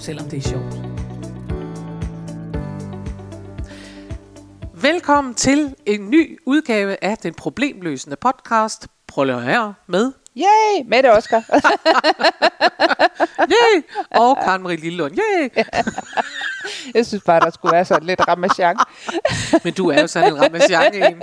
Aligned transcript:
selvom 0.00 0.28
det 0.28 0.36
er 0.36 0.42
sjovt. 0.42 0.74
Velkommen 4.82 5.34
til 5.34 5.74
en 5.86 6.10
ny 6.10 6.38
udgave 6.46 7.04
af 7.04 7.18
den 7.18 7.34
problemløsende 7.34 8.16
podcast. 8.16 8.88
Her 9.16 9.72
med 9.86 10.12
Yay! 10.36 10.84
Mette 10.86 11.12
Oscar. 11.12 11.42
Yay! 13.54 13.82
Og 14.10 14.36
Karen 14.44 14.62
Marie 14.62 14.76
Lillund. 14.76 15.18
Yay! 15.18 15.64
Jeg 16.94 17.06
synes 17.06 17.22
bare, 17.26 17.40
der 17.40 17.50
skulle 17.50 17.72
være 17.72 17.84
sådan 17.84 18.06
lidt 18.06 18.28
ramachan. 18.28 18.76
Men 19.64 19.72
du 19.72 19.90
er 19.90 20.00
jo 20.00 20.06
sådan 20.06 20.32
en 20.32 20.42
ramachan 20.42 20.94
en. 20.94 21.22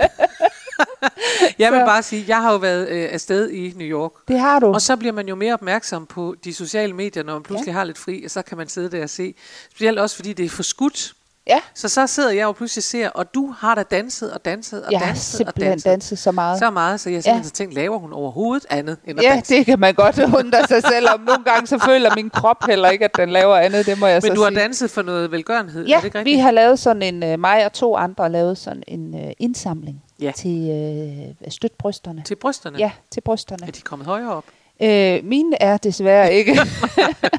Jeg 1.58 1.72
vil 1.72 1.78
bare 1.78 2.02
sige, 2.02 2.24
jeg 2.28 2.36
har 2.42 2.52
jo 2.52 2.58
været 2.58 2.88
øh, 2.88 3.08
afsted 3.12 3.50
i 3.50 3.72
New 3.76 3.86
York. 3.86 4.12
Det 4.28 4.38
har 4.38 4.58
du. 4.58 4.66
Og 4.66 4.80
så 4.82 4.96
bliver 4.96 5.12
man 5.12 5.28
jo 5.28 5.34
mere 5.34 5.54
opmærksom 5.54 6.06
på 6.06 6.34
de 6.44 6.54
sociale 6.54 6.92
medier, 6.92 7.22
når 7.22 7.32
man 7.32 7.42
pludselig 7.42 7.66
ja. 7.72 7.76
har 7.78 7.84
lidt 7.84 7.98
fri, 7.98 8.24
og 8.24 8.30
så 8.30 8.42
kan 8.42 8.58
man 8.58 8.68
sidde 8.68 8.90
der 8.96 9.02
og 9.02 9.10
se. 9.10 9.34
Specielt 9.70 9.98
også, 9.98 10.16
fordi 10.16 10.32
det 10.32 10.44
er 10.44 10.48
for 10.50 10.62
skudt. 10.62 11.12
Ja. 11.46 11.60
Så 11.74 11.88
så 11.88 12.06
sidder 12.06 12.30
jeg 12.30 12.42
jo 12.42 12.52
pludselig 12.52 12.80
og 12.80 12.84
ser, 12.84 13.08
og 13.08 13.34
du 13.34 13.54
har 13.58 13.74
da 13.74 13.82
danset 13.82 14.32
og 14.32 14.44
danset 14.44 14.84
og 14.84 14.92
Jeg 14.92 15.00
har 15.00 15.06
danset 15.06 15.46
og 15.46 15.56
danset. 15.56 15.84
danset 15.90 16.18
så 16.18 16.32
meget. 16.32 16.58
Så 16.58 16.70
meget, 16.70 17.00
så 17.00 17.10
jeg 17.10 17.22
simpelthen 17.22 17.42
Ja. 17.42 17.46
ja. 17.46 17.50
tænkt, 17.50 17.74
laver 17.74 17.98
hun 17.98 18.12
overhovedet 18.12 18.66
andet 18.70 18.96
end 19.04 19.18
at 19.18 19.24
Ja, 19.24 19.30
danse? 19.30 19.54
det 19.54 19.66
kan 19.66 19.78
man 19.80 19.94
godt 19.94 20.18
undre 20.38 20.66
sig 20.68 20.82
selv 20.82 21.08
om. 21.14 21.20
Nogle 21.20 21.44
gange 21.44 21.66
så 21.66 21.78
føler 21.78 22.14
min 22.14 22.30
krop 22.30 22.56
heller 22.66 22.88
ikke, 22.90 23.04
at 23.04 23.16
den 23.16 23.28
laver 23.30 23.56
andet. 23.56 23.86
Det 23.86 23.98
må 24.00 24.06
jeg 24.06 24.22
så 24.22 24.28
Men 24.28 24.36
du 24.36 24.42
har 24.42 24.50
sige. 24.50 24.60
danset 24.60 24.90
for 24.90 25.02
noget 25.02 25.30
velgørenhed, 25.32 25.84
er 25.84 25.88
Ja, 25.88 25.96
det 25.96 26.04
ikke 26.04 26.14
vi 26.14 26.18
rigtigt? 26.18 26.42
har 26.42 26.50
lavet 26.50 26.78
sådan 26.78 27.02
en, 27.02 27.32
uh, 27.32 27.40
mig 27.40 27.66
og 27.66 27.72
to 27.72 27.96
andre 27.96 28.24
har 28.24 28.28
lavet 28.28 28.58
sådan 28.58 28.82
en 28.88 29.14
uh, 29.14 29.30
indsamling 29.38 30.02
Ja. 30.20 30.32
til 30.36 31.34
uh, 31.44 31.52
støt 31.52 31.72
brysterne. 31.72 32.22
Til 32.22 32.34
brysterne? 32.36 32.78
Ja, 32.78 32.90
til 33.10 33.20
brysterne. 33.20 33.66
Er 33.66 33.70
de 33.70 33.80
kommet 33.80 34.06
højere 34.06 34.34
op? 34.34 34.44
Øh, 34.82 35.24
mine 35.24 35.62
er 35.62 35.76
desværre 35.76 36.34
ikke. 36.34 36.52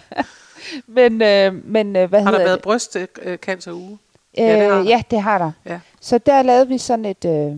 men, 0.97 1.21
øh, 1.21 1.65
men 1.65 1.95
øh, 1.95 2.09
hvad 2.09 2.21
Har 2.21 2.31
der 2.31 2.37
hedder 2.37 2.45
været 2.45 2.57
det? 2.57 2.63
Ja, 4.37 4.59
det 4.61 4.71
har 4.71 4.79
Øh, 4.79 4.87
ja, 4.87 5.01
det 5.11 5.21
har 5.21 5.37
der. 5.37 5.51
Ja. 5.65 5.79
Så 6.01 6.17
der 6.17 6.41
lavede 6.41 6.67
vi 6.67 6.77
sådan 6.77 7.05
et... 7.05 7.25
Øh, 7.25 7.55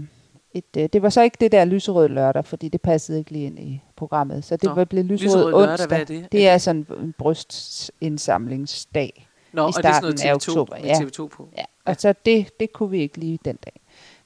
et 0.53 0.63
øh, 0.77 0.89
det 0.93 1.01
var 1.01 1.09
så 1.09 1.21
ikke 1.21 1.37
det 1.41 1.51
der 1.51 1.65
lyserød 1.65 2.09
lørdag, 2.09 2.45
fordi 2.45 2.69
det 2.69 2.81
passede 2.81 3.19
ikke 3.19 3.31
lige 3.31 3.45
ind 3.45 3.59
i 3.59 3.81
programmet. 3.95 4.45
Så 4.45 4.55
det 4.55 4.63
Nå, 4.63 4.73
var 4.73 4.85
blevet 4.85 5.05
lyserød, 5.05 5.37
lyserød 5.37 5.51
lørdag, 5.51 5.69
onsdag. 5.71 5.87
hvad 5.87 5.99
er 5.99 6.03
det? 6.05 6.27
Det 6.31 6.47
er 6.47 6.57
sådan 6.57 6.85
en 7.01 7.13
brystindsamlingsdag. 7.17 9.27
Nå, 9.51 9.61
I 9.61 9.65
og 9.65 9.73
det 9.83 9.85
er 9.85 9.93
sådan 9.93 10.01
noget 10.01 10.19
starten 10.19 10.29
af 10.29 10.33
TV2, 10.33 10.49
oktober, 10.49 10.77
ja. 10.77 10.93
TV2 10.93 11.27
på. 11.27 11.49
Ja, 11.57 11.63
og 11.85 11.95
så 11.99 12.13
det, 12.25 12.59
det 12.59 12.73
kunne 12.73 12.89
vi 12.89 13.01
ikke 13.01 13.17
lige 13.17 13.39
den 13.45 13.55
dag. 13.55 13.80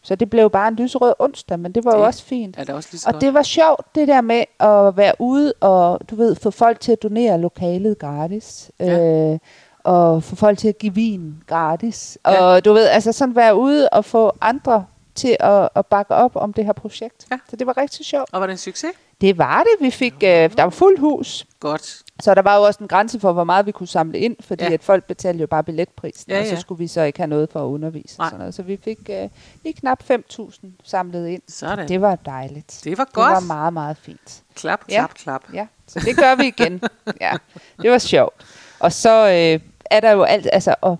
Så 0.06 0.16
det 0.16 0.30
blev 0.30 0.50
bare 0.50 0.68
en 0.68 0.76
lyserød 0.76 1.14
onsdag, 1.20 1.60
men 1.60 1.72
det 1.72 1.86
var 1.86 1.92
jo 1.92 1.98
Det 1.98 2.06
også 2.08 2.24
fint. 2.24 2.56
Er 2.58 2.64
det 2.64 2.76
også 2.76 3.04
Og 3.08 3.14
godt? 3.14 3.22
det 3.22 3.34
var 3.34 3.42
sjovt, 3.42 3.96
det 3.96 4.08
der 4.08 4.22
med 4.22 4.44
at 4.60 4.98
være 4.98 5.14
ude 5.20 5.54
og, 5.60 6.00
du 6.10 6.16
ved, 6.16 6.36
få 6.36 6.52
folk 6.52 6.80
til 6.80 6.92
at 6.92 7.04
donere 7.04 7.38
lokalet 7.42 8.00
gratis. 8.00 8.72
Ja. 8.80 9.32
Øh, 9.34 9.40
og 9.84 10.24
få 10.24 10.36
folk 10.36 10.58
til 10.58 10.68
at 10.68 10.78
give 10.78 10.94
vin 10.96 11.34
gratis. 11.48 12.18
Ja. 12.28 12.42
Og 12.44 12.66
du 12.66 12.74
ved, 12.74 12.88
altså 12.88 13.12
sådan 13.12 13.36
være 13.36 13.56
ude 13.56 13.90
og 13.90 14.06
få 14.06 14.32
andre 14.42 14.86
til 15.16 15.38
at, 15.40 15.70
at 15.76 15.86
bakke 15.86 16.16
op 16.16 16.36
om 16.36 16.54
det 16.54 16.66
her 16.66 16.74
projekt. 16.74 17.26
Ja. 17.32 17.38
Så 17.50 17.56
det 17.56 17.68
var 17.68 17.78
rigtig 17.78 18.06
sjovt. 18.06 18.30
Og 18.34 18.40
var 18.42 18.48
det 18.48 18.52
en 18.52 18.58
succes? 18.58 18.92
Det 19.26 19.38
var 19.38 19.64
det. 19.64 19.86
Vi 19.86 19.92
fik, 19.92 20.14
øh, 20.14 20.30
der 20.30 20.64
var 20.64 20.70
fuld 20.70 21.00
hus. 21.00 21.46
Godt. 21.60 22.02
Så 22.20 22.34
der 22.36 22.42
var 22.42 22.56
jo 22.58 22.62
også 22.64 22.80
en 22.82 22.88
grænse 22.88 23.20
for, 23.20 23.34
hvor 23.34 23.44
meget 23.44 23.66
vi 23.66 23.72
kunne 23.72 23.88
samle 23.88 24.20
ind, 24.20 24.36
fordi 24.40 24.64
Ja. 24.64 24.68
ja. 24.70 24.74
at 24.74 24.84
folk 24.84 25.06
betalte 25.08 25.42
jo 25.42 25.48
bare 25.48 25.64
billetprisen, 25.64 26.32
Ja, 26.32 26.40
og 26.40 26.46
så 26.46 26.54
ja. 26.54 26.60
skulle 26.60 26.80
vi 26.80 26.88
så 26.88 27.02
ikke 27.02 27.20
have 27.20 27.28
noget 27.28 27.50
for 27.52 27.60
at 27.60 27.66
undervise. 27.66 28.18
Nej. 28.20 28.26
Og 28.26 28.30
sådan 28.30 28.40
noget. 28.40 28.54
Så 28.54 28.64
vi 28.64 28.80
fik 28.84 29.00
øh, 29.10 29.30
lige 29.64 29.74
knap 29.74 30.04
5.000 30.12 30.66
samlet 30.84 31.28
ind. 31.28 31.42
Sådan. 31.48 31.88
Det 31.88 32.02
var 32.02 32.16
dejligt. 32.16 32.82
Det 32.84 32.98
var 32.98 33.04
Det 33.04 33.14
godt. 33.14 33.32
var 33.34 33.40
meget, 33.40 33.74
meget 33.74 33.98
fint. 33.98 34.44
Klap, 34.56 34.80
Ja. 34.90 34.94
klap, 34.96 35.14
klap. 35.14 35.54
Ja, 35.54 35.68
så 35.88 36.00
det 36.00 36.18
gør 36.18 36.36
vi 36.36 36.48
igen. 36.48 36.82
ja, 37.22 37.34
det 37.82 37.92
var 37.92 37.98
sjovt. 37.98 38.46
Og 38.80 38.94
så 38.94 39.28
øh, 39.28 39.60
er 39.92 40.00
der 40.00 40.12
jo 40.12 40.24
alt, 40.24 40.48
altså, 40.54 40.76
og 40.82 40.98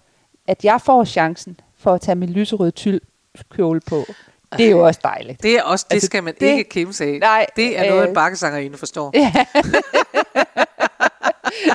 at 0.48 0.66
jeg 0.66 0.82
får 0.82 1.04
chancen 1.06 1.60
for 1.78 1.94
at 1.94 2.02
tage 2.02 2.16
min 2.16 2.30
lyserøde 2.30 2.72
tyldkjole 2.72 3.80
på, 3.80 4.04
det 4.58 4.66
er 4.66 4.70
jo 4.72 4.80
også 4.86 5.00
dejligt. 5.04 5.44
Det 5.44 5.58
er 5.58 5.64
også, 5.64 5.86
det 5.90 5.94
Altså, 5.96 6.06
skal 6.06 6.24
man 6.24 6.34
det- 6.40 6.46
ikke 6.48 6.70
kimse 6.70 7.04
af. 7.06 7.18
Nej, 7.20 7.46
Det 7.56 7.80
er 7.80 7.90
noget, 7.90 8.02
øh, 8.04 8.08
en 8.08 8.14
bakkesangerinde 8.14 8.78
forstår. 8.78 9.14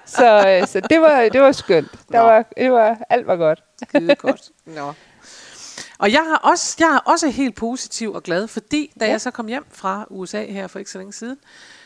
Så, 0.06 0.48
øh, 0.48 0.66
så 0.68 0.80
det 0.90 1.00
var, 1.00 1.28
det 1.32 1.40
var 1.40 1.52
skønt. 1.52 1.92
Der 2.12 2.18
Nå. 2.18 2.24
var, 2.24 2.44
det 2.56 2.72
var, 2.72 2.96
alt 3.10 3.26
var 3.26 3.36
godt. 3.36 3.62
Skide 3.88 4.14
godt. 4.14 4.40
Nå. 4.76 4.92
Og 5.98 6.12
jeg 6.12 6.20
har 6.28 6.36
også, 6.50 6.76
jeg 6.78 6.86
er 6.88 7.10
også 7.12 7.28
helt 7.28 7.54
positiv 7.56 8.12
og 8.12 8.22
glad, 8.22 8.48
fordi 8.48 8.92
da 9.00 9.04
Ja. 9.04 9.06
ja. 9.08 9.12
jeg 9.12 9.20
så 9.20 9.30
kom 9.30 9.46
hjem 9.46 9.64
fra 9.72 10.04
USA 10.10 10.44
her 10.44 10.66
for 10.66 10.78
ikke 10.78 10.90
så 10.90 10.98
længe 10.98 11.12
siden, 11.12 11.36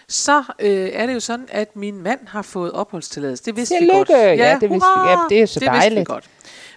så 0.09 0.43
øh, 0.59 0.91
er 0.93 1.07
det 1.07 1.15
jo 1.15 1.21
sådan, 1.21 1.47
at 1.51 1.77
min 1.77 2.03
mand 2.03 2.19
har 2.27 2.43
fået 2.43 2.73
opholdstilladelse. 2.73 3.45
Det 3.45 3.57
vidste 3.57 3.75
vi 3.75 3.79
Tillykke! 3.79 3.99
godt. 4.13 4.39
Ja, 4.39 4.59
det 4.61 4.71
vidste 4.71 4.87
vi. 5.05 5.11
Ja, 5.11 5.17
det 5.29 5.41
er 5.43 5.47
så 5.47 5.61
det 5.61 5.73
vidste 5.73 5.81
vi 5.85 5.91
dejligt. 5.91 6.07
godt. 6.09 6.25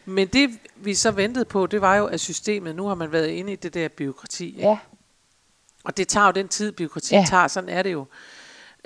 Men 0.05 0.27
det 0.27 0.49
vi 0.79 0.93
så 0.93 1.11
ventede 1.11 1.45
på, 1.45 1.65
det 1.65 1.81
var 1.81 1.95
jo, 1.95 2.05
at 2.05 2.19
systemet, 2.19 2.75
nu 2.75 2.87
har 2.87 2.95
man 2.95 3.11
været 3.11 3.27
inde 3.27 3.53
i 3.53 3.55
det 3.55 3.73
der 3.73 3.87
byråkrati. 3.87 4.45
ikke? 4.47 4.61
Ja, 4.61 4.77
Og 5.83 5.97
det 5.97 6.07
tager 6.07 6.25
jo 6.25 6.31
den 6.31 6.47
tid, 6.47 6.71
byråkrati 6.71 7.15
Ja. 7.15 7.25
tager, 7.29 7.47
sådan 7.47 7.69
er 7.69 7.83
det 7.83 7.91
jo. 7.93 8.05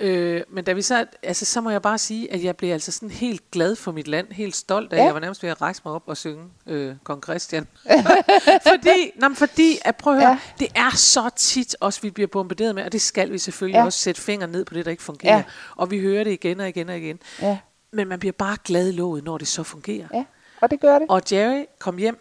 Øh, 0.00 0.42
men 0.50 0.64
da 0.64 0.72
vi 0.72 0.82
så, 0.82 1.06
altså, 1.22 1.44
så 1.44 1.60
må 1.60 1.70
jeg 1.70 1.82
bare 1.82 1.98
sige, 1.98 2.32
at 2.32 2.44
jeg 2.44 2.56
blev 2.56 2.72
altså 2.72 2.92
sådan 2.92 3.10
helt 3.10 3.50
glad 3.50 3.76
for 3.76 3.92
mit 3.92 4.08
land, 4.08 4.32
helt 4.32 4.56
stolt 4.56 4.92
af, 4.92 4.96
Ja. 4.98 5.04
jeg 5.04 5.14
var 5.14 5.20
nærmest 5.20 5.42
ved 5.42 5.50
at 5.50 5.60
rejse 5.62 5.82
mig 5.84 5.94
op 5.94 6.02
og 6.06 6.16
synge 6.16 6.44
øh, 6.66 6.94
Kong 7.04 7.22
Christian. 7.22 7.66
fordi, 8.68 9.10
men 9.20 9.36
fordi, 9.36 9.78
at 9.84 9.96
prøv 9.96 10.12
at 10.14 10.20
høre, 10.20 10.30
Ja. 10.30 10.38
det 10.58 10.68
er 10.74 10.96
så 10.96 11.30
tit 11.36 11.76
også, 11.80 12.00
vi 12.02 12.10
bliver 12.10 12.26
bombarderet 12.26 12.74
med, 12.74 12.84
og 12.84 12.92
det 12.92 13.00
skal 13.02 13.32
vi 13.32 13.38
selvfølgelig 13.38 13.78
Ja. 13.78 13.84
også 13.84 13.98
sætte 13.98 14.20
fingeren 14.20 14.52
ned 14.52 14.64
på 14.64 14.74
det, 14.74 14.84
der 14.84 14.90
ikke 14.90 15.02
fungerer. 15.02 15.36
Ja. 15.36 15.42
Og 15.76 15.90
vi 15.90 16.00
hører 16.00 16.24
det 16.24 16.30
igen 16.30 16.60
og 16.60 16.68
igen 16.68 16.88
og 16.88 16.96
igen. 16.98 17.18
ja, 17.42 17.58
Men 17.92 18.08
man 18.08 18.18
bliver 18.18 18.32
bare 18.32 18.56
glad 18.64 18.88
i 18.88 18.92
låget, 18.92 19.24
når 19.24 19.38
det 19.38 19.48
så 19.48 19.62
fungerer. 19.62 20.08
ja. 20.14 20.24
Og 20.62 20.70
det 20.70 20.80
gør 20.80 20.98
det. 20.98 21.08
Og 21.10 21.22
Jerry 21.32 21.64
kom 21.78 21.96
hjem, 21.98 22.18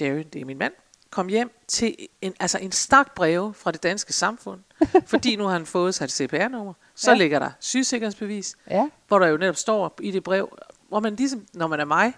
Jerry, 0.00 0.22
det 0.32 0.40
er 0.40 0.44
min 0.44 0.58
mand, 0.58 0.72
kom 1.10 1.28
hjem 1.28 1.50
til 1.68 1.96
en, 2.22 2.34
altså 2.40 2.58
en 2.58 2.72
stak 2.72 3.14
breve 3.14 3.54
fra 3.54 3.70
det 3.70 3.82
danske 3.82 4.12
samfund, 4.12 4.60
fordi 5.06 5.36
nu 5.36 5.44
har 5.44 5.52
han 5.52 5.66
fået 5.66 5.94
sig 5.94 6.04
et 6.04 6.10
CPR-nummer. 6.12 6.72
Så 6.94 7.10
Ja. 7.10 7.16
ligger 7.16 7.38
der 7.38 7.50
sygesikringsbevis, 7.60 8.56
Ja, 8.70 8.88
hvor 9.08 9.18
der 9.18 9.26
jo 9.26 9.36
netop 9.36 9.56
står 9.56 9.94
i 10.00 10.10
det 10.10 10.22
brev, 10.22 10.58
hvor 10.88 11.00
man 11.00 11.16
ligesom, 11.16 11.46
når 11.54 11.66
man 11.66 11.80
er 11.80 11.84
mig, 11.84 12.12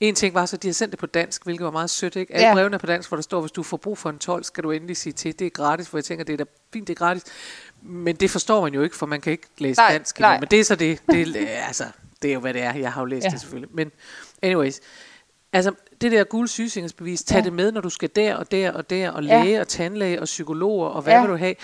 en 0.00 0.14
ting 0.14 0.34
var 0.34 0.46
så, 0.46 0.56
at 0.56 0.62
de 0.62 0.68
har 0.68 0.72
sendt 0.72 0.92
det 0.92 0.98
på 0.98 1.06
dansk, 1.06 1.44
hvilket 1.44 1.64
var 1.64 1.70
meget 1.70 1.90
sødt, 1.90 2.16
ikke? 2.16 2.34
Alle 2.34 2.46
Ja. 2.48 2.54
brevene 2.54 2.74
er 2.74 2.78
på 2.78 2.86
dansk, 2.86 3.08
hvor 3.10 3.16
der 3.16 3.22
står, 3.22 3.40
hvis 3.40 3.52
du 3.52 3.62
får 3.62 3.76
brug 3.76 3.98
for 3.98 4.10
en 4.10 4.18
12, 4.18 4.44
skal 4.44 4.64
du 4.64 4.70
endelig 4.70 4.96
sige 4.96 5.12
til. 5.12 5.38
Det 5.38 5.46
er 5.46 5.50
gratis, 5.50 5.88
for 5.88 5.98
jeg 5.98 6.04
tænker, 6.04 6.24
det 6.24 6.32
er 6.32 6.36
da 6.36 6.44
fint, 6.72 6.88
det 6.88 6.94
er 6.94 6.98
gratis. 6.98 7.22
Men 7.82 8.16
det 8.16 8.30
forstår 8.30 8.62
man 8.62 8.74
jo 8.74 8.82
ikke, 8.82 8.96
for 8.96 9.06
man 9.06 9.20
kan 9.20 9.30
ikke 9.32 9.46
læse 9.58 9.80
Nej, 9.80 9.92
dansk. 9.92 10.20
nej. 10.20 10.40
Men 10.40 10.48
det 10.48 10.60
er 10.60 10.64
så 10.64 10.74
det. 10.74 11.02
det 11.10 11.36
er, 11.58 11.60
altså, 11.66 11.84
det 12.22 12.30
er 12.30 12.34
jo, 12.34 12.40
hvad 12.40 12.54
det 12.54 12.62
er. 12.62 12.74
Jeg 12.74 12.92
har 12.92 13.00
jo 13.00 13.04
læst 13.04 13.24
ja. 13.24 13.30
det 13.30 13.40
selvfølgelig. 13.40 13.70
Men 13.76 13.92
anyways, 14.42 14.80
Altså, 15.52 15.72
det 16.00 16.12
der 16.12 16.24
gule 16.24 16.48
sygesikringsbevis, 16.48 17.22
tag 17.24 17.34
Ja. 17.34 17.38
ja. 17.38 17.44
det 17.44 17.52
med, 17.52 17.72
når 17.72 17.80
du 17.80 17.90
skal 17.90 18.10
der 18.16 18.34
og 18.36 18.50
der 18.50 18.72
og 18.72 18.90
der, 18.90 19.10
og 19.10 19.22
Ja. 19.24 19.42
læge 19.44 19.60
og 19.60 19.68
tandlæge 19.68 20.20
og 20.20 20.24
psykologer, 20.24 20.88
og 20.88 21.02
hvad 21.02 21.12
Ja. 21.12 21.18
ja. 21.18 21.24
vil 21.26 21.32
du 21.32 21.36
have? 21.36 21.54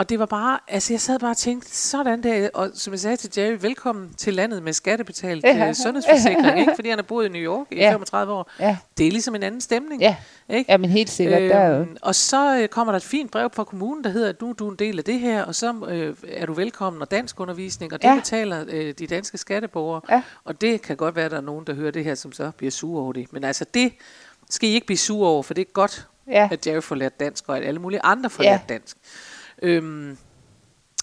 Og 0.00 0.08
det 0.08 0.18
var 0.18 0.26
bare, 0.26 0.58
altså 0.68 0.92
jeg 0.92 1.00
sad 1.00 1.18
bare 1.18 1.30
og 1.30 1.36
tænkte, 1.36 1.76
sådan 1.76 2.22
der, 2.22 2.48
og 2.54 2.70
som 2.74 2.92
jeg 2.92 3.00
sagde 3.00 3.16
til 3.16 3.30
Jerry, 3.36 3.56
velkommen 3.60 4.14
til 4.16 4.34
landet 4.34 4.62
med 4.62 4.72
skattebetalt 4.72 5.44
Ja. 5.44 5.56
ja. 5.56 5.72
sundhedsforsikring, 5.72 6.58
ikke? 6.60 6.72
fordi 6.74 6.88
han 6.88 6.98
har 6.98 7.02
boet 7.02 7.26
i 7.26 7.28
New 7.28 7.40
York 7.42 7.66
i 7.70 7.74
Ja. 7.76 7.90
35 7.92 8.32
år. 8.32 8.50
ja, 8.60 8.76
Det 8.98 9.06
er 9.06 9.10
ligesom 9.10 9.34
en 9.34 9.42
anden 9.42 9.60
stemning. 9.60 10.02
ja. 10.02 10.16
Ikke? 10.48 10.72
Ja, 10.72 10.76
men 10.76 10.90
helt 10.90 11.10
sikkert. 11.10 11.40
der 11.42 11.56
er 11.58 11.68
jo, 11.76 11.80
Øhm, 11.80 11.96
og 12.02 12.14
så 12.14 12.56
øh, 12.58 12.68
kommer 12.68 12.92
der 12.92 12.96
et 12.96 13.02
fint 13.02 13.30
brev 13.30 13.50
fra 13.54 13.64
kommunen, 13.64 14.04
der 14.04 14.10
hedder, 14.10 14.28
at 14.28 14.40
nu 14.42 14.48
er 14.50 14.52
du 14.52 14.68
en 14.70 14.76
del 14.76 14.98
af 14.98 15.04
det 15.04 15.20
her, 15.20 15.42
og 15.44 15.54
så 15.54 15.74
øh, 15.88 16.16
er 16.28 16.46
du 16.46 16.52
velkommen, 16.52 17.02
og 17.02 17.10
dansk 17.10 17.40
undervisning, 17.40 17.92
og 17.92 18.02
det 18.02 18.08
Ja. 18.08 18.14
betaler 18.14 18.64
øh, 18.68 18.94
de 18.98 19.06
danske 19.06 19.38
skatteborgere. 19.38 20.00
Ja. 20.10 20.22
Og 20.44 20.60
det 20.60 20.82
kan 20.82 20.96
godt 20.96 21.16
være, 21.16 21.24
at 21.24 21.30
der 21.30 21.36
er 21.36 21.40
nogen, 21.40 21.66
der 21.66 21.74
hører 21.74 21.90
det 21.90 22.04
her, 22.04 22.14
som 22.14 22.32
så 22.32 22.50
bliver 22.56 22.70
sure 22.70 23.02
over 23.02 23.12
det. 23.12 23.32
Men 23.32 23.44
altså 23.44 23.64
det 23.74 23.92
skal 24.50 24.68
I 24.68 24.72
ikke 24.72 24.86
blive 24.86 24.98
sure 24.98 25.28
over, 25.30 25.42
for 25.42 25.54
det 25.54 25.62
er 25.68 25.72
godt, 25.72 26.06
ja, 26.26 26.48
at 26.52 26.66
Jerry 26.66 26.80
får 26.82 26.94
lært 26.94 27.20
dansk, 27.20 27.44
og 27.48 27.56
at 27.56 27.64
alle 27.64 27.80
mulige 27.80 28.00
andre 28.04 28.30
får 28.30 28.42
ja. 28.42 28.50
lært 28.50 28.68
dansk. 28.68 28.96
Øhm, 29.62 30.18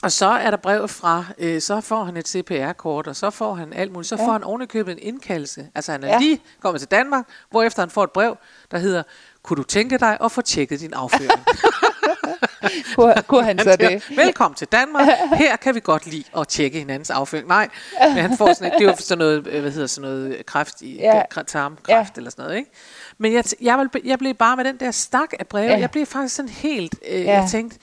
og 0.04 0.12
så 0.12 0.26
er 0.28 0.50
der 0.52 0.58
brev 0.58 0.88
fra, 0.88 1.26
øh, 1.38 1.62
så 1.62 1.82
får 1.82 2.04
han 2.04 2.18
et 2.18 2.28
CPR-kort, 2.28 3.08
og 3.08 3.16
så 3.16 3.30
får 3.30 3.54
han 3.54 3.74
alt 3.74 3.92
muligt. 3.92 4.10
Så 4.10 4.16
Ja. 4.20 4.26
får 4.28 4.32
han 4.32 4.44
ovenikøbet 4.44 4.92
en 4.92 5.00
indkaldelse. 5.02 5.68
Altså 5.76 5.92
han 5.92 6.04
er 6.04 6.08
Ja. 6.08 6.20
lige 6.20 6.42
kommet 6.62 6.82
til 6.82 6.92
Danmark, 6.92 7.26
hvorefter 7.52 7.82
han 7.82 7.90
får 7.90 8.04
et 8.04 8.12
brev, 8.12 8.38
der 8.72 8.78
hedder, 8.78 9.04
kunne 9.44 9.58
du 9.58 9.64
tænke 9.64 9.98
dig 9.98 10.18
at 10.24 10.32
få 10.32 10.42
tjekket 10.42 10.80
din 10.80 10.94
afføring? 10.94 11.32
kunne, 12.96 13.14
kunne 13.28 13.44
han 13.44 13.60
så 13.60 13.76
det? 13.76 14.10
Velkommen 14.18 14.56
til 14.56 14.68
Danmark. 14.68 15.08
Her 15.34 15.56
kan 15.56 15.76
vi 15.76 15.80
godt 15.80 16.06
lide 16.06 16.24
at 16.38 16.48
tjekke 16.48 16.80
hinandens 16.80 17.10
afføring. 17.10 17.48
Nej, 17.48 17.70
men 18.00 18.18
han 18.18 18.38
får 18.38 18.54
sådan 18.54 18.68
et, 18.74 18.80
det 18.80 18.88
er 18.88 18.92
jo 18.92 18.98
sådan 19.00 19.18
noget, 19.18 19.48
øh, 19.48 19.62
hvad 19.62 19.72
hedder 19.72 19.88
sådan 19.88 20.10
noget, 20.10 20.46
kræft 20.46 20.82
i, 20.82 20.96
Ja. 20.96 21.22
tarmkræft 21.48 21.90
ja. 21.90 22.20
eller 22.20 22.32
sådan 22.32 22.44
noget, 22.46 22.58
ikke? 22.58 22.72
Men 23.18 23.34
jeg, 23.34 23.44
jeg, 23.62 23.88
jeg 24.04 24.20
blev 24.20 24.34
bare 24.34 24.56
med 24.56 24.64
den 24.66 24.78
der 24.78 24.92
stak 24.92 25.34
af 25.40 25.48
breve, 25.48 25.72
Ja. 25.72 25.80
jeg 25.80 25.92
blev 25.92 26.06
faktisk 26.06 26.36
sådan 26.36 26.50
helt, 26.50 26.96
øh, 27.10 27.22
ja. 27.22 27.40
jeg 27.42 27.50
tænkte, 27.52 27.78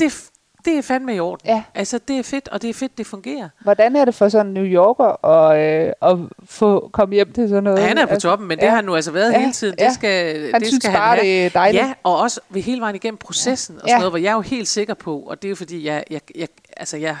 det, 0.00 0.06
er 0.06 0.16
det 0.64 0.78
er 0.78 0.82
fandme 0.82 1.14
i 1.16 1.20
orden. 1.20 1.46
Ja. 1.48 1.62
Altså, 1.74 1.98
det 2.08 2.18
er 2.18 2.22
fedt, 2.22 2.48
og 2.48 2.62
det 2.62 2.70
er 2.70 2.74
fedt, 2.74 2.98
det 2.98 3.06
fungerer. 3.06 3.48
Hvordan 3.60 3.96
er 3.96 4.04
det 4.04 4.14
for 4.14 4.28
sådan 4.28 4.46
en 4.46 4.54
New 4.54 4.64
Yorker 4.64 5.24
at, 5.26 5.58
øh, 5.86 5.92
at 6.02 6.16
få 6.44 6.88
komme 6.92 7.14
hjem 7.14 7.32
til 7.32 7.48
sådan 7.48 7.62
noget? 7.64 7.82
Han 7.82 7.98
er 7.98 8.06
på 8.06 8.12
Altså, 8.12 8.28
toppen, 8.28 8.48
men 8.48 8.58
det 8.58 8.64
ja. 8.64 8.68
har 8.68 8.76
han 8.76 8.84
nu 8.84 8.94
altså 8.94 9.10
været 9.10 9.32
Ja, 9.32 9.38
hele 9.40 9.52
tiden. 9.52 9.74
ja. 9.78 9.84
Det 9.86 9.94
skal, 9.94 10.50
Han 10.52 10.60
det 10.60 10.68
synes 10.68 10.82
skal 10.84 10.94
bare, 10.94 11.08
han 11.08 11.18
have. 11.18 11.26
det 11.34 11.46
er 11.46 11.50
dejligt. 11.50 11.82
Ja, 11.84 11.92
og 12.02 12.16
også 12.18 12.40
ved 12.50 12.62
hele 12.62 12.80
vejen 12.80 12.94
igennem 12.96 13.18
processen 13.18 13.76
og 13.76 13.82
Ja. 13.86 13.90
sådan 13.90 14.00
noget, 14.00 14.12
hvor 14.12 14.18
jeg 14.18 14.30
er 14.30 14.34
jo 14.34 14.40
helt 14.40 14.68
sikker 14.68 14.94
på, 14.94 15.18
og 15.20 15.42
det 15.42 15.48
er 15.48 15.50
jo 15.50 15.56
fordi, 15.56 15.86
jeg, 15.86 16.04
jeg, 16.10 16.20
jeg, 16.34 16.48
altså 16.76 16.96
jeg, 16.96 17.16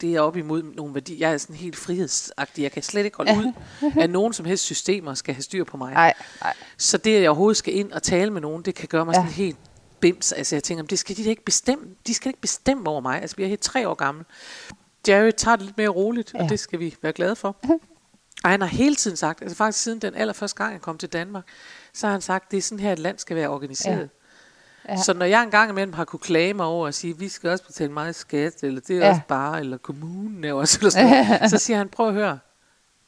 det 0.00 0.14
er 0.14 0.20
op 0.20 0.36
imod 0.36 0.62
nogle 0.76 0.94
værdier. 0.94 1.28
Jeg 1.28 1.34
er 1.34 1.38
sådan 1.38 1.56
helt 1.56 1.76
frihedsagtig. 1.76 2.62
Jeg 2.62 2.72
kan 2.72 2.82
slet 2.82 3.04
ikke 3.04 3.16
holde 3.16 3.32
ud, 3.36 3.52
at 4.00 4.10
nogen 4.10 4.32
som 4.32 4.46
helst 4.46 4.64
systemer 4.64 5.14
skal 5.14 5.34
have 5.34 5.42
styr 5.42 5.64
på 5.64 5.76
mig. 5.76 5.92
Nej, 5.92 6.14
nej. 6.42 6.52
Så 6.78 6.98
det, 6.98 7.16
at 7.16 7.22
jeg 7.22 7.30
overhovedet 7.30 7.56
skal 7.56 7.74
ind 7.76 7.92
og 7.92 8.02
tale 8.02 8.30
med 8.30 8.40
nogen, 8.40 8.62
det 8.62 8.74
kan 8.74 8.88
gøre 8.88 9.04
mig 9.04 9.12
Ja. 9.12 9.18
sådan 9.20 9.32
helt 9.32 9.56
bims. 10.12 10.32
Altså 10.32 10.56
jeg 10.56 10.62
tænker, 10.62 10.84
det 10.84 10.98
skal 10.98 11.16
de 11.16 11.24
da 11.24 11.28
ikke 11.30 11.44
bestemme. 11.44 11.84
De 12.06 12.14
skal 12.14 12.28
ikke 12.28 12.40
bestemme 12.40 12.88
over 12.90 13.00
mig. 13.00 13.20
Altså 13.22 13.36
vi 13.36 13.42
er 13.44 13.48
helt 13.48 13.60
tre 13.60 13.88
år 13.88 13.94
gammel. 13.94 14.24
Jerry 15.08 15.30
tager 15.30 15.56
det 15.56 15.64
lidt 15.64 15.76
mere 15.78 15.88
roligt, 15.88 16.34
ja. 16.34 16.42
Og 16.42 16.48
det 16.48 16.60
skal 16.60 16.78
vi 16.78 16.96
være 17.02 17.12
glade 17.12 17.36
for. 17.36 17.56
Og 18.44 18.50
han 18.50 18.60
har 18.60 18.68
hele 18.68 18.94
tiden 18.96 19.16
sagt, 19.16 19.42
altså 19.42 19.56
faktisk 19.56 19.82
siden 19.84 19.98
den 19.98 20.14
allerførste 20.14 20.56
gang, 20.56 20.72
jeg 20.72 20.80
kom 20.80 20.98
til 20.98 21.08
Danmark, 21.08 21.44
så 21.92 22.06
har 22.06 22.12
han 22.12 22.20
sagt, 22.20 22.50
det 22.50 22.56
er 22.56 22.62
sådan 22.62 22.80
her, 22.80 22.92
et 22.92 22.98
land 22.98 23.18
skal 23.18 23.36
være 23.36 23.48
organiseret. 23.48 24.10
Ja. 24.88 24.92
Ja. 24.94 25.02
Så 25.02 25.12
når 25.14 25.26
jeg 25.26 25.42
engang 25.42 25.70
imellem 25.70 25.92
har 25.92 26.04
kunne 26.04 26.20
klage 26.20 26.54
mig 26.54 26.66
over 26.66 26.86
og 26.86 26.94
sige, 26.94 27.18
vi 27.18 27.28
skal 27.28 27.50
også 27.50 27.64
betale 27.66 27.92
meget 27.92 28.14
skat, 28.14 28.62
eller 28.62 28.80
det 28.80 28.96
er 28.96 29.00
Ja. 29.00 29.08
også 29.10 29.20
bare, 29.28 29.60
eller 29.60 29.76
kommunen 29.76 30.44
er 30.44 30.52
også, 30.52 30.78
eller 30.80 30.90
sådan 30.90 31.26
noget, 31.26 31.50
så 31.50 31.58
siger 31.58 31.76
han, 31.76 31.88
prøv 31.88 32.08
at 32.08 32.14
høre, 32.14 32.38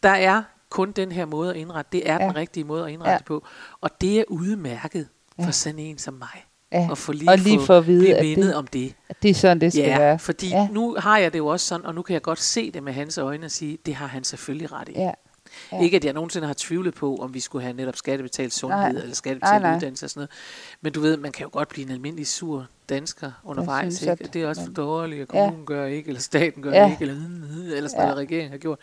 der 0.03 0.09
er 0.11 0.43
kun 0.71 0.93
den 0.93 1.13
her 1.13 1.25
måde 1.25 1.51
at 1.51 1.57
indrette. 1.57 1.89
Det 1.93 2.11
er 2.11 2.15
ja. 2.15 2.29
Den 2.29 2.37
rigtige 2.37 2.65
måde 2.65 2.85
at 2.85 2.91
indrette 2.91 3.13
ja. 3.13 3.23
på. 3.27 3.45
Og 3.81 4.01
det 4.01 4.21
er 4.21 4.25
udmærket 4.29 5.09
for 5.37 5.43
Ja. 5.43 5.51
sådan 5.51 5.79
en 5.79 5.99
som 5.99 6.15
mig. 6.15 6.46
Ja. 6.73 6.87
Og, 6.91 6.99
for 6.99 7.13
lige, 7.13 7.31
Og 7.31 7.39
lige 7.39 7.59
få, 7.59 7.65
få 7.65 7.73
at 7.77 7.87
vide, 7.87 8.17
at 8.17 8.25
det- 8.37 8.55
om 8.55 8.67
det. 8.67 8.95
At 9.09 9.17
det 9.23 9.31
er 9.31 9.35
sådan, 9.35 9.61
det 9.61 9.73
skal 9.73 9.85
Ja, 9.85 9.99
være. 9.99 10.19
fordi 10.19 10.49
Ja. 10.49 10.57
ja. 10.57 10.69
nu 10.73 10.97
har 10.99 11.19
jeg 11.19 11.33
det 11.33 11.39
jo 11.39 11.47
også 11.47 11.67
sådan, 11.67 11.87
og 11.87 11.95
nu 11.95 12.03
kan 12.03 12.15
jeg 12.15 12.23
godt 12.23 12.41
se 12.41 12.71
det 12.71 12.83
med 12.83 12.93
hans 12.93 13.19
øjne 13.19 13.47
og 13.47 13.51
sige, 13.51 13.79
det 13.87 13.95
har 13.95 14.07
han 14.07 14.25
selvfølgelig 14.25 14.73
ret 14.73 14.89
i. 14.89 14.93
Ja. 14.93 15.11
Ja. 15.73 15.81
Ikke 15.81 15.97
at 15.97 16.05
jeg 16.05 16.13
nogensinde 16.13 16.47
har 16.47 16.55
tvivlet 16.59 16.95
på, 16.95 17.17
om 17.17 17.35
vi 17.35 17.41
skulle 17.41 17.63
have 17.63 17.77
netop 17.77 17.97
skattebetalt 17.97 18.53
sundhed 18.55 18.81
Nej. 18.81 18.89
eller 18.89 19.05
Nej, 19.05 19.13
skattebetalt 19.15 19.63
nej. 19.63 19.77
uddannelse 19.77 20.07
og 20.07 20.11
sådan 20.11 20.19
noget. 20.21 20.31
Men 20.81 20.93
du 20.93 21.01
ved, 21.01 21.17
man 21.17 21.33
kan 21.33 21.45
jo 21.45 21.51
godt 21.53 21.69
blive 21.69 21.87
en 21.87 21.93
almindelig 21.93 22.27
sur 22.27 22.67
dansker 22.89 23.31
undervejs. 23.45 23.95
synes, 23.95 24.03
ikke? 24.13 24.25
at 24.25 24.35
Det 24.35 24.43
er 24.43 24.49
også 24.49 24.65
for 24.65 24.73
dårligt, 24.73 25.21
Ja. 25.21 25.25
kommunen 25.25 25.67
gør 25.67 25.87
ikke, 25.87 26.09
eller 26.09 26.21
staten 26.21 26.63
gør 26.63 26.71
Ja. 26.73 26.91
ikke, 26.91 27.03
eller, 27.03 27.15
eller 27.77 27.89
sådan 27.89 28.01
Ja. 28.03 28.07
noget, 28.11 28.17
regeringen 28.17 28.51
har 28.51 28.59
gjort. 28.59 28.79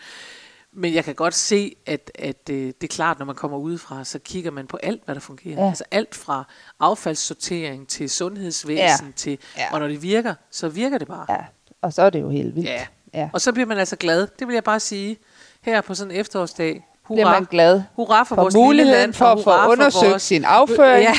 Men 0.75 0.93
jeg 0.93 1.03
kan 1.05 1.15
godt 1.15 1.33
se, 1.33 1.75
at, 1.85 2.11
at 2.19 2.49
øh, 2.49 2.55
det 2.57 2.83
er 2.83 2.87
klart, 2.87 3.19
når 3.19 3.25
man 3.25 3.35
kommer 3.35 3.57
udefra, 3.57 4.03
så 4.03 4.19
kigger 4.19 4.51
man 4.51 4.67
på 4.67 4.77
alt, 4.83 5.01
hvad 5.05 5.15
der 5.15 5.21
fungerer. 5.21 5.61
Ja. 5.63 5.67
Altså 5.69 5.83
alt 5.91 6.15
fra 6.15 6.43
affaldssortering 6.79 7.87
til 7.87 8.09
sundhedsvæsen, 8.09 9.05
Ja. 9.07 9.11
til, 9.15 9.37
Ja. 9.57 9.65
og 9.73 9.79
når 9.79 9.87
det 9.87 10.01
virker, 10.01 10.33
så 10.51 10.69
virker 10.69 10.97
det 10.97 11.07
bare. 11.07 11.25
ja. 11.29 11.37
Og 11.81 11.93
så 11.93 12.01
er 12.01 12.09
det 12.09 12.21
jo 12.21 12.29
helt 12.29 12.55
vildt. 12.55 12.67
Ja. 12.69 12.85
ja. 13.13 13.29
Og 13.33 13.41
så 13.41 13.51
bliver 13.51 13.67
man 13.67 13.77
altså 13.77 13.95
glad. 13.95 14.27
Det 14.39 14.47
vil 14.47 14.53
jeg 14.53 14.63
bare 14.63 14.79
sige. 14.79 15.17
Her 15.61 15.81
på 15.81 15.95
sådan 15.95 16.11
en 16.11 16.17
efterårsdag. 16.19 16.85
Bliver 17.05 17.25
Hurra. 17.25 17.33
man 17.39 17.45
glad 17.45 17.81
Hurra 17.95 18.23
for, 18.23 18.35
for 18.35 18.41
vores 18.41 18.53
lille 18.53 18.65
muligheden 18.65 18.99
land, 18.99 19.13
for 19.13 19.25
at 19.25 19.37
få 19.39 19.43
for 19.43 19.67
undersøgt 19.71 20.09
vores... 20.11 20.21
sin 20.23 20.43
afføring. 20.45 21.03
Ja. 21.03 21.13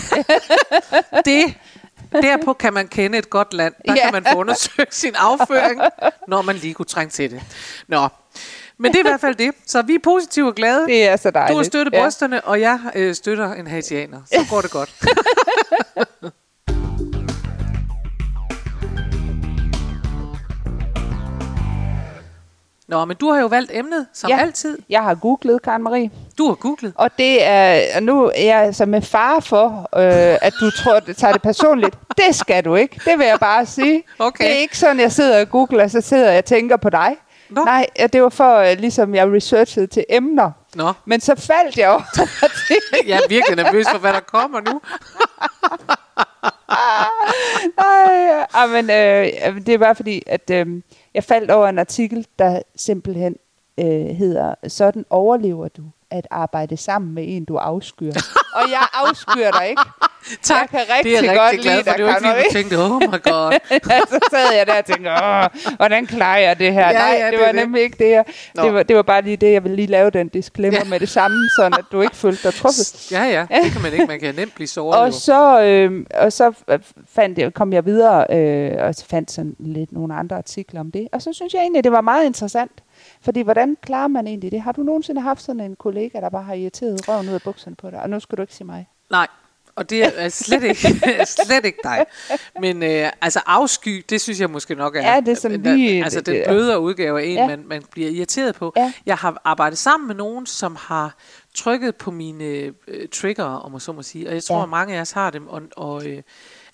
det, 1.25 1.55
derpå 2.13 2.53
kan 2.53 2.75
man 2.75 2.89
kende 2.89 3.19
et 3.19 3.31
godt 3.31 3.55
land. 3.55 3.75
Der 3.87 3.95
Ja. 3.97 4.03
kan 4.05 4.13
man 4.13 4.25
få 4.33 4.39
undersøgt 4.39 4.95
sin 4.95 5.15
afføring, 5.19 5.81
når 6.29 6.43
man 6.43 6.57
lige 6.57 6.75
kunne 6.75 6.87
trænge 6.87 7.11
til 7.11 7.31
det. 7.31 7.43
Nå, 7.89 8.09
men 8.79 8.93
det 8.93 8.97
er 9.01 9.05
i 9.05 9.09
hvert 9.09 9.21
fald 9.21 9.35
det. 9.35 9.51
Så 9.67 9.83
vi 9.83 9.95
er 9.95 9.99
positive 10.03 10.47
og 10.49 10.55
glade. 10.55 10.87
Det 10.87 11.09
er 11.09 11.17
så 11.17 11.31
dejligt. 11.31 11.53
Du 11.53 11.57
har 11.57 11.65
støttet 11.65 11.95
brysterne, 11.95 12.45
og 12.45 12.61
jeg 12.61 12.79
øh, 12.95 13.15
støtter 13.15 13.53
en 13.53 13.67
haitianer. 13.67 14.19
Så 14.27 14.47
går 14.51 14.61
det 14.61 14.71
godt. 14.71 14.95
Nå, 22.89 23.05
men 23.05 23.17
du 23.17 23.31
har 23.31 23.41
jo 23.41 23.47
valgt 23.47 23.71
emnet, 23.75 24.07
som 24.13 24.31
Ja. 24.31 24.37
ja. 24.37 24.43
altid. 24.43 24.79
Jeg 24.91 25.03
har 25.03 25.15
googlet, 25.15 25.63
Karen 25.63 25.83
Marie. 25.83 26.11
Du 26.39 26.47
har 26.49 26.55
googlet. 26.55 26.93
Og 26.97 27.11
det 27.19 27.45
er, 27.45 27.81
og 27.97 28.03
nu 28.03 28.25
er 28.35 28.45
jeg 28.45 28.59
altså 28.63 28.87
med 28.87 29.03
far 29.03 29.41
for, 29.41 29.89
øh, 29.97 30.39
at 30.43 30.53
du 30.61 30.71
tror, 30.71 31.01
det 31.01 31.17
tager 31.17 31.33
det 31.33 31.43
personligt. 31.43 31.95
Det 32.17 32.35
skal 32.35 32.65
du 32.65 32.75
ikke. 32.75 33.01
Det 33.05 33.19
vil 33.19 33.27
jeg 33.27 33.41
bare 33.41 33.67
sige. 33.67 34.03
Okay. 34.19 34.45
Det 34.45 34.53
er 34.53 34.57
ikke 34.59 34.79
sådan, 34.79 35.01
jeg 35.01 35.13
sidder 35.13 35.41
og 35.41 35.51
googler, 35.51 35.85
og 35.85 35.91
så 35.91 36.01
sidder 36.01 36.29
jeg 36.31 36.39
og 36.39 36.45
tænker 36.45 36.77
på 36.77 36.91
dig. 36.91 37.17
Nå. 37.51 37.65
Nej, 37.65 37.87
ja, 37.99 38.07
det 38.07 38.23
var 38.23 38.29
for, 38.29 38.57
øh, 38.57 38.79
ligesom 38.79 39.15
jeg 39.15 39.33
researchede 39.33 39.87
til 39.87 40.05
emner. 40.09 40.51
Nå, 40.75 40.93
Men 41.05 41.21
så 41.21 41.35
faldt 41.35 41.77
jeg 41.79 41.91
over 41.91 42.03
det. 42.17 42.29
jeg 43.09 43.17
er 43.17 43.29
virkelig 43.29 43.57
nervøs 43.57 43.87
for, 43.91 43.99
hvad 43.99 44.13
der 44.13 44.21
kommer 44.21 44.61
nu. 44.61 44.81
Nej, 47.79 48.47
ja, 48.55 48.67
men, 48.67 48.91
øh, 48.91 49.67
det 49.67 49.75
er 49.75 49.79
bare 49.79 49.95
fordi, 49.95 50.23
at 50.27 50.51
øh, 50.51 50.67
jeg 51.15 51.25
faldt 51.25 51.51
over 51.51 51.69
en 51.69 51.79
artikel, 51.79 52.27
der 52.39 52.63
simpelthen 52.77 53.37
øh, 53.81 53.87
hedder, 54.17 54.55
sådan 54.69 55.05
overlever 55.11 55.69
du 55.69 55.83
at 56.11 56.27
arbejde 56.31 56.77
sammen 56.77 57.15
med 57.15 57.25
en, 57.27 57.45
du 57.45 57.57
afskyr. 57.57 58.13
og 58.55 58.71
jeg 58.71 58.87
afskyr 58.93 59.51
dig 59.51 59.69
ikke. 59.69 59.83
Tak, 60.43 60.59
Jeg 60.61 60.69
kan 60.71 60.81
rigtig 60.97 61.13
det 61.13 61.19
er 61.19 61.23
jeg 61.33 61.37
godt 61.37 61.51
rigtig 61.53 61.63
glad 61.63 61.77
lide 61.77 61.85
for. 61.91 61.97
Det 61.97 62.05
var 62.05 62.17
ikke 62.17 62.27
fordi, 62.27 62.49
du 62.49 62.53
tænkte, 62.53 62.75
oh 62.85 63.03
my 63.03 63.23
god. 63.31 63.53
så 64.13 64.19
sad 64.31 64.53
jeg 64.57 64.67
der 64.67 64.79
og 64.79 64.85
tænkte, 64.85 65.11
Åh, 65.11 65.77
hvordan 65.77 66.07
klarer 66.07 66.39
jeg 66.39 66.59
det 66.59 66.73
her? 66.73 66.87
Ja, 66.87 66.93
Nej, 66.93 67.17
ja, 67.19 67.25
det 67.25 67.33
det 67.33 67.41
var 67.41 67.47
det. 67.47 67.55
nemlig 67.55 67.83
ikke 67.83 67.97
det 67.99 68.07
her. 68.07 68.23
Nå. 68.55 68.63
Det 68.65 68.75
var, 68.75 68.83
det 68.83 68.97
var 68.97 69.03
bare 69.03 69.23
lige 69.23 69.37
det, 69.37 69.53
jeg 69.53 69.63
ville 69.65 69.77
lige 69.77 69.87
lave 69.89 70.11
den 70.11 70.29
disclaimer 70.29 70.79
Ja. 70.79 70.85
med 70.85 71.01
det 71.01 71.09
samme, 71.09 71.37
sådan 71.57 71.73
at 71.79 71.85
du 71.93 72.01
ikke 72.01 72.17
følte 72.17 72.43
dig 72.49 72.55
truffet. 72.55 73.11
Ja, 73.17 73.25
ja, 73.25 73.47
det 73.65 73.73
kan 73.73 73.83
man 73.83 73.93
ikke. 73.93 74.07
Man 74.07 74.21
kan 74.21 74.35
nemt 74.35 74.55
blive 74.55 74.69
såret. 74.69 75.01
Og 75.01 75.07
jo. 75.07 75.13
så, 75.13 75.63
øh, 75.63 76.07
og 76.15 76.33
så 76.33 76.53
fandt 77.15 77.39
jeg, 77.39 77.55
kom 77.55 77.73
jeg 77.73 77.85
videre 77.87 78.27
øh, 78.31 78.87
og 78.87 78.95
så 78.95 79.07
fandt 79.07 79.31
sådan 79.31 79.57
lidt 79.59 79.93
nogle 79.93 80.15
andre 80.15 80.37
artikler 80.37 80.81
om 80.81 80.91
det. 80.91 81.09
Og 81.13 81.23
så 81.23 81.33
synes 81.33 81.55
jeg 81.55 81.61
egentlig, 81.61 81.85
det 81.85 81.93
var 81.93 82.01
meget 82.01 82.27
interessant. 82.27 82.73
Fordi 83.25 83.41
hvordan 83.43 83.77
klarer 83.83 84.09
man 84.09 84.27
egentlig 84.27 84.53
det? 84.53 84.61
Har 84.63 84.73
du 84.73 84.83
nogensinde 84.83 85.21
haft 85.21 85.43
sådan 85.43 85.61
en 85.61 85.77
kollega, 85.77 86.21
der 86.21 86.29
bare 86.31 86.43
har 86.43 86.55
irriteret 86.55 87.09
røven 87.09 87.29
ud 87.29 87.35
af 87.35 87.43
bukserne 87.43 87.77
på 87.77 87.91
dig? 87.91 88.01
Og 88.03 88.11
nu 88.11 88.21
skal 88.21 88.37
du 88.39 88.43
ikke 88.43 88.55
sige 88.55 88.67
mig. 88.67 88.89
Nej, 89.11 89.27
og 89.77 89.91
det 89.91 90.23
er 90.23 90.29
slet 90.29 90.63
ikke, 90.63 90.81
slet 91.45 91.65
ikke 91.65 91.79
dig. 91.85 92.05
Men 92.61 92.83
øh, 92.83 93.11
altså 93.21 93.41
afsky, 93.47 94.05
det 94.11 94.21
synes 94.21 94.41
jeg 94.41 94.51
måske 94.51 94.75
nok 94.75 94.97
er... 94.97 95.01
Ja, 95.15 95.21
det 95.21 95.45
er 95.45 95.49
der- 95.49 95.75
lige- 95.75 96.05
Altså 96.05 96.21
det- 96.21 96.27
den 96.35 96.43
blødere 96.49 96.81
udgave 96.81 97.21
af 97.23 97.27
en, 97.27 97.35
Ja. 97.37 97.47
man, 97.47 97.65
man 97.67 97.83
bliver 97.91 98.11
irriteret 98.11 98.55
på. 98.55 98.73
Ja. 98.77 98.93
Jeg 99.07 99.17
har 99.17 99.41
arbejdet 99.45 99.79
sammen 99.79 100.07
med 100.07 100.15
nogen, 100.15 100.47
som 100.47 100.77
har 100.81 101.17
trykket 101.55 101.97
på 101.97 102.11
mine 102.11 102.45
øh, 102.45 102.73
trigger, 103.13 103.45
om 103.45 103.71
man 103.71 103.81
så 103.81 103.93
må 103.93 104.03
sige. 104.03 104.29
Og 104.29 104.35
jeg 104.35 104.45
tror, 104.45 104.57
Ja. 104.57 104.63
at 104.63 104.69
mange 104.69 104.97
af 104.97 105.01
os 105.01 105.11
har 105.13 105.31
dem. 105.31 105.49
Og, 105.49 105.63
og 105.77 106.07
øh, 106.07 106.23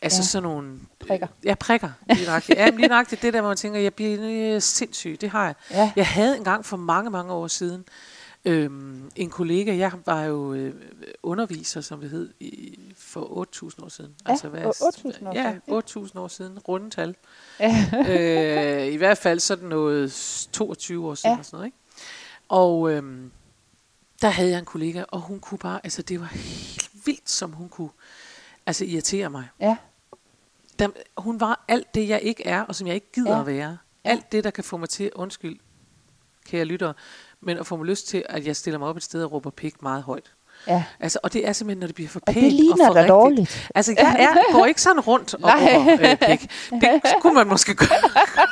altså 0.02 0.18
Ja. 0.22 0.26
sådan 0.26 0.42
nogle... 0.42 0.72
Prikker. 1.08 1.26
Ja, 1.44 1.54
prikker. 1.54 1.88
Lige 2.10 2.26
nøjagtigt. 2.26 2.58
Ja, 2.58 2.68
lige 2.70 2.88
nøjagtigt 2.88 3.22
det 3.22 3.34
der, 3.34 3.40
hvor 3.40 3.50
man 3.50 3.56
tænker, 3.56 3.80
jeg 3.80 3.94
bliver 3.94 4.54
øh, 4.54 4.60
sindssyg. 4.62 5.16
Det 5.20 5.30
har 5.30 5.44
jeg. 5.44 5.54
Ja. 5.70 5.92
Jeg 5.96 6.06
havde 6.06 6.36
engang 6.36 6.64
for 6.64 6.76
mange, 6.76 7.10
mange 7.10 7.32
år 7.32 7.46
siden 7.48 7.84
øhm, 8.44 9.10
en 9.16 9.30
kollega, 9.30 9.76
jeg 9.76 9.92
var 10.06 10.24
jo 10.24 10.54
øh, 10.54 10.74
underviser, 11.22 11.80
som 11.80 12.00
det 12.00 12.10
hed, 12.10 12.30
i, 12.40 12.78
for 12.96 13.46
8.000 13.80 13.84
år 13.84 13.88
siden. 13.88 14.14
Ja, 14.28 14.34
for 14.34 15.08
8.000 15.18 15.26
år 15.28 15.32
ja, 15.34 15.54
siden. 15.94 16.06
8.000 16.08 16.18
år 16.18 16.28
siden, 16.28 16.58
rundetal. 16.58 17.16
Ja. 17.60 17.86
øh, 18.86 18.92
I 18.92 18.96
hvert 18.96 19.18
fald 19.18 19.40
sådan 19.40 19.68
noget 19.68 20.12
22 20.52 21.08
år 21.08 21.14
siden 21.14 21.30
Ja. 21.30 21.34
ja. 21.34 21.38
og 21.38 21.44
sådan 21.44 21.56
noget, 21.56 21.66
ikke? 21.66 21.76
Og 22.48 22.90
øhm, 22.92 23.30
der 24.22 24.28
havde 24.28 24.50
jeg 24.50 24.58
en 24.58 24.64
kollega, 24.64 25.04
og 25.08 25.20
hun 25.20 25.40
kunne 25.40 25.58
bare, 25.58 25.80
altså 25.84 26.02
det 26.02 26.20
var 26.20 26.26
helt 26.26 26.90
vildt, 27.06 27.30
som 27.30 27.52
hun 27.52 27.68
kunne 27.68 27.90
altså 28.66 28.84
irritere 28.84 29.30
mig. 29.30 29.48
Ja. 29.60 29.76
Der, 30.78 30.88
hun 31.18 31.40
var 31.40 31.64
alt 31.68 31.94
det, 31.94 32.08
jeg 32.08 32.20
ikke 32.22 32.46
er, 32.46 32.62
og 32.62 32.74
som 32.74 32.86
jeg 32.86 32.94
ikke 32.94 33.12
gider 33.12 33.30
Ja. 33.30 33.34
ja. 33.36 33.40
at 33.40 33.46
være. 33.46 33.78
Alt 34.04 34.32
det, 34.32 34.44
der 34.44 34.50
kan 34.50 34.64
få 34.64 34.76
mig 34.76 34.88
til, 34.88 35.10
undskyld, 35.14 35.58
kære 36.46 36.64
lyttere, 36.64 36.94
men 37.42 37.58
at 37.58 37.66
få 37.66 37.76
mig 37.76 37.86
lyst 37.86 38.08
til, 38.08 38.22
at 38.28 38.46
jeg 38.46 38.56
stiller 38.56 38.78
mig 38.78 38.88
op 38.88 38.96
et 38.96 39.02
sted 39.02 39.24
og 39.24 39.32
råber 39.32 39.50
pik 39.50 39.82
meget 39.82 40.02
højt. 40.02 40.32
ja. 40.66 40.84
Altså, 41.00 41.18
og 41.22 41.32
det 41.32 41.48
er 41.48 41.52
simpelthen, 41.52 41.80
når 41.80 41.86
det 41.86 41.94
bliver 41.94 42.08
for 42.08 42.20
Og 42.26 42.32
pænt 42.34 42.44
det 42.44 42.52
ligner 42.52 42.72
og 42.72 42.86
for 42.86 42.94
rigtigt. 42.94 43.08
dårligt. 43.08 43.70
Altså, 43.74 43.94
jeg 43.98 44.16
er, 44.18 44.52
går 44.52 44.66
ikke 44.66 44.82
sådan 44.82 45.00
rundt 45.00 45.34
og 45.34 45.40
råber 45.42 45.92
øh, 46.10 46.16
pik. 46.16 46.50
Det 46.82 47.02
kunne 47.20 47.34
man 47.34 47.46
måske 47.46 47.74
gøre 47.74 47.88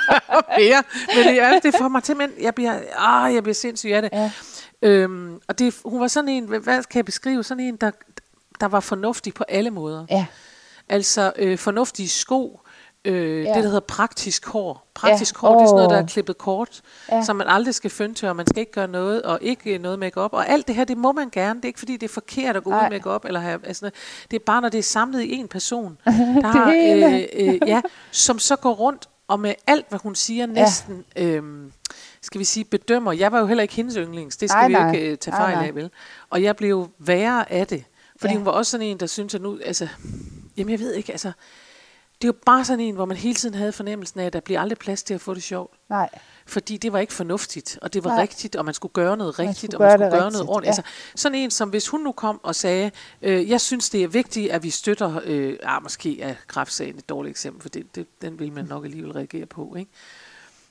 mere. 0.58 0.82
Men 1.16 1.26
det, 1.26 1.42
er, 1.42 1.58
det 1.60 1.74
får 1.78 1.88
mig 1.88 2.02
simpelthen, 2.04 2.42
jeg 2.44 2.54
bliver, 2.54 2.80
ah, 2.96 3.34
jeg 3.34 3.42
bliver 3.42 3.54
sindssyg 3.54 3.90
af 3.90 4.02
det. 4.02 4.10
Ja. 4.12 4.30
Øhm, 4.82 5.40
og 5.48 5.58
det, 5.58 5.74
hun 5.84 6.00
var 6.00 6.08
sådan 6.08 6.28
en, 6.28 6.44
hvad- 6.44 6.60
hvad 6.60 6.82
kan 6.82 6.96
jeg 6.98 7.04
beskrive, 7.04 7.44
sådan 7.44 7.64
en, 7.64 7.76
der, 7.76 7.90
der 8.60 8.66
var 8.68 8.80
fornuftig 8.80 9.34
på 9.34 9.44
alle 9.48 9.70
måder. 9.70 10.06
Ja. 10.10 10.26
Altså 10.88 11.32
øh, 11.36 11.58
fornuftige 11.58 12.08
sko, 12.08 12.60
Øh, 13.08 13.44
Ja. 13.44 13.48
Det, 13.48 13.54
der 13.56 13.62
hedder 13.68 13.80
praktisk 13.80 14.46
hår. 14.46 14.90
Praktisk 14.94 15.34
Ja. 15.34 15.38
hår, 15.48 15.54
det 15.54 15.62
er 15.62 15.66
sådan 15.66 15.76
noget, 15.76 15.90
der 15.90 15.96
er 16.02 16.06
klippet 16.06 16.38
kort, 16.38 16.80
Ja. 17.12 17.22
som 17.24 17.36
man 17.36 17.46
aldrig 17.46 17.74
skal 17.74 17.90
føntøre, 17.90 18.30
og 18.30 18.36
man 18.36 18.46
skal 18.46 18.60
ikke 18.60 18.72
gøre 18.72 18.88
noget, 18.88 19.22
og 19.22 19.38
ikke 19.42 19.74
øh, 19.74 19.80
noget 19.80 19.98
makeup 19.98 20.32
Og 20.32 20.48
alt 20.48 20.66
det 20.68 20.74
her, 20.74 20.84
det 20.84 20.96
må 20.98 21.12
man 21.12 21.28
gerne. 21.30 21.56
Det 21.60 21.64
er 21.64 21.68
ikke, 21.68 21.78
fordi 21.78 21.92
det 21.96 22.08
er 22.08 22.12
forkert 22.14 22.56
at 22.56 22.64
gå 22.64 22.70
ud 22.70 22.74
Nej. 22.74 22.86
i 22.86 22.90
makeup 22.90 23.24
eller 23.24 23.40
have, 23.40 23.60
altså, 23.66 23.90
det 24.30 24.36
er 24.36 24.44
bare, 24.46 24.60
når 24.60 24.68
det 24.68 24.78
er 24.78 24.82
samlet 24.82 25.22
i 25.22 25.32
en 25.32 25.48
person, 25.48 25.98
der 26.42 26.46
har, 26.46 26.70
øh, 26.70 27.22
øh, 27.54 27.58
ja, 27.68 27.80
som 28.10 28.38
så 28.38 28.56
går 28.56 28.72
rundt 28.72 29.08
og 29.28 29.40
med 29.40 29.54
alt, 29.66 29.86
hvad 29.88 29.98
hun 30.02 30.14
siger, 30.14 30.46
næsten, 30.46 31.04
ja. 31.16 31.24
øhm, 31.26 31.72
skal 32.22 32.38
vi 32.38 32.44
sige, 32.44 32.64
bedømmer. 32.64 33.12
Jeg 33.12 33.32
var 33.32 33.38
jo 33.38 33.46
heller 33.46 33.62
ikke 33.62 33.74
hendes 33.74 33.94
yndlings, 33.94 34.36
det 34.36 34.50
skal 34.50 34.58
Nej, 34.60 34.68
vi 34.68 34.74
jo 34.74 34.78
nej. 34.80 34.92
ikke 34.92 35.10
øh, 35.10 35.18
tage 35.18 35.32
Nej, 35.36 35.40
fejl 35.44 35.56
nej. 35.56 35.66
af, 35.66 35.74
vel? 35.74 35.90
Og 36.30 36.42
jeg 36.42 36.56
blev 36.56 36.88
værre 36.98 37.52
af 37.52 37.66
det, 37.66 37.84
fordi 38.20 38.32
Ja. 38.32 38.36
hun 38.38 38.46
var 38.46 38.52
også 38.52 38.70
sådan 38.70 38.86
en, 38.86 39.00
der 39.00 39.06
synes, 39.06 39.34
at 39.34 39.40
nu, 39.42 39.58
altså, 39.64 39.88
jamen 40.56 40.70
jeg 40.70 40.78
ved 40.80 40.94
ikke, 40.94 41.12
altså, 41.12 41.32
det 42.22 42.28
jo 42.28 42.34
bare 42.46 42.64
sådan 42.64 42.80
en, 42.80 42.94
hvor 42.94 43.04
man 43.04 43.16
hele 43.16 43.34
tiden 43.34 43.54
havde 43.54 43.72
fornemmelsen 43.72 44.20
af, 44.20 44.24
at 44.26 44.32
der 44.32 44.40
bliver 44.40 44.60
aldrig 44.60 44.78
plads 44.78 45.02
til 45.02 45.14
at 45.14 45.20
få 45.20 45.34
det 45.34 45.42
sjovt. 45.42 45.74
Nej. 45.88 46.08
Fordi 46.46 46.76
det 46.76 46.92
var 46.92 46.98
ikke 46.98 47.12
fornuftigt, 47.12 47.78
og 47.82 47.92
det 47.94 48.04
var 48.04 48.10
Nej. 48.10 48.22
Rigtigt, 48.22 48.56
og 48.56 48.64
man 48.64 48.74
skulle 48.74 48.92
gøre 48.92 49.16
noget 49.16 49.34
Man 49.38 49.48
rigtigt, 49.48 49.72
skulle 49.72 49.84
og 49.84 49.90
man 49.90 49.98
skulle 49.98 50.10
gøre 50.10 50.24
rigtigt, 50.24 50.32
noget 50.32 50.48
ordentligt. 50.48 50.76
ja. 50.78 50.82
Altså, 50.82 51.22
sådan 51.22 51.38
en 51.38 51.50
som, 51.50 51.68
hvis 51.68 51.88
hun 51.88 52.00
nu 52.00 52.12
kom 52.12 52.40
og 52.42 52.54
sagde, 52.54 52.90
øh, 53.22 53.50
jeg 53.50 53.60
synes, 53.60 53.90
det 53.90 54.02
er 54.02 54.08
vigtigt, 54.08 54.50
at 54.50 54.62
vi 54.62 54.70
støtter, 54.70 55.20
øh, 55.24 55.56
ah, 55.62 55.82
måske 55.82 56.20
er 56.20 56.34
kraftsagen 56.46 56.98
et 56.98 57.08
dårligt 57.08 57.30
eksempel, 57.30 57.62
for 57.62 57.68
det, 57.68 57.94
det, 57.94 58.06
den 58.22 58.38
vil 58.38 58.52
man 58.52 58.64
nok 58.64 58.84
alligevel 58.84 59.12
reagere 59.12 59.46
på, 59.46 59.74
ikke? 59.78 59.90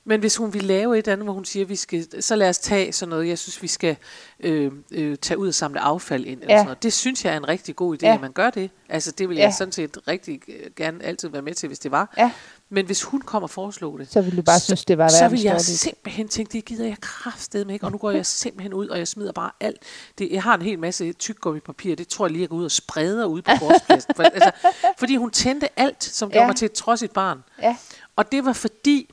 Men 0.10 0.20
hvis 0.20 0.36
hun 0.38 0.54
vil 0.54 0.64
lave 0.64 0.98
et 1.00 1.08
andet, 1.08 1.26
hvor 1.26 1.34
hun 1.34 1.46
siger, 1.46 1.66
vi 1.66 1.76
skal, 1.76 2.24
så 2.24 2.36
lad 2.36 2.50
os 2.50 2.58
tage 2.60 2.94
sådan 2.94 3.10
noget, 3.10 3.28
jeg 3.28 3.38
synes, 3.38 3.62
vi 3.62 3.68
skal 3.68 3.96
øh, 4.40 4.72
øh, 4.92 5.18
tage 5.18 5.38
ud 5.38 5.48
og 5.48 5.54
samle 5.54 5.80
affald 5.80 6.26
ind. 6.26 6.42
Eller 6.42 6.54
Ja. 6.54 6.58
sådan 6.60 6.66
noget. 6.66 6.84
Det 6.84 6.94
synes 6.94 7.26
jeg 7.26 7.34
er 7.34 7.38
en 7.38 7.48
rigtig 7.48 7.76
god 7.76 7.96
idé, 7.96 8.06
Ja. 8.06 8.14
at 8.14 8.22
man 8.22 8.32
gør 8.32 8.50
det. 8.50 8.70
Altså 8.90 9.12
det 9.12 9.30
vil 9.30 9.38
Ja. 9.38 9.44
jeg 9.44 9.54
sådan 9.54 9.72
set 9.72 9.98
rigtig 10.08 10.42
øh, 10.48 10.56
gerne 10.76 11.04
altid 11.04 11.30
være 11.30 11.42
med 11.42 11.54
til, 11.54 11.68
hvis 11.68 11.80
det 11.80 11.92
var. 11.92 12.14
Ja. 12.18 12.32
Men 12.70 12.86
hvis 12.86 13.04
hun 13.04 13.22
kom 13.22 13.44
og 13.44 13.50
foreslog 13.50 14.00
det, 14.00 14.12
Så 14.12 14.22
ville 14.22 14.38
du 14.38 14.42
bare 14.42 14.60
synes, 14.60 14.86
det 14.86 14.98
var 14.98 15.08
så 15.08 15.28
vil 15.28 15.42
jeg 15.42 15.62
simpelthen 15.62 16.28
tænke, 16.28 16.54
det 16.54 16.66
gider 16.66 16.86
jeg 16.88 16.98
kraftedeme 17.02 17.74
ikke, 17.74 17.86
og 17.86 17.92
nu 17.92 17.98
går 17.98 18.12
jeg 18.12 18.26
simpelthen 18.44 18.74
ud, 18.74 18.88
og 18.88 18.98
jeg 18.98 19.08
smider 19.08 19.32
bare 19.32 19.52
alt. 19.60 19.78
Det, 20.18 20.32
jeg 20.32 20.44
har 20.44 20.56
en 20.56 20.62
hel 20.62 20.80
masse 20.80 21.14
tyggegummi-papir, 21.14 21.96
det 21.96 22.08
tror 22.08 22.26
jeg 22.26 22.32
lige, 22.32 22.42
jeg 22.42 22.50
går 22.50 22.56
ud 22.58 22.66
og 22.66 22.72
spreder 22.72 23.26
ud 23.26 23.42
på 23.42 23.52
gårdspladsen. 23.60 24.14
For, 24.16 24.24
altså, 24.24 24.52
fordi 24.98 25.16
hun 25.16 25.32
tændte 25.32 25.80
alt, 25.80 26.04
som 26.04 26.30
gjorde 26.30 26.42
Ja. 26.42 26.48
mig 26.48 26.56
til 26.56 26.66
et 26.66 26.74
trodsigt 26.74 27.14
barn. 27.14 27.44
Ja. 27.62 27.78
Og 28.16 28.32
det 28.32 28.46
var 28.46 28.54
fordi, 28.54 29.10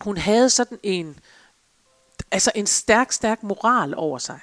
hun 0.00 0.16
havde 0.16 0.50
sådan 0.50 0.78
en, 0.82 1.18
altså 2.30 2.50
en 2.54 2.66
stærk, 2.66 3.12
stærk 3.12 3.42
moral 3.42 3.94
over 3.96 4.18
sig. 4.18 4.38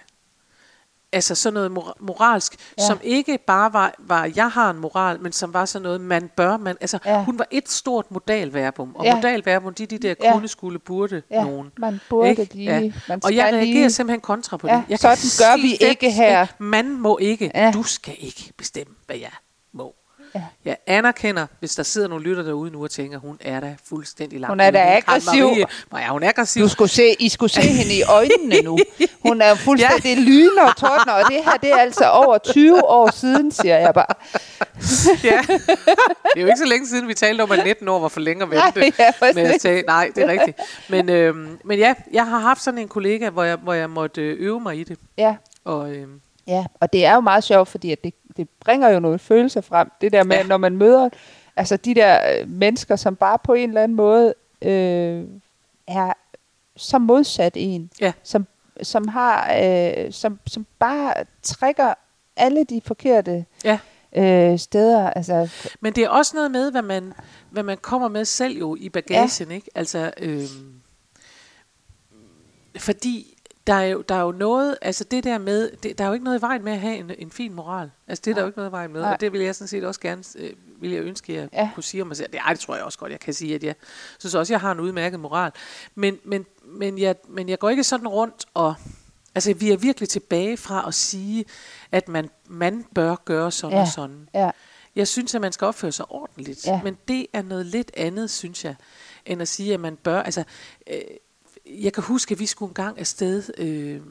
Altså 1.11 1.35
sådan 1.35 1.53
noget 1.53 1.71
mor- 1.71 1.97
moralsk, 1.99 2.55
Ja. 2.77 2.87
som 2.87 2.99
ikke 3.03 3.37
bare 3.47 3.73
var, 3.73 3.95
var, 3.99 4.31
jeg 4.35 4.49
har 4.51 4.69
en 4.69 4.77
moral, 4.77 5.21
men 5.21 5.31
som 5.31 5.53
var 5.53 5.65
sådan 5.65 5.83
noget, 5.83 6.01
man 6.01 6.29
bør, 6.37 6.57
man, 6.57 6.77
altså 6.81 6.99
Ja. 7.05 7.23
hun 7.23 7.39
var 7.39 7.47
et 7.51 7.69
stort 7.69 8.11
modalverbum, 8.11 8.95
og 8.95 9.05
Ja. 9.05 9.15
modalverbum, 9.15 9.73
de 9.73 9.85
de 9.85 9.97
der 9.97 10.13
Ja. 10.23 10.33
kunne, 10.33 10.47
skulle, 10.47 10.79
burde 10.79 11.21
Ja, 11.31 11.43
nogen. 11.43 11.71
man 11.77 11.99
burde 12.09 12.29
Ikke? 12.29 12.49
lige. 12.53 12.75
Ja. 12.75 12.91
Man 13.07 13.21
Og 13.23 13.35
jeg 13.35 13.43
reagerer 13.45 13.61
lige. 13.65 13.89
simpelthen 13.91 14.21
kontra 14.21 14.57
på 14.57 14.67
Ja, 14.67 14.75
det. 14.75 14.83
Jeg 14.89 14.99
sådan 14.99 15.17
gør 15.57 15.61
vi 15.61 15.75
ikke 15.89 16.11
her. 16.11 16.47
Man 16.59 16.99
må 16.99 17.17
ikke. 17.17 17.51
Ja. 17.55 17.71
Du 17.73 17.83
skal 17.83 18.15
ikke 18.19 18.53
bestemme, 18.57 18.93
hvad 19.05 19.17
jeg. 19.17 19.31
Ja. 20.35 20.41
Jeg 20.65 20.77
anerkender, 20.87 21.47
hvis 21.59 21.75
der 21.75 21.83
sidder 21.83 22.07
nogle 22.07 22.23
lytter 22.25 22.43
derude 22.43 22.71
nu 22.71 22.83
og 22.83 22.91
tænker, 22.91 23.17
hun 23.19 23.37
er 23.41 23.59
da 23.59 23.75
fuldstændig 23.89 24.39
langt 24.39 24.51
Hun 24.51 24.59
er 24.59 24.71
da 24.71 24.95
aggressiv. 24.97 25.49
Nej, 25.91 26.01
ja, 26.01 26.07
hun 26.07 26.23
er 26.23 26.29
aggressiv. 26.29 26.63
Du 26.63 26.69
skulle 26.69 26.91
se, 26.91 27.15
I 27.19 27.29
skulle 27.29 27.51
se 27.51 27.61
hende 27.61 27.93
i 27.93 28.03
øjnene 28.03 28.61
nu. 28.63 28.77
Hun 29.27 29.41
er 29.41 29.55
fuldstændig 29.55 30.15
ja. 30.17 30.21
lyner 30.31 30.63
og 30.69 30.75
tordner, 30.77 31.13
og 31.13 31.23
det 31.29 31.43
her 31.43 31.57
det 31.57 31.71
er 31.71 31.77
altså 31.77 32.09
over 32.09 32.37
20 32.37 32.85
år 32.85 33.11
siden, 33.11 33.51
siger 33.51 33.77
jeg 33.77 33.93
bare. 33.93 34.13
ja. 35.23 35.41
Det 35.47 36.37
er 36.37 36.41
jo 36.41 36.45
ikke 36.45 36.57
så 36.57 36.65
længe 36.65 36.87
siden, 36.87 37.07
vi 37.07 37.13
talte 37.13 37.41
om, 37.41 37.51
at 37.51 37.65
19 37.65 37.87
år 37.87 37.99
var 37.99 38.07
for 38.07 38.19
længe 38.19 38.43
at 38.43 38.49
vente. 38.49 38.79
Nej, 38.79 38.91
ja, 38.99 39.11
med 39.33 39.43
at 39.43 39.61
tage. 39.61 39.83
Nej, 39.87 40.11
det 40.15 40.23
er 40.23 40.27
rigtigt. 40.27 40.59
Men, 40.89 41.09
øhm, 41.09 41.57
men 41.65 41.79
ja, 41.79 41.93
jeg 42.13 42.27
har 42.27 42.39
haft 42.39 42.63
sådan 42.63 42.77
en 42.77 42.87
kollega, 42.87 43.29
hvor 43.29 43.43
jeg, 43.43 43.55
hvor 43.57 43.73
jeg 43.73 43.89
måtte 43.89 44.21
øh, 44.21 44.35
øve 44.39 44.59
mig 44.59 44.77
i 44.79 44.83
det. 44.83 44.97
Ja, 45.17 45.35
Og, 45.65 45.91
øhm, 45.95 46.21
ja, 46.47 46.65
og 46.79 46.93
det 46.93 47.05
er 47.05 47.13
jo 47.13 47.19
meget 47.19 47.43
sjovt, 47.43 47.67
fordi 47.67 47.91
at 47.91 48.03
det, 48.03 48.13
det 48.37 48.49
bringer 48.59 48.89
jo 48.89 48.99
nogle 48.99 49.19
følelser 49.19 49.61
frem. 49.61 49.91
Det 50.01 50.11
der 50.11 50.23
med, 50.23 50.37
ja. 50.37 50.43
Når 50.43 50.57
man 50.57 50.77
møder 50.77 51.09
altså 51.55 51.77
de 51.77 51.95
der 51.95 52.19
øh, 52.39 52.49
mennesker, 52.49 52.95
som 52.95 53.15
bare 53.15 53.39
på 53.43 53.53
en 53.53 53.69
eller 53.69 53.83
anden 53.83 53.95
måde 53.95 54.33
øh, 54.61 55.23
er 55.87 56.13
så 56.75 56.97
modsat 56.97 57.53
en, 57.55 57.91
Ja. 58.01 58.13
som, 58.23 58.47
som 58.81 59.07
har, 59.07 59.53
øh, 59.63 60.11
som, 60.11 60.39
som 60.47 60.65
bare 60.79 61.13
trækker 61.43 61.93
alle 62.37 62.63
de 62.63 62.81
forkerte 62.85 63.45
ja. 63.63 63.79
øh, 64.15 64.59
steder. 64.59 65.09
Altså, 65.09 65.49
Men 65.81 65.93
det 65.93 66.03
er 66.03 66.09
også 66.09 66.35
noget 66.35 66.51
med, 66.51 66.71
hvad 66.71 66.81
man, 66.81 67.13
hvad 67.49 67.63
man 67.63 67.77
kommer 67.77 68.07
med 68.07 68.25
selv 68.25 68.57
jo 68.57 68.75
i 68.79 68.89
bagagen, 68.89 69.47
ja. 69.49 69.55
ikke? 69.55 69.69
Altså, 69.75 70.11
øhm, 70.17 70.81
fordi 72.77 73.34
der 73.67 73.73
er, 73.73 73.85
jo, 73.85 74.01
der 74.01 74.15
er 74.15 74.21
jo 74.21 74.31
noget, 74.31 74.77
altså 74.81 75.03
det 75.03 75.23
der 75.23 75.37
med, 75.37 75.71
det, 75.83 75.97
der 75.97 76.03
er 76.03 76.07
jo 76.07 76.13
ikke 76.13 76.23
noget 76.23 76.39
i 76.39 76.41
vejen 76.41 76.63
med 76.63 76.71
at 76.73 76.79
have 76.79 76.97
en, 76.97 77.11
en 77.19 77.31
fin 77.31 77.53
moral. 77.53 77.91
Altså 78.07 78.21
det 78.25 78.31
er 78.31 78.35
der 78.35 78.41
jo 78.41 78.47
ikke 78.47 78.57
noget 78.59 78.69
i 78.69 78.71
vejen 78.71 78.93
med, 78.93 79.01
Nej. 79.01 79.13
og 79.13 79.19
det 79.21 79.31
vil 79.33 79.41
jeg 79.41 79.55
sådan 79.55 79.67
set 79.67 79.83
også 79.83 79.99
gerne, 79.99 80.23
øh, 80.37 80.53
vil 80.81 80.91
jeg 80.91 81.03
ønske, 81.03 81.33
at 81.33 81.39
jeg 81.39 81.49
Ja. 81.53 81.69
kunne 81.75 81.83
sige 81.83 82.01
om 82.01 82.07
mig 82.07 82.17
selv. 82.17 82.31
Det, 82.31 82.39
ej, 82.39 82.53
det 82.53 82.59
tror 82.59 82.75
jeg 82.75 82.83
også 82.83 82.99
godt, 82.99 83.11
jeg 83.11 83.19
kan 83.19 83.33
sige, 83.33 83.55
at 83.55 83.63
jeg 83.63 83.75
synes 84.19 84.35
også, 84.35 84.53
jeg 84.53 84.59
har 84.59 84.71
en 84.71 84.79
udmærket 84.79 85.19
moral. 85.19 85.51
Men, 85.95 86.19
men, 86.23 86.45
men, 86.65 86.97
jeg, 86.97 87.15
men 87.29 87.49
jeg 87.49 87.59
går 87.59 87.69
ikke 87.69 87.83
sådan 87.83 88.07
rundt 88.07 88.45
og, 88.53 88.75
altså 89.35 89.53
vi 89.53 89.71
er 89.71 89.77
virkelig 89.77 90.09
tilbage 90.09 90.57
fra 90.57 90.87
at 90.87 90.93
sige, 90.93 91.45
at 91.91 92.07
man, 92.07 92.29
man 92.47 92.85
bør 92.95 93.15
gøre 93.25 93.51
sådan 93.51 93.77
Ja. 93.77 93.81
og 93.81 93.87
sådan. 93.87 94.29
ja, 94.33 94.49
Jeg 94.95 95.07
synes, 95.07 95.35
at 95.35 95.41
man 95.41 95.51
skal 95.51 95.65
opføre 95.65 95.91
sig 95.91 96.05
ordentligt. 96.09 96.67
Ja. 96.67 96.81
Men 96.83 96.97
det 97.07 97.27
er 97.33 97.41
noget 97.41 97.65
lidt 97.65 97.91
andet, 97.97 98.29
synes 98.29 98.65
jeg, 98.65 98.75
end 99.25 99.41
at 99.41 99.47
sige, 99.47 99.73
at 99.73 99.79
man 99.79 99.95
bør... 99.95 100.21
Altså, 100.21 100.43
øh, 100.91 101.01
jeg 101.67 101.93
kan 101.93 102.03
huske, 102.03 102.31
at 102.31 102.39
vi 102.39 102.45
skulle 102.45 102.69
en 102.69 102.73
gang 102.73 102.99
afsted 102.99 103.43
øh, 103.57 104.01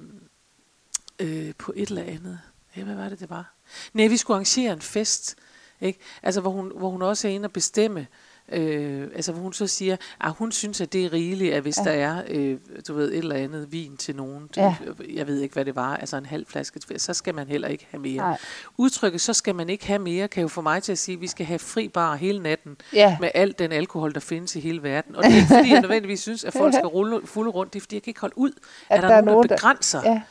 øh, 1.19 1.55
på 1.59 1.73
et 1.77 1.89
eller 1.89 2.03
andet. 2.03 2.41
Ja, 2.77 2.85
hvad 2.85 2.95
var 2.95 3.09
det, 3.09 3.21
det 3.21 3.31
var? 3.31 3.55
Nej, 3.93 4.07
vi 4.07 4.17
skulle 4.17 4.35
arrangere 4.35 4.73
en 4.73 4.81
fest, 4.81 5.37
ikke? 5.81 5.99
Altså, 6.23 6.41
hvor 6.41 6.51
hun, 6.51 6.73
hvor 6.77 6.91
hun 6.91 7.03
også 7.03 7.29
er 7.29 7.33
inde 7.33 7.47
og 7.47 7.53
bestemme, 7.53 8.01
Øh, 8.01 8.07
altså 8.49 9.33
hvor 9.33 9.43
hun 9.43 9.53
så 9.53 9.67
siger, 9.67 9.97
at 10.21 10.33
hun 10.33 10.53
synes, 10.53 10.81
at 10.81 10.93
det 10.93 11.05
er 11.05 11.13
rigeligt, 11.13 11.55
at 11.55 11.63
hvis 11.63 11.79
Ja. 11.79 11.85
der 11.85 11.91
er, 11.91 12.23
øh, 12.29 12.59
du 12.89 12.95
ved, 12.95 13.13
et 13.13 13.19
eller 13.19 13.35
andet 13.37 13.73
vin 13.73 13.97
til 13.97 14.17
nogen, 14.17 14.49
Ja. 14.57 14.77
jeg 15.15 15.27
ved 15.27 15.41
ikke, 15.41 15.53
hvad 15.53 15.65
det 15.65 15.77
var, 15.77 15.97
altså 15.97 16.17
en 16.17 16.27
halv 16.27 16.47
flaske, 16.47 16.81
så 16.99 17.15
skal 17.15 17.35
man 17.35 17.49
heller 17.49 17.69
ikke 17.69 17.87
have 17.91 18.01
mere. 18.01 18.17
Nej. 18.17 18.39
Udtrykket, 18.77 19.21
så 19.21 19.33
skal 19.33 19.55
man 19.55 19.69
ikke 19.71 19.87
have 19.87 19.99
mere, 19.99 20.29
kan 20.29 20.43
jo 20.43 20.49
få 20.49 20.61
mig 20.61 20.83
til 20.83 20.93
at 20.93 20.99
sige, 20.99 21.15
at 21.15 21.21
vi 21.21 21.27
skal 21.27 21.47
have 21.47 21.59
fri 21.59 21.89
bar 21.89 22.15
hele 22.17 22.39
natten 22.43 22.77
Ja. 22.93 23.17
med 23.21 23.31
al 23.35 23.55
den 23.59 23.73
alkohol, 23.73 24.15
der 24.15 24.21
findes 24.21 24.57
i 24.57 24.61
hele 24.61 24.83
verden. 24.83 25.17
Og 25.17 25.25
det 25.25 25.33
er 25.33 25.37
ikke, 25.37 25.49
fordi 25.49 25.71
jeg 25.73 25.81
nødvendigvis 25.81 26.21
synes, 26.21 26.45
at 26.45 26.53
folk 26.53 26.75
skal 26.75 26.87
rulle 26.87 27.21
fulde 27.27 27.51
rundt. 27.51 27.73
Det 27.73 27.79
er, 27.79 27.81
fordi 27.81 27.97
jeg 27.97 28.03
kan 28.03 28.11
ikke 28.11 28.21
holde 28.21 28.39
ud, 28.39 28.53
at, 28.91 28.97
at 28.97 29.03
der, 29.03 29.15
er 29.15 29.21
nogen, 29.21 29.49
der 29.49 29.57
begrænser 29.57 30.03
Ja, 30.11 30.23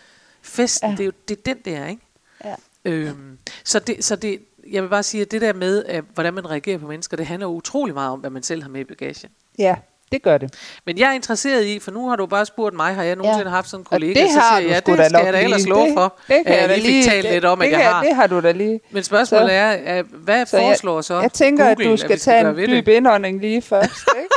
festen. 0.41 0.89
Ja. 0.89 0.95
Det 0.95 1.01
er 1.01 1.05
jo 1.05 1.11
det 1.27 1.37
er 1.37 1.41
den 1.53 1.57
der, 1.65 1.87
ikke? 1.87 2.01
ja. 2.45 2.55
Øhm, 2.85 3.37
så, 3.63 3.79
det, 3.79 4.03
så 4.05 4.15
det, 4.15 4.39
jeg 4.71 4.83
vil 4.83 4.89
bare 4.89 5.03
sige, 5.03 5.21
at 5.21 5.31
det 5.31 5.41
der 5.41 5.53
med, 5.53 5.83
at, 5.85 6.03
hvordan 6.13 6.33
man 6.33 6.49
reagerer 6.49 6.77
på 6.77 6.87
mennesker, 6.87 7.17
det 7.17 7.25
handler 7.25 7.47
utrolig 7.47 7.93
meget 7.93 8.11
om, 8.11 8.19
hvad 8.19 8.29
man 8.29 8.43
selv 8.43 8.61
har 8.61 8.69
med 8.69 8.81
i 8.81 8.83
bagagen. 8.83 9.29
ja, 9.57 9.75
det 10.11 10.21
gør 10.23 10.37
det. 10.37 10.53
Men 10.85 10.97
jeg 10.97 11.09
er 11.09 11.13
interesseret 11.13 11.65
i, 11.65 11.79
for 11.79 11.91
nu 11.91 12.09
har 12.09 12.15
du 12.15 12.25
bare 12.25 12.45
spurgt 12.45 12.75
mig, 12.75 12.95
har 12.95 13.03
jeg 13.03 13.15
nogensinde 13.15 13.49
Ja. 13.49 13.55
haft 13.55 13.69
sådan 13.69 13.81
en 13.81 13.85
Og 13.85 13.89
kollega? 13.91 14.21
det 14.23 14.31
så 14.31 14.39
har 14.39 14.59
siger 14.59 14.69
jeg, 14.71 14.77
sgu 14.85 14.95
det 14.95 15.05
skal 15.05 15.21
jeg 15.25 15.33
da 15.33 15.41
ellers 15.43 15.67
love 15.67 15.85
det, 15.87 15.93
for. 15.93 16.17
Det 16.27 16.45
kan 16.45 16.55
at 16.55 16.69
jeg 16.69 16.77
lige 16.79 17.03
fik 17.03 17.11
talt 17.11 17.23
det, 17.23 17.33
lidt 17.33 17.45
om, 17.45 17.59
det, 17.59 17.65
at 17.65 17.71
jeg 17.71 17.79
kan, 17.81 17.89
har. 17.91 18.03
Det 18.03 18.15
har 18.15 18.27
du 18.27 18.39
da 18.41 18.51
lige. 18.51 18.79
Men 18.91 19.03
spørgsmålet 19.03 19.49
Så- 19.49 19.53
er, 19.53 19.71
at 19.99 20.05
hvad 20.05 20.45
Så 20.45 20.57
jeg- 20.57 20.63
foreslår 20.65 21.01
så 21.01 21.19
Jeg 21.21 21.31
tænker, 21.33 21.63
Google, 21.65 21.85
at 21.85 21.91
du 21.91 21.97
skal 21.97 22.15
vi 22.15 22.19
tage 22.19 22.49
en 22.49 22.55
dyb 22.55 22.85
det? 22.85 22.91
indånding 22.93 23.39
lige 23.41 23.61
først. 23.61 23.91
Ikke? 24.17 24.29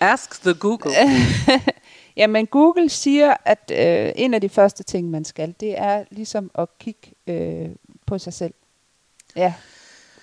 Ask 0.00 0.42
the 0.42 0.54
Google. 0.54 0.92
Jamen, 2.16 2.46
Google 2.46 2.88
siger, 2.88 3.34
at 3.44 3.72
øh, 3.74 4.12
en 4.16 4.34
af 4.34 4.40
de 4.40 4.48
første 4.48 4.82
ting, 4.82 5.10
man 5.10 5.24
skal, 5.24 5.54
det 5.60 5.78
er 5.78 6.04
ligesom 6.10 6.50
at 6.54 6.68
kigge 6.80 7.10
øh, 7.26 7.68
på 8.06 8.18
sig 8.18 8.32
selv. 8.32 8.54
Ja. 9.36 9.52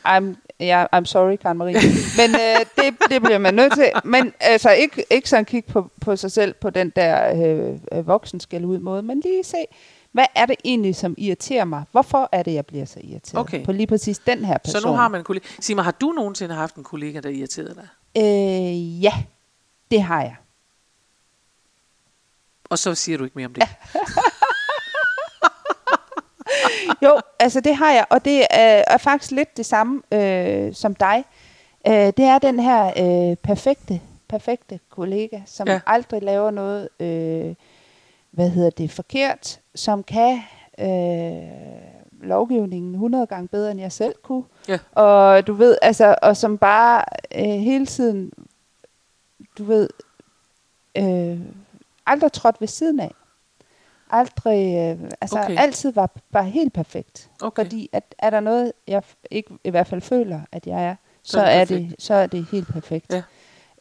I'm, 0.08 0.36
ja, 0.60 0.86
I'm 0.96 1.06
sorry, 1.06 1.36
Karen 1.36 1.58
Marie. 1.58 1.76
Men 2.20 2.36
øh, 2.36 2.66
det, 2.76 2.96
det 3.10 3.22
bliver 3.22 3.38
man 3.38 3.54
nødt 3.54 3.74
til. 3.74 3.92
Men 4.04 4.34
altså, 4.40 4.72
ikke, 4.72 5.06
ikke 5.10 5.30
sådan 5.30 5.46
kigge 5.46 5.72
på, 5.72 5.92
på 6.02 6.16
sig 6.16 6.32
selv 6.32 6.54
på 6.54 6.70
den 6.70 6.90
der 6.96 7.32
øh, 7.36 7.80
øh, 7.92 8.08
voksen 8.08 8.40
skal 8.40 8.66
ud 8.66 8.80
måde, 8.80 9.02
men 9.02 9.20
lige 9.20 9.44
se, 9.44 9.58
hvad 10.12 10.26
er 10.36 10.46
det 10.46 10.56
egentlig, 10.66 10.96
som 10.96 11.16
irriterer 11.18 11.66
mig? 11.66 11.84
Hvorfor 11.92 12.30
er 12.32 12.44
det, 12.44 12.54
jeg 12.54 12.66
bliver 12.66 12.86
så 12.86 13.00
irriteret 13.04 13.42
Okay. 13.42 13.66
på 13.66 13.72
lige 13.72 13.88
præcis 13.88 14.20
den 14.20 14.46
her 14.46 14.58
person? 14.58 14.82
Så 14.82 14.88
nu 14.88 14.94
har 14.94 15.08
man 15.08 15.22
en 15.22 15.26
kollega. 15.26 15.48
Sig 15.60 15.76
mig, 15.76 15.86
har 15.86 15.92
du 15.92 16.12
nogensinde 16.12 16.56
haft 16.56 16.76
en 16.76 16.84
kollega, 16.84 17.20
der 17.20 17.30
irriterede 17.30 17.76
dig? 17.76 17.88
Øh, 18.18 19.04
ja, 19.04 19.14
det 19.92 20.02
har 20.02 20.22
jeg. 20.22 20.36
Og 22.70 22.80
så 22.80 22.96
siger 22.96 23.18
du 23.18 23.24
ikke 23.24 23.36
mere 23.36 23.46
om 23.46 23.54
det. 23.54 23.64
Jo, 27.04 27.20
altså 27.40 27.60
det 27.60 27.76
har 27.76 27.92
jeg, 27.92 28.06
og 28.10 28.26
det 28.26 28.42
er, 28.50 28.84
er 28.88 28.98
faktisk 28.98 29.32
lidt 29.32 29.58
det 29.58 29.66
samme 29.66 30.02
øh, 30.12 30.74
som 30.74 30.96
dig. 30.96 31.24
Øh, 31.88 31.94
det 31.94 32.20
er 32.20 32.40
den 32.40 32.60
her 32.60 32.86
øh, 32.88 33.36
perfekte, 33.36 34.02
perfekte 34.30 34.80
kollega, 34.90 35.40
som. 35.46 35.68
Ja. 35.68 35.80
aldrig 35.86 36.22
laver 36.22 36.52
noget, 36.52 36.90
øh, 37.00 37.56
hvad 38.32 38.50
hedder 38.50 38.70
det, 38.70 38.92
forkert, 38.92 39.60
som 39.76 40.04
kan 40.04 40.42
øh, 40.80 42.28
lovgivningen 42.28 42.94
100 42.94 43.26
gange 43.26 43.48
bedre, 43.48 43.72
end 43.72 43.80
jeg 43.80 43.92
selv 43.92 44.16
kunne. 44.24 44.44
Ja. 44.68 44.80
Og 44.92 45.48
du 45.48 45.54
ved, 45.54 45.78
altså, 45.82 46.16
og 46.22 46.38
som 46.38 46.58
bare 46.58 47.04
øh, 47.36 47.60
hele 47.60 47.86
tiden 47.86 48.32
du 49.58 49.64
ved, 49.64 49.90
øh, 50.98 51.40
aldrig 52.06 52.32
trådt 52.32 52.62
ved 52.62 52.68
siden 52.68 53.00
af. 53.00 53.12
Aldrig, 54.12 54.76
øh, 55.02 55.10
altså 55.22 55.40
Okay. 55.40 55.56
altid 55.58 55.92
var, 55.94 56.10
var 56.32 56.42
helt 56.42 56.74
perfekt. 56.74 57.30
Okay. 57.42 57.64
Fordi 57.64 57.90
at, 57.94 58.16
er 58.20 58.30
der 58.30 58.40
noget, 58.40 58.74
jeg 58.88 59.04
ikke 59.32 59.54
i 59.64 59.70
hvert 59.70 59.88
fald 59.88 60.02
føler, 60.02 60.42
at 60.52 60.68
jeg 60.68 60.84
er, 60.86 60.96
Så 61.24 61.32
så, 61.32 61.42
er 61.42 61.60
det 61.60 61.68
perfekt. 61.68 61.90
det, 61.92 62.02
så 62.06 62.14
er 62.14 62.28
det 62.28 62.46
helt 62.52 62.68
perfekt. 62.68 63.14
Ja. 63.14 63.22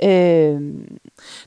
Øh, 0.02 0.60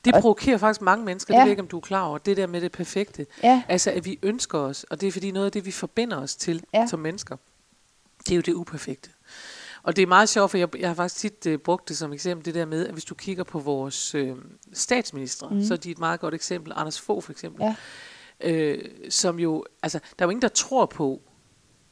Det 0.06 0.14
Og- 0.16 0.22
provokerer 0.22 0.58
faktisk 0.58 0.82
mange 0.82 1.06
mennesker, 1.06 1.34
det 1.34 1.38
Ja. 1.38 1.42
ved 1.44 1.48
jeg 1.48 1.52
ikke, 1.52 1.62
om 1.62 1.68
du 1.68 1.78
er 1.78 1.82
klar 1.82 2.04
over, 2.08 2.18
det 2.18 2.38
der 2.38 2.48
med 2.48 2.62
det 2.62 2.72
perfekte. 2.72 3.26
ja, 3.44 3.64
Altså, 3.70 3.92
at 3.92 4.06
vi 4.06 4.20
ønsker 4.24 4.60
os, 4.60 4.84
og 4.84 5.02
det 5.02 5.08
er 5.08 5.12
fordi 5.12 5.32
noget 5.32 5.46
af 5.46 5.52
det, 5.52 5.66
vi 5.66 5.72
forbinder 5.72 6.18
os 6.18 6.36
til 6.36 6.64
ja. 6.74 6.88
Som 6.88 7.00
mennesker, 7.00 7.36
det 8.20 8.32
er 8.32 8.36
jo 8.36 8.42
det 8.42 8.54
uperfekte. 8.54 9.10
Og 9.84 9.96
det 9.96 10.02
er 10.02 10.08
meget 10.08 10.30
sjovt, 10.30 10.52
for 10.52 10.58
jeg, 10.58 10.80
jeg 10.80 10.90
har 10.90 10.96
faktisk 10.96 11.16
tit 11.44 11.54
uh, 11.54 11.60
brugt 11.60 11.90
det 11.90 11.98
som 11.98 12.14
eksempel, 12.14 12.46
det 12.46 12.56
der 12.56 12.66
med, 12.66 12.88
at 12.88 12.94
hvis 12.94 13.06
du 13.06 13.16
kigger 13.16 13.44
på 13.44 13.60
vores 13.60 14.16
øh, 14.16 14.36
statsminister, 14.74 15.50
mm. 15.50 15.64
Så 15.64 15.74
er 15.74 15.78
de 15.78 15.92
et 15.92 16.00
meget 16.00 16.20
godt 16.20 16.34
eksempel. 16.34 16.74
Anders 16.76 17.00
Fogh 17.02 17.24
for 17.24 17.32
eksempel. 17.32 17.64
ja, 17.64 17.76
øh, 18.44 18.80
som 19.10 19.40
jo, 19.40 19.66
altså, 19.84 20.00
der 20.20 20.26
er 20.26 20.28
jo 20.28 20.30
ingen, 20.30 20.42
der 20.42 20.48
tror 20.48 20.86
på, 20.86 21.22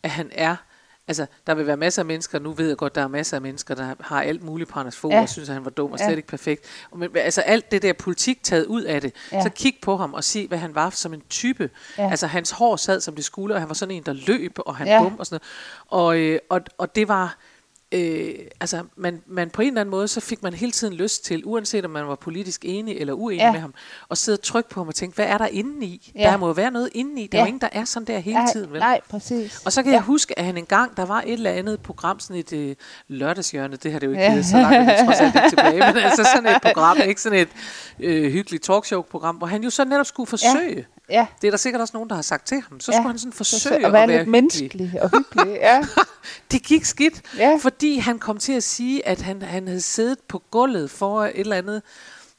at 0.03 0.09
han 0.09 0.29
er, 0.33 0.55
altså, 1.07 1.25
der 1.47 1.53
vil 1.55 1.67
være 1.67 1.77
masser 1.77 2.01
af 2.01 2.05
mennesker, 2.05 2.39
nu 2.39 2.51
ved 2.51 2.67
jeg 2.67 2.77
godt, 2.77 2.95
der 2.95 3.01
er 3.01 3.07
masser 3.07 3.37
af 3.37 3.41
mennesker, 3.41 3.75
der 3.75 3.95
har 3.99 4.21
alt 4.21 4.43
muligt 4.43 4.69
på 4.69 4.79
Anders 4.79 4.95
Fogh, 4.97 5.13
ja. 5.13 5.21
Og 5.21 5.29
synes, 5.29 5.49
at 5.49 5.53
han 5.55 5.65
var 5.65 5.71
dum 5.71 5.91
og 5.91 5.99
Ja. 5.99 6.05
slet 6.05 6.17
ikke 6.17 6.27
perfekt. 6.27 6.65
Men 6.95 7.09
altså, 7.17 7.41
alt 7.41 7.71
det 7.71 7.81
der 7.81 7.93
politik 7.93 8.43
taget 8.43 8.65
ud 8.65 8.81
af 8.83 9.01
det, 9.01 9.13
ja. 9.31 9.43
Så 9.43 9.49
kig 9.49 9.75
på 9.81 9.97
ham 9.97 10.13
og 10.13 10.23
se, 10.23 10.47
hvad 10.47 10.57
han 10.57 10.75
var 10.75 10.89
som 10.89 11.13
en 11.13 11.21
type. 11.29 11.69
Ja. 11.97 12.09
Altså, 12.09 12.27
hans 12.27 12.51
hår 12.51 12.75
sad, 12.75 13.01
som 13.01 13.15
det 13.15 13.25
skulle, 13.25 13.55
og 13.55 13.59
han 13.61 13.67
var 13.69 13.75
sådan 13.75 13.95
en, 13.95 14.03
der 14.03 14.13
løb, 14.13 14.53
og 14.59 14.75
han. 14.75 14.87
Ja. 14.87 15.03
bum 15.03 15.15
og 15.19 15.25
sådan 15.25 15.39
noget. 15.91 16.05
Og, 16.05 16.19
øh, 16.19 16.39
og, 16.49 16.61
og 16.77 16.95
det 16.95 17.07
var, 17.07 17.37
øh, 17.91 18.33
altså, 18.59 18.83
man, 18.95 19.21
man 19.27 19.49
på 19.49 19.61
en 19.61 19.67
eller 19.67 19.81
anden 19.81 19.91
måde, 19.91 20.07
så 20.07 20.19
fik 20.21 20.43
man 20.43 20.53
hele 20.53 20.71
tiden 20.71 20.93
lyst 20.93 21.25
til, 21.25 21.41
uanset 21.45 21.85
om 21.85 21.91
man 21.91 22.07
var 22.07 22.15
politisk 22.15 22.65
enig 22.65 22.97
eller 22.97 23.13
uenig 23.13 23.39
ja. 23.41 23.51
Med 23.51 23.59
ham, 23.59 23.73
at 24.11 24.17
sidde 24.17 24.35
og 24.35 24.41
trykke 24.43 24.69
på 24.69 24.79
ham 24.79 24.87
og 24.87 24.95
tænke, 24.95 25.15
hvad 25.15 25.25
er 25.25 25.37
der 25.37 25.47
inde 25.47 25.85
i? 25.85 26.11
Ja. 26.15 26.21
Der 26.23 26.37
må 26.37 26.45
jo 26.47 26.51
være 26.53 26.71
noget 26.71 26.89
inde 26.93 27.21
i. 27.21 27.27
Der 27.27 27.37
er 27.37 27.41
Ja. 27.41 27.45
jo 27.45 27.47
ingen, 27.47 27.61
der 27.61 27.69
er 27.71 27.85
sådan 27.85 28.07
der 28.07 28.19
hele 28.19 28.37
nej, 28.37 28.51
tiden, 28.53 28.71
vel? 28.71 28.79
nej, 28.79 28.99
præcis. 29.09 29.61
Og 29.65 29.71
så 29.73 29.83
kan 29.83 29.91
ja. 29.91 29.95
jeg 29.97 30.03
huske, 30.03 30.39
at 30.39 30.45
han 30.45 30.57
engang, 30.57 30.97
der 30.97 31.05
var 31.05 31.21
et 31.25 31.33
eller 31.33 31.51
andet 31.51 31.79
program, 31.81 32.19
sådan 32.19 32.35
et 32.35 32.53
øh, 32.53 32.75
lørdagshjørne, 33.07 33.75
det 33.75 33.91
har 33.91 33.99
det 33.99 34.07
jo 34.07 34.11
ikke 34.11 34.23
Ja. 34.23 34.33
ja. 34.33 34.41
så 34.41 34.57
langt, 34.57 34.75
er 34.77 34.85
det 34.97 35.05
trods 35.05 35.19
alt 35.19 35.35
ikke 35.35 35.49
tilbage, 35.49 35.79
men 35.93 36.03
altså 36.07 36.27
sådan 36.35 36.55
et 36.55 36.61
program, 36.61 36.97
ikke 37.07 37.21
sådan 37.21 37.39
et 37.39 37.49
øh, 37.99 38.31
hyggeligt 38.31 38.63
talkshow-program, 38.63 39.35
hvor 39.35 39.47
han 39.47 39.63
jo 39.63 39.69
så 39.69 39.85
netop 39.85 40.05
skulle 40.05 40.27
forsøge. 40.27 40.75
Ja. 40.77 40.83
Ja, 41.11 41.27
Det 41.41 41.47
er 41.47 41.51
der 41.51 41.57
sikkert 41.57 41.81
også 41.81 41.91
nogen, 41.93 42.09
der 42.09 42.15
har 42.15 42.21
sagt 42.21 42.47
til 42.47 42.61
ham. 42.69 42.79
Så 42.79 42.91
Ja. 42.91 42.97
skulle 42.97 43.09
han 43.09 43.19
sådan 43.19 43.31
så, 43.31 43.37
forsøge 43.37 43.59
så, 43.81 43.87
at 43.87 43.93
være 43.93 44.07
lidt 44.07 44.19
hyggelig. 44.19 44.31
menneskelig 44.31 45.01
og 45.01 45.09
hyggelig. 45.09 45.57
Ja, 45.61 45.81
Det 46.51 46.63
gik 46.63 46.85
skidt, 46.85 47.21
Ja. 47.37 47.57
fordi 47.61 47.97
han 47.97 48.19
kom 48.19 48.37
til 48.37 48.53
at 48.53 48.63
sige, 48.63 49.07
at 49.07 49.21
han, 49.21 49.41
han 49.41 49.67
havde 49.67 49.81
siddet 49.81 50.19
på 50.27 50.43
gulvet 50.51 50.91
for 50.91 51.23
et 51.25 51.31
eller 51.35 51.55
andet 51.55 51.81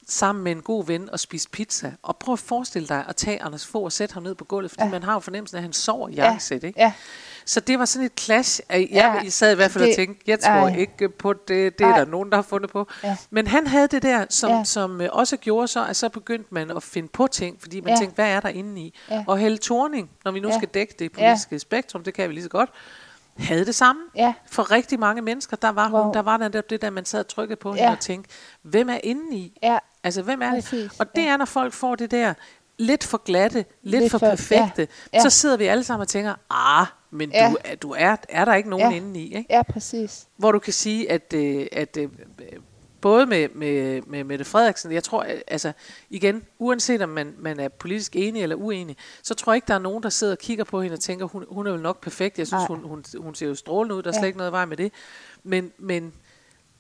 sammen 0.09 0.45
med 0.45 0.53
en 0.53 0.63
god 0.63 0.87
ven 0.87 1.11
og 1.11 1.21
spist 1.21 1.51
pizza. 1.51 1.93
Og 2.03 2.17
prøv 2.17 2.33
at 2.33 2.39
forestille 2.39 2.89
dig 2.89 3.05
at 3.09 3.17
tage 3.17 3.43
Anders 3.43 3.67
Fogh 3.67 3.85
og 3.85 3.93
sætte 3.93 4.13
ham 4.15 4.23
ned 4.23 4.35
på 4.35 4.45
gulvet, 4.45 4.71
fordi 4.71 4.81
ja. 4.83 4.87
Ja. 4.87 4.91
man 4.93 5.03
har 5.03 5.13
jo 5.13 5.19
fornemmelsen 5.21 5.57
af, 5.57 5.59
at 5.61 5.63
han 5.63 5.73
sover 5.73 6.09
i 6.09 6.13
Ja. 6.15 6.25
jakkesæt, 6.25 6.65
ikke? 6.65 6.81
ja, 6.81 6.93
Så 7.47 7.61
det 7.61 7.79
var 7.79 7.85
sådan 7.85 8.07
et 8.07 8.13
clash. 8.21 8.61
Jeg, 8.71 8.89
Ja, 8.93 9.11
jeg 9.13 9.33
sad 9.33 9.53
i 9.53 9.55
hvert 9.55 9.71
fald 9.71 9.85
og 9.85 9.89
det- 9.89 9.97
tænkte, 9.97 10.23
jeg 10.27 10.41
tror 10.41 10.51
ej. 10.51 10.77
ikke 10.77 11.09
på 11.09 11.33
det. 11.33 11.49
Det 11.79 11.85
er 11.85 11.89
Ej. 11.93 11.99
der 11.99 12.05
nogen, 12.05 12.31
der 12.31 12.37
har 12.37 12.43
fundet 12.43 12.71
på. 12.71 12.87
Ja. 13.05 13.17
Men 13.31 13.47
han 13.47 13.67
havde 13.67 13.89
det 13.89 14.03
der, 14.03 14.27
som, 14.31 14.51
Ja. 14.51 14.65
som 14.65 15.01
øh, 15.01 15.09
også 15.13 15.37
gjorde 15.37 15.69
så, 15.69 15.87
at 15.87 15.97
så 15.97 16.09
begyndte 16.09 16.55
man 16.55 16.71
at 16.71 16.83
finde 16.83 17.09
på 17.09 17.27
ting, 17.27 17.57
fordi 17.61 17.81
man 17.81 17.91
Ja. 17.93 17.97
tænkte, 17.99 18.15
hvad 18.15 18.29
er 18.31 18.41
der 18.41 18.49
inde 18.49 18.81
i? 18.81 18.99
Ja. 19.11 19.25
Og 19.27 19.39
Helle 19.39 19.59
Thorning, 19.59 20.11
når 20.25 20.33
vi 20.33 20.41
nu 20.41 20.49
Ja. 20.49 20.57
skal 20.59 20.69
dække 20.69 20.95
det 20.99 21.13
politiske 21.13 21.59
spektrum, 21.59 22.05
det 22.05 22.15
kan 22.15 22.29
vi 22.29 22.35
lige 22.35 22.45
så 22.45 22.49
godt, 22.51 22.71
havde 23.39 23.65
det 23.67 23.75
samme. 23.75 24.03
ja, 24.17 24.35
For 24.51 24.71
rigtig 24.71 24.99
mange 25.01 25.23
mennesker, 25.23 25.57
der 25.57 25.69
var, 25.73 25.91
Wow. 25.93 26.03
hun, 26.03 26.15
der 26.15 26.23
var 26.23 26.37
netop 26.37 26.71
det 26.71 26.83
der, 26.83 26.91
man 26.91 27.05
sad 27.05 27.21
og 27.21 27.29
trykkede 27.29 27.57
på 27.61 27.75
Ja. 27.75 27.81
hende 27.81 27.93
og 27.93 28.01
tænkte, 28.01 28.31
hvem 28.63 28.89
er 28.89 28.99
inde 29.05 29.37
i? 29.37 29.59
ja, 29.63 29.79
Altså, 30.05 30.23
hvem 30.23 30.43
er 30.43 30.51
det? 30.55 30.65
Præcis, 30.65 30.91
Og 30.99 31.17
det 31.17 31.23
ja. 31.23 31.29
er, 31.29 31.37
når 31.37 31.45
folk 31.45 31.73
får 31.73 31.95
det 31.95 32.11
der 32.11 32.35
lidt 32.79 33.05
for 33.05 33.19
glatte, 33.25 33.57
lidt, 33.59 33.69
lidt 33.83 34.03
Lidt 34.03 34.11
for 34.11 34.19
for- 34.19 34.27
perfekte, 34.27 34.89
ja, 35.13 35.19
ja. 35.19 35.23
så 35.23 35.31
sidder 35.31 35.57
vi 35.57 35.65
alle 35.67 35.85
sammen 35.85 36.01
og 36.03 36.09
tænker, 36.09 36.35
ah, 36.51 36.87
men 37.15 37.31
Ja. 37.31 37.51
du, 37.51 37.57
er, 37.65 37.75
du 37.75 37.95
er, 37.99 38.17
er 38.29 38.45
der 38.45 38.55
ikke 38.55 38.71
nogen 38.71 38.91
Ja. 38.93 38.97
inde 38.97 39.21
i, 39.21 39.25
ikke? 39.37 39.47
ja, 39.51 39.63
præcis. 39.63 40.27
Hvor 40.37 40.53
du 40.53 40.59
kan 40.59 40.73
sige, 40.73 41.11
at, 41.11 41.33
øh, 41.35 41.67
at 41.73 41.97
øh, 41.97 42.09
både 43.01 43.27
med, 43.27 43.49
med, 43.55 44.03
med 44.07 44.25
Mette 44.25 44.45
Frederiksen, 44.45 44.93
jeg 44.93 45.05
tror, 45.05 45.21
at, 45.23 45.43
altså 45.47 45.73
igen, 46.11 46.43
uanset 46.59 47.03
om 47.03 47.09
man, 47.09 47.35
man 47.39 47.61
er 47.61 47.69
politisk 47.69 48.17
enig 48.17 48.43
eller 48.43 48.57
uenig, 48.57 48.97
så 49.23 49.35
tror 49.35 49.53
jeg 49.53 49.57
ikke, 49.57 49.69
der 49.69 49.75
er 49.75 49.79
nogen, 49.79 50.03
der 50.03 50.09
sidder 50.09 50.33
og 50.33 50.39
kigger 50.39 50.65
på 50.65 50.83
hende 50.83 50.95
og 50.95 51.01
tænker, 51.01 51.27
hun, 51.27 51.45
hun 51.49 51.67
er 51.67 51.71
jo 51.71 51.77
nok 51.77 52.01
perfekt. 52.01 52.39
Jeg 52.39 52.47
synes, 52.47 52.65
hun, 52.67 52.79
hun, 52.85 53.05
hun 53.19 53.35
ser 53.35 53.47
jo 53.47 53.55
strålende 53.55 53.95
ud, 53.95 54.03
der 54.03 54.09
er 54.09 54.13
slet 54.13 54.23
Ja. 54.23 54.27
ikke 54.27 54.39
noget 54.39 54.53
vej 54.53 54.65
med 54.65 54.77
det. 54.77 54.93
Men, 55.43 55.73
men, 55.79 56.13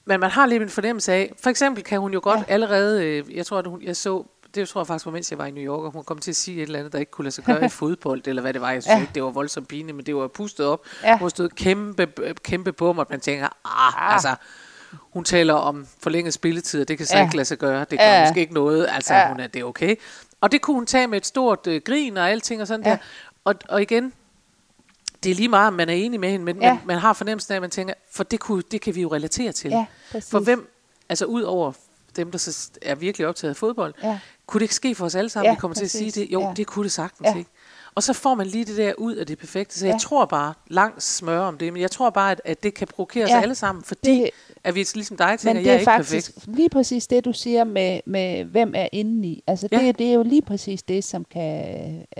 men 0.04 0.20
man 0.20 0.30
har 0.30 0.46
lidt 0.46 0.62
en 0.62 0.68
fornemmelse 0.68 1.12
af, 1.12 1.32
for 1.42 1.50
eksempel 1.50 1.84
kan 1.84 2.00
hun 2.00 2.12
jo 2.12 2.20
godt 2.22 2.40
ja. 2.40 2.44
Allerede, 2.48 3.04
øh, 3.06 3.36
jeg 3.36 3.46
tror, 3.46 3.58
at 3.58 3.66
hun, 3.66 3.82
jeg 3.82 3.96
så, 3.96 4.24
det 4.54 4.68
tror 4.68 4.80
jeg 4.80 4.86
faktisk 4.86 5.06
var, 5.06 5.12
mens 5.12 5.30
jeg 5.30 5.38
var 5.38 5.46
i 5.46 5.50
New 5.50 5.62
York, 5.64 5.84
og 5.84 5.90
hun 5.90 6.04
kom 6.04 6.18
til 6.18 6.30
at 6.30 6.36
sige 6.36 6.56
et 6.56 6.62
eller 6.62 6.78
andet, 6.78 6.92
der 6.92 6.98
ikke 6.98 7.10
kunne 7.12 7.22
lade 7.24 7.34
sig 7.34 7.44
gøre 7.44 7.64
i 7.64 7.68
fodbold, 7.80 8.22
eller 8.26 8.42
hvad 8.42 8.52
det 8.52 8.60
var. 8.60 8.70
Jeg 8.70 8.82
synes 8.82 8.94
ja. 8.96 9.00
Ikke, 9.00 9.12
det 9.14 9.22
var 9.22 9.30
voldsomt 9.30 9.68
pinligt, 9.68 9.96
men 9.96 10.06
det 10.06 10.16
var 10.16 10.28
pustet 10.28 10.66
op. 10.66 10.86
Ja. 11.02 11.18
Hun 11.18 11.30
stod 11.30 11.48
kæmpe, 11.48 12.08
kæmpe 12.42 12.72
bum, 12.72 12.98
og 12.98 13.06
man 13.10 13.20
tænker, 13.20 13.44
ah, 13.64 14.06
Ah. 14.06 14.12
altså, 14.14 14.34
hun 15.12 15.24
taler 15.24 15.54
om 15.54 15.86
forlænget 16.02 16.34
spilletid, 16.34 16.80
og 16.80 16.88
det 16.88 16.98
kan 16.98 17.06
så 17.06 17.16
Ja. 17.16 17.22
ikke 17.24 17.36
lade 17.36 17.44
sig 17.44 17.58
gøre. 17.58 17.80
Det 17.90 17.98
gør 17.98 18.06
Ja. 18.06 18.24
måske 18.28 18.40
ikke 18.40 18.54
noget. 18.54 18.86
Altså, 18.90 19.14
Ja. 19.14 19.28
hun 19.28 19.40
er, 19.40 19.46
det 19.46 19.60
er 19.60 19.64
okay. 19.64 19.96
Og 20.40 20.52
det 20.52 20.60
kunne 20.62 20.74
hun 20.74 20.86
tage 20.86 21.06
med 21.06 21.18
et 21.18 21.26
stort 21.26 21.66
øh, 21.66 21.80
grin 21.84 22.16
og 22.16 22.30
alting 22.30 22.60
og 22.60 22.66
sådan 22.66 22.86
Ja. 22.86 22.90
der. 22.90 22.96
Og, 23.44 23.54
og 23.68 23.82
igen, 23.82 24.12
det 25.24 25.30
er 25.30 25.34
lige 25.34 25.48
meget, 25.48 25.66
om 25.68 25.74
man 25.74 25.88
er 25.88 25.92
enig 25.94 26.20
med 26.20 26.30
hende, 26.30 26.44
men 26.44 26.62
Ja. 26.62 26.72
man, 26.72 26.80
man 26.86 26.98
har 26.98 27.12
fornemmelsen 27.12 27.52
af, 27.52 27.56
at 27.56 27.60
man 27.62 27.70
tænker, 27.70 27.94
for 28.12 28.24
det, 28.24 28.40
kunne, 28.40 28.62
det 28.70 28.80
kan 28.80 28.94
vi 28.94 29.02
jo 29.02 29.12
relatere 29.14 29.52
til. 29.52 29.70
Ja, 29.70 29.86
præcis. 30.12 30.30
For 30.30 30.38
hvem, 30.38 30.70
altså 31.08 31.24
ud 31.24 31.42
over 31.42 31.72
dem, 32.16 32.30
der 32.30 32.38
så 32.38 32.70
er 32.82 32.94
virkelig 32.94 33.26
optaget 33.26 33.50
af 33.50 33.56
fodbold, 33.56 33.94
Ja. 34.02 34.18
kunne 34.46 34.58
det 34.58 34.64
ikke 34.64 34.74
ske 34.74 34.94
for 34.94 35.04
os 35.06 35.14
alle 35.14 35.30
sammen, 35.30 35.46
Ja, 35.46 35.54
vi 35.54 35.58
kommer 35.60 35.74
til 35.74 35.84
at 35.84 35.90
sige 35.90 36.04
præcis. 36.10 36.14
det? 36.14 36.32
Jo, 36.32 36.40
Ja. 36.40 36.52
det 36.56 36.66
kunne 36.66 36.82
det 36.84 36.92
sagtens 36.92 37.28
Ja. 37.28 37.38
ikke. 37.38 37.50
Og 37.94 38.02
så 38.02 38.12
får 38.12 38.34
man 38.34 38.46
lige 38.46 38.64
det 38.64 38.76
der 38.76 38.92
ud 38.98 39.14
af 39.14 39.26
det 39.26 39.38
perfekte. 39.38 39.78
Så 39.78 39.86
jeg 39.86 39.92
Ja. 39.94 39.98
tror 39.98 40.24
bare, 40.24 40.54
langt 40.68 41.02
smør 41.02 41.38
om 41.40 41.58
det, 41.58 41.72
men 41.72 41.82
jeg 41.82 41.90
tror 41.90 42.10
bare, 42.10 42.30
at, 42.30 42.40
at 42.44 42.62
det 42.62 42.74
kan 42.74 42.88
provokere 42.88 43.24
os 43.24 43.30
Ja. 43.30 43.40
alle 43.40 43.54
sammen, 43.54 43.84
fordi 43.84 44.10
Det- 44.10 44.30
at 44.64 44.74
vi 44.74 44.86
ligesom 44.94 45.16
dig 45.16 45.38
tænker, 45.38 45.60
det 45.60 45.66
jeg 45.66 45.70
er 45.70 45.74
er 45.74 45.78
ikke 45.78 45.84
faktisk 45.90 46.34
perfekt. 46.34 46.56
lige 46.56 46.68
præcis 46.68 47.06
det, 47.06 47.24
du 47.24 47.32
siger 47.32 47.64
med, 47.64 48.00
med 48.06 48.44
hvem 48.44 48.72
er 48.76 48.88
inde 48.92 49.28
i. 49.28 49.42
Altså, 49.46 49.68
Ja. 49.72 49.78
det, 49.78 49.98
det 49.98 50.06
er 50.08 50.12
jo 50.12 50.22
lige 50.22 50.42
præcis 50.42 50.82
det, 50.82 51.04
som 51.04 51.24
kan... 51.32 51.64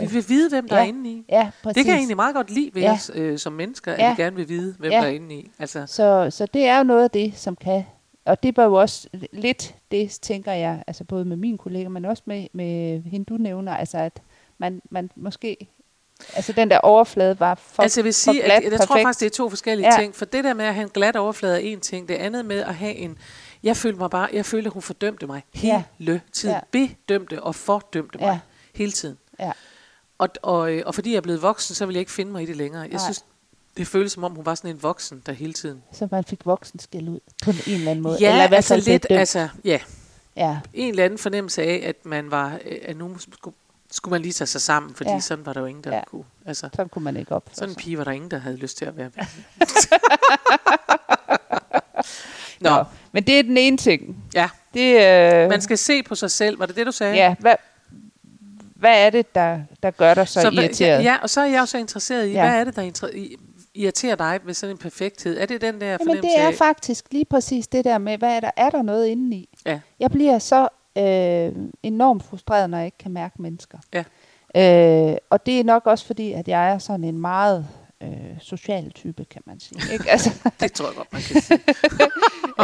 Vi 0.01 0.07
vil 0.07 0.25
vide, 0.29 0.49
hvem 0.49 0.69
der 0.69 0.77
Ja. 0.77 0.83
er 0.83 0.87
inde 0.87 1.11
i. 1.11 1.25
Ja, 1.29 1.51
præcis. 1.63 1.75
Det 1.75 1.85
kan 1.85 1.91
jeg 1.93 1.99
egentlig 1.99 2.17
meget 2.17 2.35
godt 2.35 2.51
lide 2.51 2.71
ved 2.75 2.83
Ja. 2.83 2.93
os 2.93 3.11
øh, 3.15 3.39
som 3.39 3.53
mennesker, 3.53 3.93
at 3.93 3.99
Ja. 3.99 4.15
vi 4.17 4.23
gerne 4.23 4.37
vil 4.37 4.49
vide, 4.49 4.75
hvem 4.79 4.91
Ja. 4.93 4.97
der 4.97 5.05
er 5.05 5.09
inde 5.11 5.35
i. 5.35 5.51
Altså, 5.59 5.85
Så, 5.87 6.27
så 6.31 6.47
det 6.55 6.65
er 6.67 6.79
jo 6.79 6.85
noget 6.85 7.03
af 7.05 7.11
det, 7.11 7.33
som 7.37 7.57
kan... 7.57 7.85
Og 8.25 8.43
det 8.43 8.57
var 8.57 8.65
jo 8.65 8.75
også 8.75 9.09
lidt 9.33 9.75
det, 9.91 10.11
tænker 10.11 10.53
jeg, 10.53 10.85
altså 10.87 11.05
både 11.05 11.25
med 11.25 11.37
mine 11.37 11.59
kolleger, 11.59 11.89
men 11.89 12.05
også 12.05 12.23
med, 12.27 12.47
med 12.53 13.03
hende, 13.03 13.25
du 13.25 13.37
nævner, 13.37 13.77
altså 13.77 13.99
at 13.99 14.23
man, 14.59 14.83
man 14.91 15.11
måske... 15.17 15.57
Altså 16.35 16.53
den 16.53 16.71
der 16.71 16.79
overflade 16.79 17.41
var 17.41 17.55
for 17.55 17.83
altså 17.83 18.01
jeg 18.01 18.05
vil 18.05 18.13
for 18.13 18.15
sige, 18.33 18.35
glat, 18.43 18.51
at 18.51 18.63
jeg, 18.65 18.73
jeg 18.73 18.81
tror 18.81 18.97
faktisk, 19.03 19.21
det 19.21 19.27
er 19.27 19.31
to 19.31 19.49
forskellige 19.51 19.93
Ja. 19.95 20.01
ting. 20.01 20.15
For 20.15 20.25
det 20.25 20.45
der 20.45 20.55
med 20.55 20.65
at 20.65 20.75
have 20.75 20.83
en 20.85 20.91
glat 20.91 21.17
overflade 21.17 21.55
er 21.55 21.59
en 21.59 21.81
ting. 21.81 22.09
Det 22.09 22.15
andet 22.15 22.45
med 22.45 22.61
at 22.61 22.75
have 22.75 22.95
en... 22.95 23.19
Jeg 23.63 23.77
følte 23.77 23.99
mig 23.99 24.11
bare, 24.11 24.29
jeg 24.33 24.47
følte, 24.47 24.67
at 24.67 24.73
hun 24.73 24.83
fordømte 24.83 25.27
mig 25.27 25.43
Ja. 25.63 25.83
hele 25.99 26.21
tiden. 26.33 26.55
Ja. 26.55 26.87
Bedømte 26.87 27.43
og 27.43 27.55
fordømte 27.55 28.19
mig 28.19 28.27
Ja. 28.27 28.39
hele 28.75 28.93
tiden. 28.93 29.19
Ja. 29.41 29.53
Og, 30.19 30.29
og, 30.43 30.73
øh, 30.73 30.83
og 30.87 30.95
fordi 30.95 31.11
jeg 31.11 31.17
er 31.17 31.21
blevet 31.21 31.43
voksen, 31.43 31.75
så 31.75 31.87
vil 31.87 31.93
jeg 31.93 32.01
ikke 32.01 32.13
finde 32.13 32.33
mig 32.33 32.43
i 32.43 32.47
det 32.47 32.57
længere. 32.57 32.83
Jeg 32.83 32.91
Nej. 32.91 32.99
synes, 32.99 33.25
det 33.77 33.87
føles 33.87 34.13
som 34.13 34.25
om, 34.25 34.33
hun 34.33 34.47
var 34.47 34.55
sådan 34.55 34.71
en 34.71 34.83
voksen, 34.83 35.23
der 35.27 35.33
hele 35.33 35.53
tiden... 35.53 35.83
Så 35.93 36.09
man 36.11 36.25
fik 36.25 36.47
voksen 36.47 36.79
skæld 36.79 37.09
ud 37.09 37.21
på 37.45 37.51
en 37.51 37.57
eller 37.75 37.91
anden 37.91 38.03
måde. 38.03 38.17
Ja, 38.21 38.31
eller 38.33 38.45
i 38.45 38.49
hvert 38.49 38.57
altså 38.71 38.91
lidt, 38.91 39.07
altså, 39.11 39.49
ja, 39.65 39.79
Ja, 40.37 40.59
en 40.75 40.91
eller 40.91 41.05
anden 41.05 41.19
fornemmelse 41.19 41.63
af, 41.63 41.83
at 41.87 41.97
man 42.07 42.31
var, 42.31 42.59
øh, 42.65 42.77
at 42.83 42.97
nu 42.97 43.19
skulle, 43.19 43.57
skulle 43.91 44.11
man 44.13 44.23
lige 44.23 44.33
tage 44.33 44.47
sig 44.47 44.61
sammen, 44.61 44.95
fordi 44.95 45.09
ja. 45.11 45.15
Ja. 45.15 45.21
sådan 45.21 45.47
var 45.47 45.53
der 45.53 45.61
jo 45.61 45.67
ingen, 45.67 45.85
der 45.85 45.95
Ja. 45.97 46.03
kunne. 46.05 46.25
Altså, 46.47 46.69
sådan 46.77 46.89
kunne 46.89 47.05
man 47.05 47.17
ikke 47.17 47.35
opføre 47.35 47.55
sådan 47.55 47.69
en 47.69 47.75
pige 47.77 47.99
var 47.99 48.05
der 48.05 48.11
ingen, 48.11 48.31
der 48.31 48.39
havde 48.39 48.57
lyst 48.57 48.79
til 48.79 48.85
at 48.85 48.97
være 48.97 49.11
med. 49.17 49.25
Nå, 52.61 52.71
Nå. 52.71 52.85
Men 53.13 53.25
det 53.25 53.39
er 53.39 53.43
den 53.43 53.57
ene 53.57 53.77
ting. 53.77 54.17
ja. 54.35 54.49
Det, 54.75 54.95
øh, 54.95 55.49
Man 55.49 55.61
skal 55.61 55.79
se 55.79 56.03
på 56.03 56.15
sig 56.15 56.31
selv. 56.31 56.59
Var 56.59 56.67
det 56.67 56.77
det, 56.77 56.87
du 56.87 56.93
sagde? 56.93 57.15
Ja, 57.15 57.35
hvad, 57.39 57.55
hvad 58.75 59.07
er 59.07 59.11
det, 59.11 59.35
der, 59.35 59.61
der 59.83 59.91
gør 59.91 60.15
dig 60.15 60.29
så, 60.29 60.41
så 60.41 60.51
irriteret? 60.51 61.05
Ja, 61.05 61.17
og 61.23 61.31
så 61.31 61.41
er 61.41 61.45
jeg 61.45 61.61
også 61.61 61.79
interesseret 61.79 62.27
i, 62.27 62.31
Ja. 62.33 62.49
hvad 62.49 62.61
er 62.61 62.65
det, 62.65 62.77
der 62.77 62.83
inter- 62.83 63.17
i- 63.17 63.37
irriterer 63.75 64.17
dig 64.17 64.41
ved 64.45 64.55
sådan 64.55 64.75
en 64.75 64.79
perfekthed? 64.79 65.39
Er 65.39 65.47
det 65.47 65.61
den 65.61 65.81
der 65.81 65.87
Jamen, 65.87 65.99
fornemmelse 65.99 66.29
det 66.29 66.41
er 66.45 66.49
af... 66.49 66.55
faktisk 66.55 67.13
lige 67.13 67.25
præcis 67.25 67.67
det 67.69 67.85
der 67.85 67.99
med, 67.99 68.19
hvad 68.19 68.37
er 68.37 68.41
der, 68.41 68.51
er 68.57 68.71
der 68.71 68.83
noget 68.83 69.07
indeni? 69.07 69.49
Ja. 69.67 69.81
Jeg 70.01 70.11
bliver 70.11 70.39
så 70.39 70.69
øh, 70.99 71.53
enormt 71.83 72.23
frustreret, 72.23 72.71
når 72.71 72.79
jeg 72.79 72.87
ikke 72.87 72.99
kan 72.99 73.13
mærke 73.13 73.43
mennesker. 73.43 73.79
Ja. 73.95 74.05
Øh, 75.11 75.17
og 75.31 75.47
det 75.47 75.61
er 75.61 75.65
nok 75.65 75.87
også 75.87 76.07
fordi, 76.07 76.33
at 76.33 76.49
jeg 76.49 76.71
er 76.73 76.79
sådan 76.79 77.05
en 77.05 77.19
meget 77.19 77.67
øh, 78.03 78.09
social 78.41 78.91
type, 78.91 79.25
kan 79.25 79.43
man 79.47 79.61
sige. 79.61 79.93
Ikke? 79.93 80.11
Altså, 80.11 80.31
Det 80.61 80.73
tror 80.73 80.87
jeg 80.87 80.97
godt, 80.97 81.13
man 81.13 81.23
kan 81.23 81.43
sige. 81.43 81.61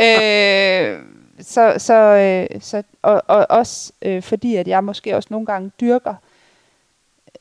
øh, 0.94 1.02
så, 1.40 1.74
så, 1.78 1.94
øh, 1.94 2.60
så, 2.60 2.82
og, 3.02 3.22
og 3.26 3.46
også 3.50 3.92
øh, 4.02 4.22
fordi, 4.22 4.56
at 4.56 4.68
jeg 4.68 4.84
måske 4.84 5.16
også 5.16 5.28
nogle 5.30 5.46
gange 5.46 5.70
dyrker, 5.80 6.14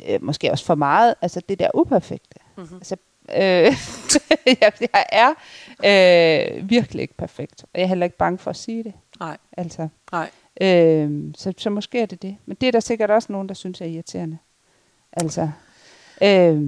øh, 0.10 0.24
måske 0.24 0.52
også 0.52 0.66
for 0.66 0.76
meget, 0.76 1.16
altså 1.22 1.42
det 1.50 1.60
der 1.60 1.70
uperfekte. 1.74 2.40
Mhm. 2.58 2.76
Altså, 2.76 2.96
øh, 3.36 3.74
jeg, 4.62 4.72
er 5.12 5.30
øh, 5.86 6.70
virkelig 6.70 7.02
ikke 7.02 7.18
perfekt, 7.18 7.64
og 7.64 7.70
jeg 7.76 7.84
er 7.84 7.88
heller 7.88 8.06
ikke 8.06 8.18
bange 8.18 8.38
for 8.38 8.50
at 8.50 8.56
sige 8.58 8.84
det. 8.84 8.94
Nej, 9.20 9.38
Altså, 9.58 9.88
nej. 10.12 10.30
Øh, 10.62 11.34
så, 11.38 11.54
så 11.58 11.70
måske 11.70 12.00
er 12.02 12.06
det 12.06 12.22
det. 12.22 12.36
Men 12.46 12.58
det 12.62 12.68
er 12.68 12.72
der 12.72 12.80
sikkert 12.80 13.12
også 13.12 13.32
nogen, 13.32 13.48
der 13.50 13.56
synes 13.56 13.82
er 13.82 13.86
irriterende. 13.86 14.38
Altså, 15.14 15.50
øh, 16.22 16.62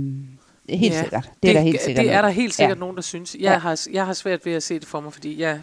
helt 0.70 0.94
Ja, 0.94 1.02
sikkert. 1.02 1.32
Det, 1.44 1.50
er 1.50 1.54
der 1.54 1.62
helt 1.62 1.82
sikkert. 1.82 2.04
Det 2.06 2.12
er 2.12 2.16
der 2.16 2.22
nogen. 2.22 2.36
helt 2.36 2.54
sikkert 2.54 2.78
Ja. 2.78 2.80
nogen, 2.80 2.96
der 2.96 3.02
synes. 3.02 3.36
Jeg, 3.36 3.42
Ja. 3.42 3.58
har, 3.58 3.80
jeg 3.92 4.06
har 4.06 4.14
svært 4.14 4.46
ved 4.46 4.54
at 4.54 4.64
se 4.64 4.80
det 4.80 4.88
for 4.88 5.00
mig, 5.00 5.14
fordi 5.14 5.42
jeg, 5.42 5.60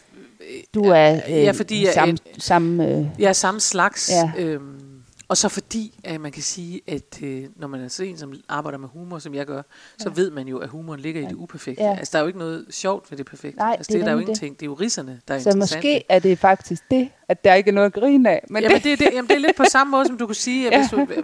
Du 0.74 0.82
er 0.84 1.14
øh, 1.28 1.30
Ja, 1.32 1.50
fordi 1.50 1.84
jeg- 1.84 1.94
samme, 1.94 2.18
samme 2.38 2.88
øh, 2.88 3.06
jeg 3.18 3.28
er 3.28 3.32
samme 3.32 3.60
slags. 3.60 4.10
Ja. 4.10 4.32
Øhm, 4.44 4.80
og 5.28 5.36
så 5.36 5.48
fordi, 5.48 6.00
at 6.04 6.20
man 6.20 6.32
kan 6.32 6.42
sige, 6.42 6.80
at 6.86 7.22
øh, 7.22 7.44
når 7.56 7.68
man 7.68 7.80
er 7.80 7.88
så 7.88 8.04
en, 8.04 8.18
som 8.18 8.34
arbejder 8.48 8.78
med 8.78 8.88
humor, 8.88 9.18
som 9.18 9.34
jeg 9.34 9.46
gør, 9.46 9.62
så 9.98 10.10
ved 10.10 10.30
man 10.30 10.48
jo, 10.48 10.58
at 10.58 10.68
humoren 10.68 11.00
ligger 11.00 11.20
i 11.20 11.24
det 11.24 11.34
uperfekte. 11.34 11.82
Ja. 11.84 11.96
Altså, 11.98 12.12
der 12.12 12.18
er 12.18 12.22
jo 12.22 12.26
ikke 12.26 12.38
noget 12.38 12.66
sjovt 12.70 13.10
ved 13.10 13.18
det 13.18 13.26
perfekte. 13.26 13.58
Nej, 13.58 13.74
altså, 13.78 13.92
det 13.92 13.94
er 13.94 13.98
det, 13.98 14.02
er 14.02 14.04
der 14.06 14.12
jo 14.12 14.18
nemlig 14.18 14.26
det. 14.36 14.42
ingenting. 14.42 14.60
Det 14.60 14.66
er 14.66 14.70
jo 14.70 14.74
risserne, 14.74 15.20
der 15.28 15.34
er 15.34 15.38
Så 15.38 15.56
måske 15.56 16.04
er 16.08 16.18
det 16.18 16.38
faktisk 16.38 16.82
det, 16.90 17.08
at 17.28 17.44
der 17.44 17.54
ikke 17.54 17.68
er 17.68 17.74
noget 17.74 17.86
at 17.86 17.92
grine 17.92 18.30
af. 18.30 18.44
Men 18.48 18.52
Men 18.54 18.62
jamen, 18.62 18.74
det, 18.76 18.84
det, 18.84 18.92
er 18.92 18.96
det, 18.96 19.08
jamen, 19.16 19.28
det 19.28 19.34
er 19.36 19.40
lidt 19.40 19.56
på 19.56 19.64
samme 19.70 19.90
måde, 19.90 20.06
som 20.06 20.18
du 20.18 20.26
kunne 20.26 20.34
sige, 20.34 20.66
at 20.66 20.72
Ja. 20.72 20.78
hvis, 20.78 20.90
du, 20.90 21.22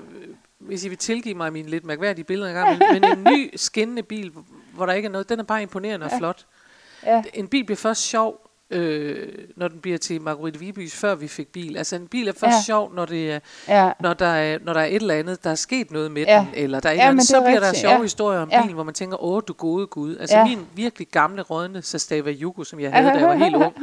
hvis 0.59 0.85
I 0.85 0.89
vil 0.89 0.99
tilgive 0.99 1.35
mig 1.35 1.53
mine 1.53 1.69
lidt 1.69 1.85
mærkværdige 1.85 2.25
billeder 2.25 2.49
engang, 2.49 2.79
men, 2.79 3.01
men 3.03 3.19
en 3.19 3.25
ny 3.35 3.51
skinnende 3.57 4.03
bil, 4.03 4.33
hvor- 4.75 4.87
der 4.87 4.93
ikke 4.93 5.07
er 5.07 5.11
noget, 5.13 5.29
den 5.29 5.39
er 5.39 5.45
bare 5.45 5.63
imponerende 5.63 6.07
og 6.07 6.13
Ja. 6.13 6.19
flot. 6.19 6.47
ja, 7.07 7.23
En 7.35 7.49
bil 7.49 7.65
bliver 7.65 7.77
først 7.77 8.01
sjov, 8.01 8.51
øh, 8.73 9.29
når 9.57 9.69
den 9.69 9.81
bliver 9.81 9.99
til 9.99 10.21
Margrethe 10.21 10.61
Vibys, 10.61 10.95
før 10.95 11.15
vi 11.15 11.29
fik 11.29 11.49
bil. 11.49 11.77
Altså 11.77 11.97
en 11.97 12.09
bil 12.09 12.29
er 12.29 12.33
først 12.33 12.57
Ja. 12.57 12.63
sjov, 12.67 12.95
når 12.95 13.05
det 13.05 13.33
er 13.33 13.39
ja, 13.69 13.93
når 14.01 14.15
der, 14.15 14.27
er, 14.27 14.59
når 14.65 14.73
der 14.73 14.81
er 14.81 14.85
et 14.85 14.95
eller 14.95 15.15
andet, 15.15 15.45
der 15.45 15.51
er 15.51 15.55
sket 15.55 15.91
noget 15.91 16.11
med 16.11 16.23
Ja. 16.23 16.39
den, 16.39 16.49
eller 16.55 16.81
der 16.81 16.89
er 16.89 16.93
et 16.93 16.97
Ja, 16.97 17.03
eller 17.03 17.11
andet, 17.11 17.21
det 17.21 17.29
så 17.29 17.41
bliver 17.41 17.61
der 17.61 17.67
rigtigt, 17.67 17.81
sjove 17.81 17.95
ja. 17.95 18.03
historier 18.03 18.41
om 18.41 18.49
Ja. 18.53 18.63
bilen, 18.63 18.75
hvor 18.75 18.85
man 18.85 18.95
tænker, 18.95 19.23
åh, 19.25 19.43
du 19.49 19.53
gode 19.53 19.87
gud. 19.87 20.17
Altså 20.17 20.37
Ja. 20.37 20.45
min 20.47 20.59
virkelig 20.75 21.09
gamle 21.09 21.43
rådne 21.43 21.83
Sastava 21.83 22.33
Yugo, 22.33 22.65
som 22.65 22.81
jeg 22.81 22.93
havde, 22.93 23.09
da 23.09 23.15
jeg 23.19 23.29
var 23.29 23.35
helt 23.35 23.57
ung, 23.57 23.75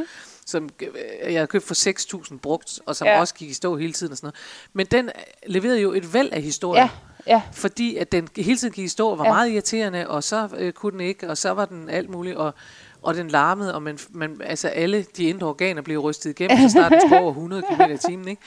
som 0.46 0.70
øh, 0.82 0.88
jeg 1.34 1.34
havde 1.40 1.48
købt 1.48 1.64
for 1.64 1.74
6.000 1.74 2.38
brugt, 2.40 2.80
og 2.86 2.96
som 2.96 3.08
Ja. 3.08 3.20
også 3.20 3.34
gik 3.36 3.50
i 3.50 3.54
stå 3.54 3.78
hele 3.78 3.94
tiden 3.94 4.12
og 4.12 4.18
sådan 4.18 4.26
noget. 4.28 4.36
Men 4.74 4.86
den 4.86 5.06
øh, 5.06 5.12
leverede 5.54 5.82
jo 5.82 5.94
et 5.94 6.14
væld 6.14 6.30
af 6.32 6.42
historier. 6.42 6.82
ja, 7.28 7.34
ja, 7.34 7.42
Fordi 7.54 7.98
at 7.98 8.12
den 8.12 8.28
hele 8.38 8.58
tiden 8.58 8.74
gik 8.74 8.86
i 8.86 8.88
stå 8.88 9.10
og 9.10 9.18
var 9.18 9.26
ja. 9.26 9.32
meget 9.34 9.52
irriterende, 9.52 10.08
og 10.08 10.24
så 10.24 10.50
øh, 10.58 10.74
kunne 10.74 10.92
den 10.92 11.02
ikke, 11.02 11.30
og 11.30 11.38
så 11.38 11.52
var 11.52 11.66
den 11.66 11.90
alt 11.90 12.10
muligt, 12.10 12.36
og, 12.36 12.54
og 13.02 13.16
den 13.16 13.28
larmede, 13.28 13.76
og 13.76 13.84
man, 13.84 14.00
man, 14.10 14.42
altså 14.44 14.68
alle 14.68 15.06
de 15.18 15.24
indre 15.24 15.48
organer 15.48 15.82
blev 15.82 16.00
rystet 16.00 16.30
igennem, 16.30 16.58
så 16.58 16.70
snart 16.70 16.92
den 16.92 17.00
skulle 17.02 17.20
over 17.20 17.30
100 17.32 17.62
km 17.62 17.82
i 17.94 17.98
timen. 17.98 18.28
Ikke? 18.28 18.42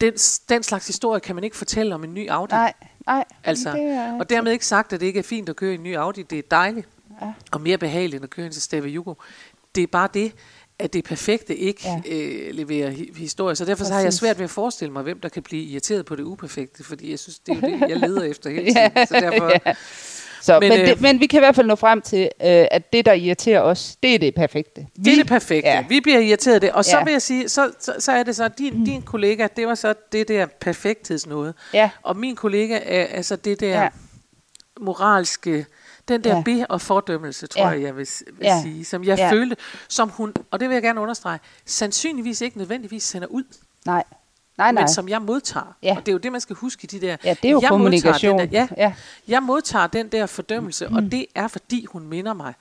Den, 0.00 0.12
den 0.48 0.62
slags 0.62 0.86
historie 0.86 1.20
kan 1.20 1.34
man 1.34 1.44
ikke 1.44 1.56
fortælle 1.56 1.94
om 1.94 2.04
en 2.04 2.14
ny 2.14 2.28
Audi. 2.30 2.52
nej, 2.54 2.72
nej. 3.06 3.24
Altså, 3.44 3.72
det 3.72 3.82
er, 3.82 4.18
Og 4.18 4.30
dermed 4.30 4.52
ikke 4.52 4.66
sagt, 4.66 4.92
at 4.92 5.00
det 5.00 5.06
ikke 5.06 5.18
er 5.18 5.22
fint 5.22 5.48
at 5.48 5.56
køre 5.56 5.74
en 5.74 5.82
ny 5.82 5.96
Audi. 5.96 6.22
Det 6.22 6.38
er 6.38 6.42
dejligt 6.50 6.88
Ja. 7.22 7.32
og 7.52 7.60
mere 7.60 7.78
behageligt 7.78 8.14
end 8.14 8.24
at 8.24 8.30
køre 8.30 8.48
til 8.48 8.62
Stave 8.62 8.86
Jugo. 8.88 9.14
Det 9.74 9.82
er 9.82 9.86
bare 9.86 10.08
det, 10.14 10.32
at 10.78 10.92
det 10.92 11.04
perfekte 11.04 11.56
ikke 11.56 11.80
Ja. 11.84 12.02
ja. 12.06 12.14
øh, 12.48 12.54
leverer 12.54 12.90
hi- 12.90 13.18
historie. 13.18 13.56
Så 13.56 13.64
derfor 13.64 13.84
så 13.84 13.92
har 13.92 14.00
jeg 14.00 14.12
svært 14.12 14.38
ved 14.38 14.44
at 14.44 14.50
forestille 14.50 14.92
mig, 14.92 15.02
hvem 15.02 15.20
der 15.20 15.28
kan 15.28 15.42
blive 15.42 15.62
irriteret 15.64 16.06
på 16.06 16.16
det 16.16 16.22
uperfekte, 16.22 16.84
fordi 16.84 17.10
jeg 17.10 17.18
synes, 17.18 17.38
det 17.38 17.56
er 17.64 17.68
jo 17.70 17.78
det, 17.78 17.88
jeg 17.88 17.96
leder 17.96 18.22
efter 18.22 18.50
hele 18.50 18.64
tiden. 18.74 19.06
Så 19.06 19.14
derfor, 19.14 19.50
ja. 19.66 19.74
Så, 20.48 20.60
men, 20.60 20.68
Men, 20.68 20.80
øh, 20.80 20.86
det, 20.88 21.00
men 21.00 21.20
vi 21.20 21.26
kan 21.26 21.38
i 21.38 21.40
hvert 21.40 21.54
fald 21.56 21.66
nå 21.66 21.74
frem 21.74 22.00
til, 22.02 22.20
øh, 22.22 22.66
at 22.70 22.92
det, 22.92 23.04
der 23.06 23.12
irriterer 23.12 23.60
os, 23.60 23.96
det 24.02 24.14
er 24.14 24.18
det 24.18 24.34
perfekte. 24.34 24.86
Vi, 24.96 25.02
Det 25.04 25.12
er 25.12 25.16
det 25.16 25.26
perfekte. 25.26 25.68
Ja. 25.70 25.84
Vi 25.88 26.00
bliver 26.00 26.18
irriteret 26.18 26.54
af 26.54 26.60
det. 26.60 26.72
Og 26.72 26.84
så 26.84 26.96
Ja. 26.98 27.04
vil 27.04 27.10
jeg 27.12 27.22
sige, 27.22 27.48
så, 27.48 27.70
så, 27.80 27.94
så 27.98 28.12
er 28.12 28.22
det 28.22 28.36
så, 28.36 28.48
din, 28.48 28.84
din 28.84 29.02
kollega, 29.02 29.48
det 29.56 29.66
var 29.66 29.74
så 29.74 29.94
det 30.12 30.28
der 30.28 30.46
perfekthedsnåde. 30.60 31.54
Ja, 31.74 31.90
Og 32.02 32.16
min 32.16 32.36
kollega 32.36 32.78
er 32.84 33.06
altså 33.06 33.36
det 33.36 33.60
der 33.60 33.82
Ja. 33.82 33.88
moralske, 34.80 35.66
den 36.08 36.24
der 36.24 36.36
Ja. 36.36 36.42
be- 36.44 36.66
og 36.68 36.80
fordømmelse, 36.80 37.46
tror 37.46 37.62
Ja. 37.62 37.68
jeg, 37.68 37.82
jeg 37.82 37.96
vil, 37.96 38.08
vil 38.32 38.44
Ja. 38.46 38.62
sige, 38.62 38.84
som 38.84 39.04
jeg 39.04 39.18
ja. 39.18 39.30
følte, 39.32 39.56
som 39.88 40.08
hun, 40.08 40.34
og 40.50 40.60
det 40.60 40.68
vil 40.68 40.74
jeg 40.74 40.82
gerne 40.82 41.00
understrege, 41.00 41.38
sandsynligvis 41.66 42.40
ikke 42.40 42.58
nødvendigvis 42.58 43.02
sender 43.04 43.28
ud, 43.28 43.44
nej. 43.86 44.04
Nej, 44.58 44.72
nej. 44.72 44.82
men 44.82 44.88
som 44.88 45.08
jeg 45.08 45.22
modtager. 45.22 45.76
Ja. 45.82 45.96
Og 45.96 46.06
det 46.06 46.12
er 46.12 46.12
jo 46.12 46.18
det, 46.18 46.32
man 46.32 46.40
skal 46.40 46.56
huske 46.56 46.84
i 46.84 46.86
de 46.86 47.06
der... 47.06 47.16
Ja, 47.24 47.34
det 47.42 47.48
er 47.48 47.52
jo 47.52 47.60
jeg 47.60 47.68
kommunikation. 47.68 48.38
Der, 48.38 48.46
ja, 48.52 48.68
ja. 48.76 48.94
jeg 49.28 49.42
modtager 49.42 49.86
den 49.86 50.08
der 50.08 50.26
fordømmelse, 50.26 50.88
mm. 50.88 50.96
og 50.96 51.02
det 51.02 51.26
er, 51.34 51.48
fordi 51.48 51.84
hun 51.84 52.06
minder 52.08 52.32
mig, 52.34 52.54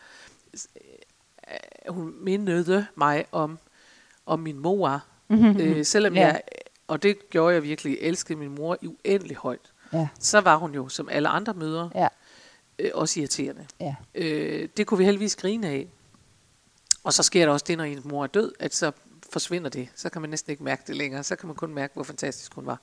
hun 1.89 2.13
mindede 2.23 2.85
mig 2.95 3.25
om, 3.31 3.59
om 4.25 4.39
min 4.39 4.59
mor, 4.59 5.03
Mm-hmm. 5.29 5.59
øh, 5.59 5.85
selvom 5.85 6.13
Ja. 6.13 6.27
jeg, 6.27 6.41
og 6.87 7.03
det 7.03 7.29
gjorde 7.29 7.53
jeg 7.53 7.63
virkelig, 7.63 7.97
elskede 8.01 8.39
min 8.39 8.55
mor 8.55 8.77
i 8.81 8.87
uendelig 8.87 9.37
højt. 9.37 9.71
ja, 9.93 10.07
Så 10.19 10.41
var 10.41 10.55
hun 10.55 10.73
jo, 10.73 10.89
som 10.89 11.09
alle 11.11 11.29
andre 11.29 11.53
mødre, 11.53 11.89
ja, 11.95 12.07
øh, 12.79 12.91
også 12.93 13.19
irriterende. 13.19 13.65
ja. 13.79 13.95
Øh, 14.15 14.69
det 14.77 14.87
kunne 14.87 14.97
vi 14.97 15.03
heldigvis 15.05 15.35
grine 15.35 15.67
af. 15.67 15.87
Og 17.03 17.13
så 17.13 17.23
sker 17.23 17.45
der 17.45 17.53
også 17.53 17.65
det, 17.67 17.77
når 17.77 17.83
ens 17.83 18.05
mor 18.05 18.23
er 18.23 18.27
død, 18.27 18.51
at 18.59 18.75
så 18.75 18.91
forsvinder 19.31 19.69
det. 19.69 19.89
Så 19.95 20.09
kan 20.09 20.21
man 20.21 20.29
næsten 20.29 20.51
ikke 20.51 20.63
mærke 20.63 20.83
det 20.87 20.95
længere. 20.95 21.23
Så 21.23 21.35
kan 21.35 21.47
man 21.47 21.55
kun 21.55 21.73
mærke, 21.73 21.93
hvor 21.93 22.03
fantastisk 22.03 22.53
hun 22.53 22.65
var. 22.65 22.81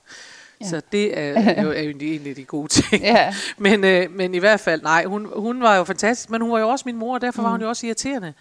Ja. 0.60 0.66
Så 0.66 0.82
det 0.92 1.18
er 1.18 1.62
jo, 1.62 1.70
er 1.70 1.82
jo 1.82 1.90
egentlig 1.90 2.36
de 2.36 2.44
gode 2.44 2.68
ting. 2.68 3.02
ja. 3.02 3.34
Men, 3.58 3.84
øh, 3.84 4.10
men 4.10 4.34
i 4.34 4.38
hvert 4.38 4.60
fald, 4.60 4.82
nej, 4.82 5.04
hun, 5.04 5.28
hun 5.36 5.62
var 5.62 5.76
jo 5.76 5.84
fantastisk, 5.84 6.30
men 6.30 6.40
hun 6.40 6.52
var 6.52 6.58
jo 6.58 6.68
også 6.68 6.82
min 6.86 6.96
mor, 6.96 7.14
og 7.14 7.20
derfor 7.20 7.42
mm. 7.42 7.44
var 7.44 7.50
hun 7.50 7.60
jo 7.60 7.68
også 7.68 7.86
irriterende. 7.86 8.34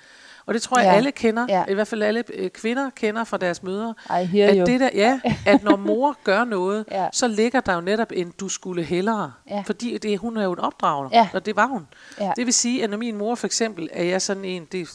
Og 0.45 0.53
det 0.53 0.61
tror 0.61 0.77
jeg, 0.79 0.85
Ja. 0.85 0.91
ja. 0.91 0.97
alle 0.97 1.11
kender, 1.11 1.45
Ja. 1.49 1.57
ja. 1.59 1.71
i 1.71 1.73
hvert 1.73 1.87
fald 1.87 2.03
alle 2.03 2.23
øh, 2.33 2.49
kvinder 2.49 2.89
kender 2.89 3.23
fra 3.23 3.37
deres 3.37 3.63
mødre, 3.63 3.93
at 4.09 4.27
you. 4.33 4.65
det 4.65 4.79
der, 4.79 4.89
ja, 4.93 5.19
at 5.45 5.63
når 5.63 5.75
mor 5.75 6.17
gør 6.23 6.43
noget, 6.43 6.85
Ja. 6.91 7.03
ja. 7.03 7.09
så 7.13 7.27
ligger 7.27 7.59
der 7.61 7.73
jo 7.75 7.81
netop 7.81 8.11
en, 8.15 8.33
du 8.39 8.49
skulle 8.49 8.83
hellere. 8.83 9.33
Ja. 9.49 9.63
Fordi 9.65 9.97
det, 9.97 10.17
hun 10.17 10.37
er 10.37 10.43
jo 10.43 10.51
en 10.53 10.59
opdrager, 10.59 11.09
Ja. 11.11 11.29
og 11.33 11.45
det 11.45 11.55
var 11.55 11.67
hun. 11.67 11.87
Ja. 12.19 12.31
Det 12.35 12.45
vil 12.45 12.53
sige, 12.53 12.83
at 12.83 12.89
når 12.89 12.97
min 12.97 13.17
mor 13.17 13.35
for 13.35 13.45
eksempel, 13.47 13.89
er 13.91 14.03
jeg 14.03 14.21
sådan 14.21 14.45
en, 14.45 14.67
det 14.71 14.81
er 14.81 14.85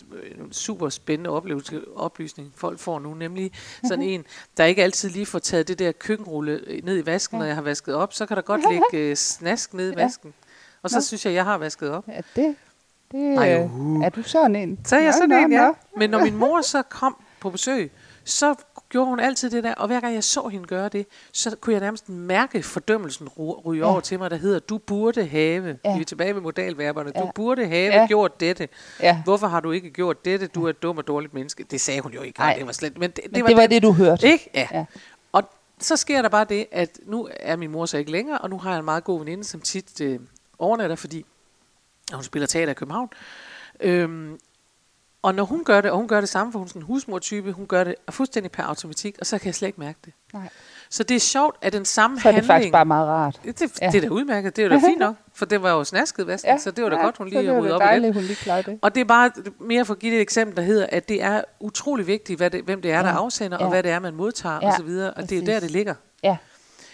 en 0.44 0.52
super 0.52 0.88
spændende 0.88 1.30
oplevelse, 1.30 1.80
oplysning, 1.96 2.52
folk 2.56 2.78
får 2.78 2.98
nu, 2.98 3.14
nemlig 3.14 3.52
sådan 3.84 4.02
en, 4.04 4.24
der 4.56 4.64
ikke 4.64 4.82
altid 4.82 5.10
lige 5.10 5.26
får 5.26 5.38
taget 5.38 5.68
det 5.68 5.78
der 5.78 5.92
køkkenrulle 5.92 6.60
øh, 6.66 6.84
ned 6.84 6.98
i 7.02 7.06
vasken, 7.06 7.36
Ja. 7.36 7.38
når 7.38 7.46
jeg 7.46 7.54
har 7.54 7.62
vasket 7.62 7.94
op, 7.94 8.12
så 8.14 8.26
kan 8.26 8.36
der 8.36 8.42
godt 8.42 8.60
ligge 8.72 9.10
øh, 9.10 9.16
snask 9.16 9.74
ned 9.74 9.90
i 9.92 9.94
Ja. 9.96 10.02
vasken. 10.04 10.34
Og 10.82 10.90
så 10.90 10.96
Nå. 10.96 11.00
synes 11.00 11.26
jeg, 11.26 11.34
jeg 11.34 11.44
har 11.44 11.58
vasket 11.58 11.90
op. 11.90 12.04
Ja, 12.08 12.20
det, 12.36 12.56
det 13.12 13.38
Ej, 13.38 13.54
øh, 13.54 13.80
uh. 13.80 14.04
er 14.04 14.08
du 14.08 14.22
sådan 14.22 14.56
en? 14.56 14.78
Så 14.84 14.96
er 14.96 15.00
jeg 15.00 15.06
Nå, 15.08 15.12
sådan 15.12 15.28
nå, 15.28 15.36
en, 15.36 15.52
ja. 15.52 15.66
nå. 15.66 15.74
Men 15.96 16.10
når 16.10 16.24
min 16.24 16.36
mor 16.36 16.60
så 16.60 16.82
kom 16.82 17.16
på 17.40 17.50
besøg, 17.50 17.90
så 18.24 18.54
gjorde 18.88 19.06
hun 19.08 19.20
altid 19.20 19.50
det 19.50 19.64
der, 19.64 19.74
og 19.74 19.86
hver 19.86 20.00
gang 20.00 20.14
jeg 20.14 20.24
så 20.24 20.48
hende 20.48 20.66
gøre 20.66 20.88
det, 20.88 21.06
så 21.32 21.56
kunne 21.60 21.72
jeg 21.72 21.80
nærmest 21.80 22.08
mærke 22.08 22.62
fordømmelsen 22.62 23.28
ry- 23.28 23.62
ryge 23.66 23.84
Ja. 23.86 23.90
over 23.92 24.00
til 24.00 24.18
mig, 24.18 24.30
der 24.30 24.36
hedder, 24.36 24.58
du 24.58 24.78
burde 24.78 25.26
have, 25.26 25.78
Ja. 25.84 25.94
vi 25.96 26.00
er 26.00 26.04
tilbage 26.04 26.34
ved 26.34 26.40
modalverberne, 26.42 27.12
Ja. 27.16 27.20
du 27.20 27.30
burde 27.34 27.66
have 27.66 27.94
Ja. 27.94 28.06
gjort 28.06 28.40
dette. 28.40 28.68
Ja. 29.02 29.20
Hvorfor 29.24 29.46
har 29.46 29.60
du 29.60 29.70
ikke 29.70 29.90
gjort 29.90 30.24
dette? 30.24 30.46
Du 30.46 30.64
er 30.66 30.70
et 30.70 30.82
dumt 30.82 30.98
og 30.98 31.06
dårligt 31.06 31.34
menneske. 31.34 31.64
Det 31.70 31.80
sagde 31.80 32.00
hun 32.00 32.12
jo 32.12 32.22
ikke, 32.22 32.38
Nej. 32.38 32.48
Nej. 32.48 32.56
det 32.58 32.66
var 32.66 32.72
slet, 32.72 32.98
men 32.98 33.10
det, 33.10 33.20
Men 33.24 33.34
det 33.34 33.42
var, 33.42 33.48
det, 33.48 33.56
var 33.56 33.66
det, 33.66 33.82
du 33.82 33.92
hørte. 33.92 34.26
Ikke? 34.32 34.50
Ja. 34.54 34.68
Ja. 34.72 34.78
ja. 34.78 34.84
Og 35.32 35.42
så 35.80 35.96
sker 35.96 36.22
der 36.22 36.28
bare 36.28 36.44
det, 36.48 36.66
at 36.72 36.98
nu 37.06 37.28
er 37.40 37.56
min 37.56 37.70
mor 37.70 37.86
så 37.86 37.96
ikke 37.98 38.10
længere, 38.10 38.38
og 38.38 38.50
nu 38.50 38.58
har 38.58 38.70
jeg 38.70 38.78
en 38.78 38.84
meget 38.84 39.04
god 39.04 39.18
veninde, 39.18 39.44
som 39.44 39.60
tit 39.60 40.00
øh, 40.00 40.18
overnatter, 40.58 40.96
fordi 40.96 41.24
hun 42.16 42.24
spiller 42.24 42.46
teater 42.46 42.70
i 42.70 42.74
København. 42.74 43.08
Øhm, 43.80 44.38
og 45.22 45.34
når 45.34 45.44
hun 45.44 45.64
gør 45.64 45.80
det, 45.80 45.90
og 45.90 45.96
hun 45.96 46.08
gør 46.08 46.20
det 46.20 46.28
samme, 46.28 46.52
for 46.52 46.58
hun 46.58 46.66
er 46.66 46.68
sådan 46.68 46.82
en 46.82 46.86
husmortype, 46.86 47.52
hun 47.52 47.66
gør 47.66 47.84
det 47.84 47.94
fuldstændig 48.10 48.52
per 48.52 48.62
automatik, 48.62 49.16
og 49.20 49.26
så 49.26 49.38
kan 49.38 49.46
jeg 49.46 49.54
slet 49.54 49.68
ikke 49.68 49.80
mærke 49.80 49.98
det. 50.04 50.12
Nej. 50.32 50.48
Så 50.90 51.02
det 51.02 51.14
er 51.14 51.20
sjovt, 51.20 51.56
at 51.62 51.72
den 51.72 51.84
samme 51.84 52.20
Så 52.20 52.28
er 52.28 52.32
det 52.32 52.34
handling... 52.34 52.46
faktisk 52.46 52.72
bare 52.72 52.84
meget 52.84 53.08
rart. 53.08 53.40
Det, 53.44 53.58
det, 53.60 53.78
Ja. 53.82 53.86
det 53.90 53.94
er 53.94 54.00
da 54.00 54.08
udmærket, 54.08 54.56
det 54.56 54.64
er 54.64 54.68
da 54.68 54.78
fint 54.88 54.98
nok, 54.98 55.14
for 55.34 55.44
det 55.46 55.62
var 55.62 55.70
jo 55.70 55.84
snasket 55.84 56.26
vasken, 56.26 56.50
ja. 56.50 56.58
så 56.58 56.70
det 56.70 56.84
var 56.84 56.90
da 56.90 56.96
ja, 56.96 57.02
godt, 57.02 57.16
hun 57.16 57.30
så 57.30 57.40
lige 57.40 57.52
det 57.52 57.62
rydde 57.62 57.74
op 57.74 57.80
dejligt, 57.80 58.14
hun 58.14 58.22
lige 58.22 58.36
klarede 58.36 58.70
det. 58.70 58.78
Og 58.82 58.94
det 58.94 59.00
er 59.00 59.04
bare 59.04 59.30
mere 59.60 59.84
for 59.84 59.94
at 59.94 60.00
give 60.00 60.12
det 60.12 60.18
et 60.18 60.22
eksempel, 60.22 60.56
der 60.56 60.62
hedder, 60.62 60.86
at 60.92 61.08
det 61.08 61.22
er 61.22 61.42
utrolig 61.60 62.06
vigtigt, 62.06 62.38
hvad 62.38 62.50
det, 62.50 62.64
hvem 62.64 62.82
det 62.82 62.92
er, 62.92 63.02
der 63.02 63.08
Ja. 63.08 63.16
afsender, 63.16 63.56
Ja. 63.60 63.64
og 63.64 63.70
hvad 63.70 63.82
det 63.82 63.90
er, 63.90 63.98
man 63.98 64.14
modtager 64.14 64.58
Ja, 64.62 64.68
osv., 64.74 64.88
og 65.16 65.30
det 65.30 65.38
er 65.38 65.44
der, 65.44 65.60
det 65.60 65.70
ligger. 65.70 65.94
Ja, 66.22 66.36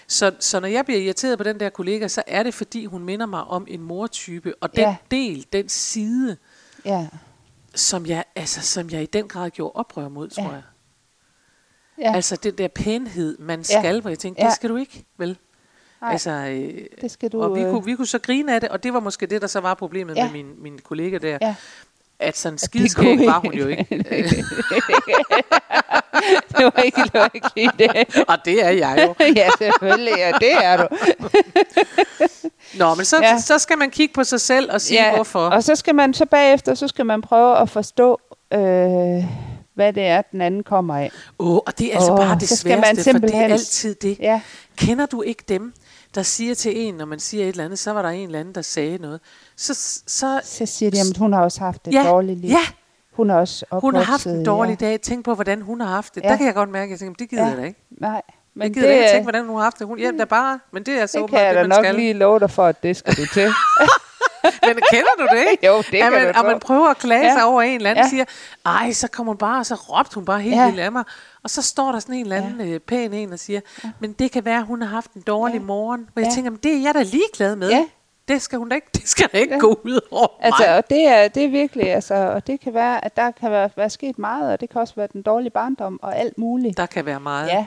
Så, 0.08 0.34
så 0.40 0.60
når 0.60 0.68
jeg 0.68 0.84
bliver 0.84 1.00
irriteret 1.00 1.38
på 1.38 1.44
den 1.44 1.60
der 1.60 1.68
kollega, 1.68 2.08
så 2.08 2.22
er 2.26 2.42
det, 2.42 2.54
fordi 2.54 2.84
hun 2.86 3.04
minder 3.04 3.26
mig 3.26 3.44
om 3.44 3.66
en 3.68 3.82
mortype, 3.82 4.54
og 4.60 4.76
den 4.76 4.80
Ja. 4.84 4.96
del, 5.10 5.46
den 5.52 5.68
side, 5.68 6.36
ja, 6.84 7.08
som 7.74 8.06
jeg, 8.06 8.24
altså, 8.36 8.60
som 8.60 8.90
jeg 8.90 9.02
i 9.02 9.06
den 9.06 9.28
grad 9.28 9.50
gjorde 9.50 9.72
oprør 9.72 10.08
mod, 10.08 10.28
tror 10.28 10.42
Ja. 10.44 10.50
jeg. 10.50 10.62
ja. 11.98 12.14
Altså 12.14 12.36
den 12.36 12.58
der 12.58 12.68
pænhed, 12.68 13.38
man 13.38 13.58
Ja. 13.70 13.80
skal, 13.80 14.00
hvor 14.00 14.10
jeg 14.10 14.18
tænkte, 14.18 14.42
Ja. 14.42 14.46
det 14.48 14.56
skal 14.56 14.70
du 14.70 14.76
ikke, 14.76 15.04
vel? 15.16 15.38
Nej, 16.00 16.12
Altså, 16.12 16.30
øh, 16.30 16.84
det 17.00 17.10
skal 17.10 17.30
du... 17.32 17.42
og 17.42 17.54
vi 17.56 17.60
øh, 17.60 17.70
kunne, 17.70 17.84
vi 17.84 17.94
kunne 17.94 18.06
så 18.06 18.18
grine 18.18 18.54
af 18.54 18.60
det, 18.60 18.70
og 18.70 18.82
det 18.82 18.92
var 18.94 19.00
måske 19.00 19.26
det, 19.26 19.40
der 19.42 19.46
så 19.48 19.60
var 19.60 19.74
problemet 19.74 20.16
ja. 20.16 20.24
med 20.24 20.32
min, 20.32 20.62
min 20.62 20.78
kollega 20.78 21.18
der. 21.18 21.38
Ja. 21.40 21.54
At 22.18 22.36
sådan 22.38 22.56
det 22.58 22.96
kunne 22.96 23.26
var 23.26 23.38
hun 23.40 23.52
jo 23.54 23.66
ikke. 23.68 23.86
det 26.56 26.64
var 26.64 26.82
ikke 26.84 27.00
lykkeligt, 27.14 27.72
det. 27.78 28.24
og 28.28 28.36
det 28.44 28.64
er 28.64 28.68
jeg 28.70 29.04
jo. 29.06 29.14
ja, 29.36 29.48
selvfølgelig, 29.58 30.14
ja, 30.16 30.32
det 30.40 30.52
er 30.64 30.76
du. 30.76 30.86
Nå, 32.78 32.94
men 32.94 33.04
så, 33.04 33.16
Ja. 33.22 33.38
så 33.38 33.58
skal 33.58 33.78
man 33.78 33.90
kigge 33.90 34.14
på 34.14 34.24
sig 34.24 34.40
selv 34.40 34.72
og 34.72 34.80
sige, 34.80 35.04
ja. 35.04 35.14
hvorfor. 35.14 35.40
Og 35.48 35.62
så 35.64 35.74
skal 35.76 35.94
man 35.94 36.14
så 36.14 36.26
bagefter, 36.26 36.74
så 36.74 36.88
skal 36.88 37.06
man 37.06 37.22
prøve 37.22 37.58
at 37.58 37.70
forstå, 37.70 38.20
øh, 38.52 38.60
hvad 39.74 39.92
det 39.92 40.02
er, 40.06 40.22
den 40.22 40.40
anden 40.40 40.62
kommer 40.62 40.96
af. 40.98 41.10
Åh, 41.38 41.56
og 41.56 41.78
det 41.78 41.86
er 41.92 41.94
altså 41.94 42.12
Åh, 42.12 42.18
bare 42.18 42.38
det 42.40 42.48
så 42.48 42.68
man 42.68 42.82
sværeste, 42.82 43.10
for 43.12 43.18
det 43.18 43.34
er 43.34 43.42
altid 43.44 43.94
det. 43.94 44.18
Ja, 44.20 44.40
Kender 44.76 45.06
du 45.06 45.22
ikke 45.22 45.44
dem, 45.48 45.72
der 46.14 46.22
siger 46.22 46.54
til 46.54 46.72
en, 46.86 46.94
når 46.94 47.04
man 47.04 47.18
siger 47.20 47.44
et 47.44 47.48
eller 47.48 47.64
andet, 47.64 47.78
så 47.78 47.92
var 47.92 48.02
der 48.02 48.08
en 48.08 48.26
eller 48.26 48.40
anden, 48.40 48.54
der 48.54 48.62
sagde 48.62 48.98
noget. 48.98 49.20
Så, 49.56 49.74
så 50.06 50.40
så 50.44 50.66
siger 50.66 50.90
de, 50.90 51.00
at 51.00 51.16
hun 51.16 51.32
har 51.32 51.42
også 51.42 51.60
haft 51.60 51.88
et 51.88 51.92
ja, 51.94 52.02
dårligt 52.08 52.40
liv. 52.40 52.50
ja, 52.50 52.58
Hun 53.12 53.30
er 53.30 53.34
også 53.34 53.64
Hun 53.72 53.94
har 53.94 54.02
haft 54.02 54.26
en 54.26 54.30
opvokset, 54.30 54.46
dårlig 54.46 54.80
dag. 54.80 55.00
Tænk 55.00 55.24
på, 55.24 55.34
hvordan 55.34 55.62
hun 55.62 55.80
har 55.80 55.88
haft 55.88 56.14
det. 56.14 56.22
Ja. 56.24 56.28
Der 56.28 56.36
kan 56.36 56.46
jeg 56.46 56.54
godt 56.54 56.70
mærke, 56.70 56.84
at 56.84 56.90
jeg 56.90 56.98
tænker, 56.98 57.14
det 57.18 57.30
gider 57.30 57.42
Ja. 57.42 57.48
jeg 57.48 57.56
da 57.58 57.62
ikke. 57.62 57.80
Nej, 57.90 58.22
Men 58.54 58.62
jeg 58.62 58.74
gider 58.74 58.88
det, 58.88 58.94
ikke 58.94 59.08
tænke, 59.10 59.22
hvordan 59.24 59.46
hun 59.46 59.56
har 59.56 59.62
haft 59.62 59.78
det. 59.78 59.86
Hun 59.86 59.98
hjem 59.98 60.18
der 60.18 60.24
bare, 60.24 60.58
men 60.72 60.82
det 60.82 61.00
er 61.00 61.06
så 61.06 61.18
det 61.18 61.30
kan 61.30 61.40
jeg 61.40 61.54
da 61.54 61.66
nok 61.66 61.84
skal. 61.84 61.94
lige 61.94 62.12
love 62.12 62.40
dig 62.40 62.50
for, 62.50 62.66
at 62.66 62.82
det 62.82 62.96
skal 62.96 63.14
du 63.14 63.26
til. 63.34 63.48
Men 64.68 64.82
kender 64.90 65.10
du 65.18 65.26
det 65.36 65.44
ikke? 65.50 65.66
jo, 65.66 65.76
det 65.76 65.84
at 65.94 66.02
kan 66.02 66.12
man, 66.12 66.26
at 66.26 66.36
få. 66.36 66.42
man 66.42 66.60
prøver 66.60 66.88
at 66.88 66.98
klage 66.98 67.26
Ja. 67.26 67.32
sig 67.34 67.44
over 67.44 67.62
en 67.62 67.76
eller 67.76 67.90
anden, 67.90 68.04
Ja. 68.04 68.08
siger, 68.10 68.24
ej, 68.66 68.92
så 68.92 69.08
kommer 69.08 69.32
hun 69.32 69.38
bare, 69.38 69.58
og 69.58 69.66
så 69.66 69.74
råbte 69.74 70.14
hun 70.14 70.24
bare 70.24 70.40
helt 70.40 70.56
Ja. 70.56 70.66
vildt 70.66 70.80
af 70.80 70.92
mig. 70.92 71.04
Og 71.44 71.50
så 71.50 71.62
står 71.62 71.92
der 71.92 71.98
sådan 71.98 72.14
en 72.14 72.22
eller 72.22 72.36
anden 72.36 72.72
øh, 72.72 72.80
pæn 72.80 73.12
en 73.12 73.32
og 73.32 73.38
siger, 73.38 73.60
men 74.00 74.12
det 74.12 74.30
kan 74.32 74.44
være, 74.44 74.58
at 74.58 74.64
hun 74.64 74.82
har 74.82 74.88
haft 74.88 75.12
en 75.12 75.20
dårlig 75.22 75.54
Ja. 75.58 75.64
morgen. 75.64 76.08
Hvor 76.12 76.20
jeg 76.22 76.28
Ja. 76.28 76.34
tænker, 76.34 76.50
men 76.50 76.60
det 76.62 76.72
er 76.76 76.82
jeg 76.82 76.94
da 76.94 77.02
ligeglad 77.02 77.56
med. 77.56 77.70
Ja. 77.70 77.84
Det 78.28 78.42
skal 78.42 78.58
hun 78.58 78.68
da 78.68 78.74
ikke, 78.74 78.86
det 78.94 79.08
skal 79.08 79.28
da 79.32 79.38
ikke 79.38 79.54
Ja. 79.54 79.60
gå 79.60 79.80
ud 79.84 80.00
over 80.10 80.26
Altså, 80.40 80.76
og 80.76 80.90
det 80.90 81.06
er, 81.08 81.28
det 81.28 81.44
er 81.44 81.48
virkelig, 81.48 81.92
altså, 81.94 82.14
og 82.14 82.46
det 82.46 82.60
kan 82.60 82.74
være, 82.74 83.04
at 83.04 83.16
der 83.16 83.30
kan 83.30 83.50
være, 83.50 83.70
være 83.76 83.90
sket 83.90 84.18
meget, 84.18 84.52
og 84.52 84.60
det 84.60 84.70
kan 84.70 84.80
også 84.80 84.94
være 84.96 85.08
den 85.12 85.22
dårlige 85.22 85.50
barndom 85.50 85.98
og 86.02 86.16
alt 86.18 86.38
muligt. 86.38 86.76
Der 86.76 86.86
kan 86.86 87.06
være 87.06 87.20
meget. 87.20 87.48
Ja, 87.48 87.66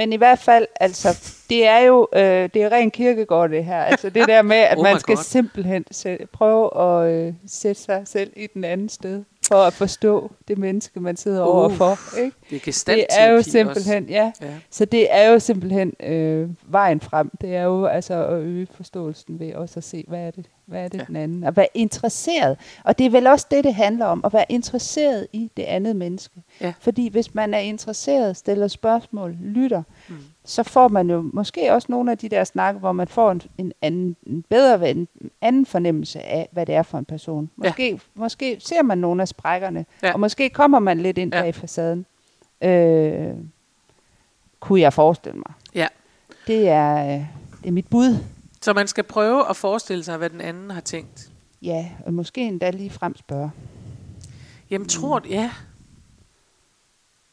men 0.00 0.12
i 0.12 0.16
hvert 0.16 0.38
fald, 0.38 0.66
altså, 0.80 1.32
det 1.48 1.66
er 1.66 1.78
jo, 1.78 2.08
øh, 2.14 2.48
det 2.54 2.56
er 2.56 2.72
ren 2.72 2.90
kirkegård 2.90 3.50
det 3.50 3.64
her. 3.64 3.82
Altså 3.82 4.10
det 4.10 4.28
der 4.28 4.42
med, 4.42 4.56
at 4.56 4.76
Oh 4.78 4.82
man 4.82 5.00
skal 5.00 5.16
God. 5.16 5.24
simpelthen 5.24 5.84
prøve 6.32 6.80
at 6.80 7.12
øh, 7.12 7.32
sætte 7.46 7.82
sig 7.82 8.02
selv 8.04 8.32
i 8.36 8.46
den 8.54 8.64
anden 8.64 8.88
sted, 8.88 9.24
for 9.52 9.62
at 9.62 9.72
forstå 9.72 10.30
det 10.48 10.58
menneske, 10.58 11.00
man 11.00 11.16
sidder 11.16 11.42
Uh, 11.46 11.56
overfor. 11.56 12.18
Ikke? 12.18 12.36
Det 12.50 12.56
er 12.68 12.82
Det 12.94 13.06
er 13.10 13.30
jo 13.30 13.36
også. 13.36 13.50
simpelthen, 13.50 14.04
ja. 14.08 14.32
Ja. 14.42 14.54
Så 14.70 14.84
det 14.84 15.06
er 15.14 15.28
jo 15.30 15.38
simpelthen 15.38 15.92
øh, 16.02 16.48
vejen 16.68 17.00
frem. 17.00 17.30
Det 17.40 17.56
er 17.56 17.62
jo 17.62 17.86
altså 17.86 18.26
at 18.26 18.40
øge 18.40 18.66
forståelsen 18.74 19.40
ved 19.40 19.54
også 19.54 19.80
at 19.80 19.84
se, 19.84 20.04
hvad 20.08 20.20
er 20.20 20.30
det, 20.30 20.46
hvad 20.66 20.84
er 20.84 20.88
det 20.88 20.94
Ja. 20.98 21.02
ja. 21.02 21.06
den 21.06 21.16
anden. 21.16 21.44
At 21.44 21.56
være 21.56 21.68
interesseret. 21.74 22.58
Og 22.84 22.98
det 22.98 23.06
er 23.06 23.10
vel 23.10 23.26
også 23.26 23.46
det, 23.50 23.64
det 23.64 23.74
handler 23.74 24.06
om. 24.06 24.20
At 24.24 24.32
være 24.32 24.44
interesseret 24.48 25.26
i 25.32 25.50
det 25.56 25.62
andet 25.62 25.96
menneske. 25.96 26.42
Ja. 26.60 26.72
Fordi 26.80 27.08
hvis 27.08 27.34
man 27.34 27.54
er 27.54 27.58
interesseret, 27.58 28.36
stiller 28.36 28.68
spørgsmål, 28.68 29.36
lytter, 29.42 29.82
Mm. 30.08 30.14
Så 30.50 30.62
får 30.62 30.88
man 30.88 31.10
jo 31.10 31.30
måske 31.32 31.72
også 31.72 31.86
nogle 31.90 32.10
af 32.10 32.18
de 32.18 32.28
der 32.28 32.44
snakke, 32.44 32.80
hvor 32.80 32.92
man 32.92 33.08
får 33.08 33.30
en, 33.32 33.42
en, 33.58 33.72
anden, 33.82 34.16
en 34.26 34.42
bedre 34.48 34.90
en 34.90 35.08
anden 35.40 35.66
fornemmelse 35.66 36.20
af, 36.20 36.48
hvad 36.52 36.66
det 36.66 36.74
er 36.74 36.82
for 36.82 36.98
en 36.98 37.04
person. 37.04 37.50
Måske, 37.56 37.90
ja. 37.90 37.98
måske 38.14 38.56
ser 38.60 38.82
man 38.82 38.98
nogle 38.98 39.22
af 39.22 39.28
sprækkerne, 39.28 39.86
Ja. 40.02 40.12
og 40.12 40.20
måske 40.20 40.50
kommer 40.50 40.78
man 40.78 40.98
lidt 41.00 41.18
ind 41.18 41.32
Ja. 41.32 41.38
ja. 41.38 41.44
bag 41.44 41.54
facaden. 41.54 42.06
Øh, 42.62 43.34
kunne 44.60 44.80
jeg 44.80 44.92
forestille 44.92 45.38
mig. 45.38 45.54
Ja. 45.74 45.86
Det 46.46 46.68
er, 46.68 47.04
øh, 47.06 47.24
det 47.62 47.68
er 47.68 47.72
mit 47.72 47.86
bud. 47.88 48.16
Så 48.62 48.72
man 48.72 48.86
skal 48.86 49.04
prøve 49.04 49.48
at 49.50 49.56
forestille 49.56 50.04
sig, 50.04 50.16
hvad 50.16 50.30
den 50.30 50.40
anden 50.40 50.70
har 50.70 50.80
tænkt. 50.80 51.30
Ja, 51.62 51.88
og 52.06 52.14
måske 52.14 52.40
endda 52.40 52.70
lige 52.70 52.90
frem 52.90 53.16
spørge. 53.16 53.50
Jamen, 54.70 54.88
tror 54.88 55.18
du, 55.18 55.28
ja. 55.28 55.50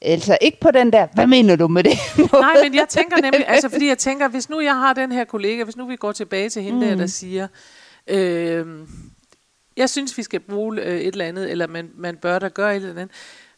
Altså 0.02 0.38
ikke 0.42 0.60
på 0.60 0.72
den 0.72 0.94
der, 0.94 1.08
hvad 1.14 1.28
mener 1.28 1.56
du 1.56 1.68
med 1.68 1.84
det? 1.84 1.98
Nej, 2.34 2.64
men 2.64 2.76
jeg 2.76 2.86
tænker 2.90 3.22
nemlig, 3.22 3.48
altså 3.48 3.70
fordi 3.70 3.88
jeg 3.88 3.98
tænker, 3.98 4.28
hvis 4.28 4.50
nu 4.50 4.60
jeg 4.60 4.76
har 4.76 4.94
den 4.94 5.12
her 5.12 5.24
kollega, 5.24 5.64
hvis 5.64 5.78
nu 5.78 5.88
vi 5.88 5.96
går 5.96 6.12
tilbage 6.12 6.50
til 6.50 6.62
hende 6.62 6.80
mm. 6.80 6.86
der, 6.88 6.96
der 6.96 7.08
siger, 7.08 7.48
øh, 8.08 8.66
jeg 9.78 9.90
synes, 9.90 10.18
vi 10.18 10.24
skal 10.24 10.40
bruge 10.40 10.82
øh, 10.82 11.00
et 11.00 11.08
eller 11.08 11.26
andet, 11.26 11.52
eller 11.52 11.68
man, 11.68 11.92
man 11.96 12.18
bør 12.18 12.40
da 12.40 12.48
gøre 12.48 12.72
et 12.72 12.76
eller 12.76 12.90
andet, 12.90 13.10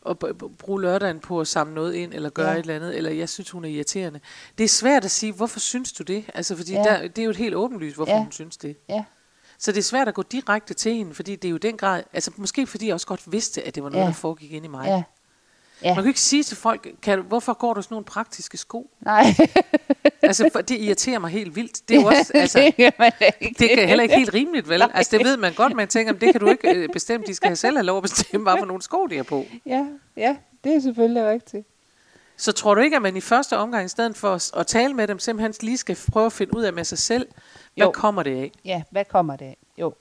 og 0.02 0.18
bruge 0.58 0.82
lørdagen 0.82 1.20
på 1.20 1.40
at 1.40 1.48
samle 1.48 1.74
noget 1.74 1.94
ind, 1.94 2.14
eller 2.14 2.30
gøre 2.30 2.50
ja. 2.50 2.54
Et 2.54 2.60
eller 2.60 2.76
andet, 2.76 2.98
eller 2.98 3.12
jeg 3.12 3.30
synes, 3.30 3.50
hun 3.50 3.66
er 3.66 3.70
irriterende. 3.70 4.20
Det 4.58 4.64
er 4.64 4.68
svært 4.68 5.06
at 5.06 5.12
sige, 5.12 5.32
hvorfor 5.34 5.60
synes 5.60 5.94
du 5.94 6.04
det? 6.04 6.26
Altså, 6.34 6.56
fordi 6.56 6.74
ja. 6.74 6.84
Der, 6.84 7.08
det 7.08 7.18
er 7.18 7.24
jo 7.24 7.30
et 7.30 7.38
helt 7.38 7.56
åbenlyst, 7.56 7.96
hvorfor 7.96 8.14
ja. 8.14 8.20
Hun 8.20 8.32
synes 8.32 8.58
det. 8.58 8.78
ja, 8.90 9.04
Så 9.58 9.72
det 9.72 9.78
er 9.78 9.84
svært 9.84 10.08
at 10.08 10.14
gå 10.14 10.22
direkte 10.22 10.74
til 10.74 10.94
hende, 10.94 11.14
fordi 11.14 11.36
det 11.36 11.48
er 11.48 11.52
jo 11.52 11.58
den 11.58 11.78
grad, 11.78 12.04
altså 12.14 12.32
måske 12.36 12.68
fordi 12.68 12.86
jeg 12.86 12.94
også 12.94 13.08
godt 13.08 13.32
vidste, 13.32 13.64
at 13.64 13.76
det 13.76 13.84
var 13.84 13.90
noget, 13.90 14.04
ja. 14.04 14.08
Der 14.08 14.14
foregik 14.14 14.52
ind 14.52 14.66
i 14.66 14.68
mig. 14.68 14.86
ja, 14.86 15.04
Man 15.82 15.90
ja. 15.90 15.94
kan 15.94 16.04
jo 16.04 16.08
ikke 16.08 16.22
sige 16.22 16.44
til 16.44 16.58
folk, 16.58 16.88
kan, 17.02 17.22
hvorfor 17.22 17.54
går 17.54 17.74
du 17.74 17.82
sådan 17.82 17.94
nogle 17.94 18.06
praktiske 18.06 18.58
sko? 18.58 18.90
Nej, 19.02 19.24
Altså, 20.22 20.50
for 20.54 20.62
det 20.62 20.80
irriterer 20.80 21.20
mig 21.20 21.30
helt 21.32 21.56
vildt. 21.56 21.90
Det 21.90 21.98
er 21.98 22.02
jo 22.02 22.08
også, 22.08 22.32
altså, 22.34 22.60
det 22.60 22.76
kan 22.76 22.92
man 23.00 23.12
ikke. 23.42 23.56
det 23.60 23.84
er 23.84 23.88
heller 23.88 24.04
ikke 24.04 24.16
helt 24.16 24.34
rimeligt, 24.34 24.70
vel? 24.70 24.82
Altså, 24.94 25.18
det 25.18 25.26
ved 25.26 25.38
man 25.38 25.54
godt, 25.54 25.76
man 25.76 25.88
tænker, 25.88 26.14
men 26.14 26.22
det 26.22 26.32
kan 26.32 26.42
du 26.42 26.48
ikke 26.50 26.74
øh, 26.76 26.90
bestemme. 26.94 27.26
De 27.28 27.36
skal 27.36 27.58
selv 27.58 27.78
have 27.78 27.86
lov 27.86 27.98
at 27.98 28.04
bestemme, 28.04 28.44
hvad 28.44 28.56
for 28.60 28.66
nogle 28.66 28.82
sko 28.82 29.06
de 29.08 29.18
er 29.18 29.24
på. 29.24 29.46
Ja, 29.66 29.86
ja, 30.18 30.36
det 30.64 30.76
er 30.76 30.80
selvfølgelig 30.80 31.28
rigtigt. 31.30 31.68
Så 32.38 32.52
tror 32.52 32.76
du 32.76 32.82
ikke, 32.82 32.96
at 32.96 33.02
man 33.02 33.18
i 33.18 33.22
første 33.22 33.58
omgang, 33.58 33.86
i 33.86 33.90
stedet 33.90 34.18
for 34.18 34.34
at, 34.34 34.52
at 34.58 34.68
tale 34.68 34.94
med 34.94 35.08
dem, 35.08 35.20
simpelthen 35.20 35.54
lige 35.62 35.78
skal 35.78 35.98
prøve 36.12 36.26
at 36.26 36.34
finde 36.34 36.58
ud 36.58 36.64
af 36.64 36.74
med 36.74 36.84
sig 36.84 36.98
selv, 36.98 37.28
hvad 37.76 37.86
Jo. 37.88 37.92
kommer 37.92 38.24
det 38.24 38.36
af? 38.42 38.52
Ja, 38.66 38.82
hvad 38.92 39.06
kommer 39.06 39.36
det 39.36 39.46
af? 39.46 39.58
Jo. 39.78 39.94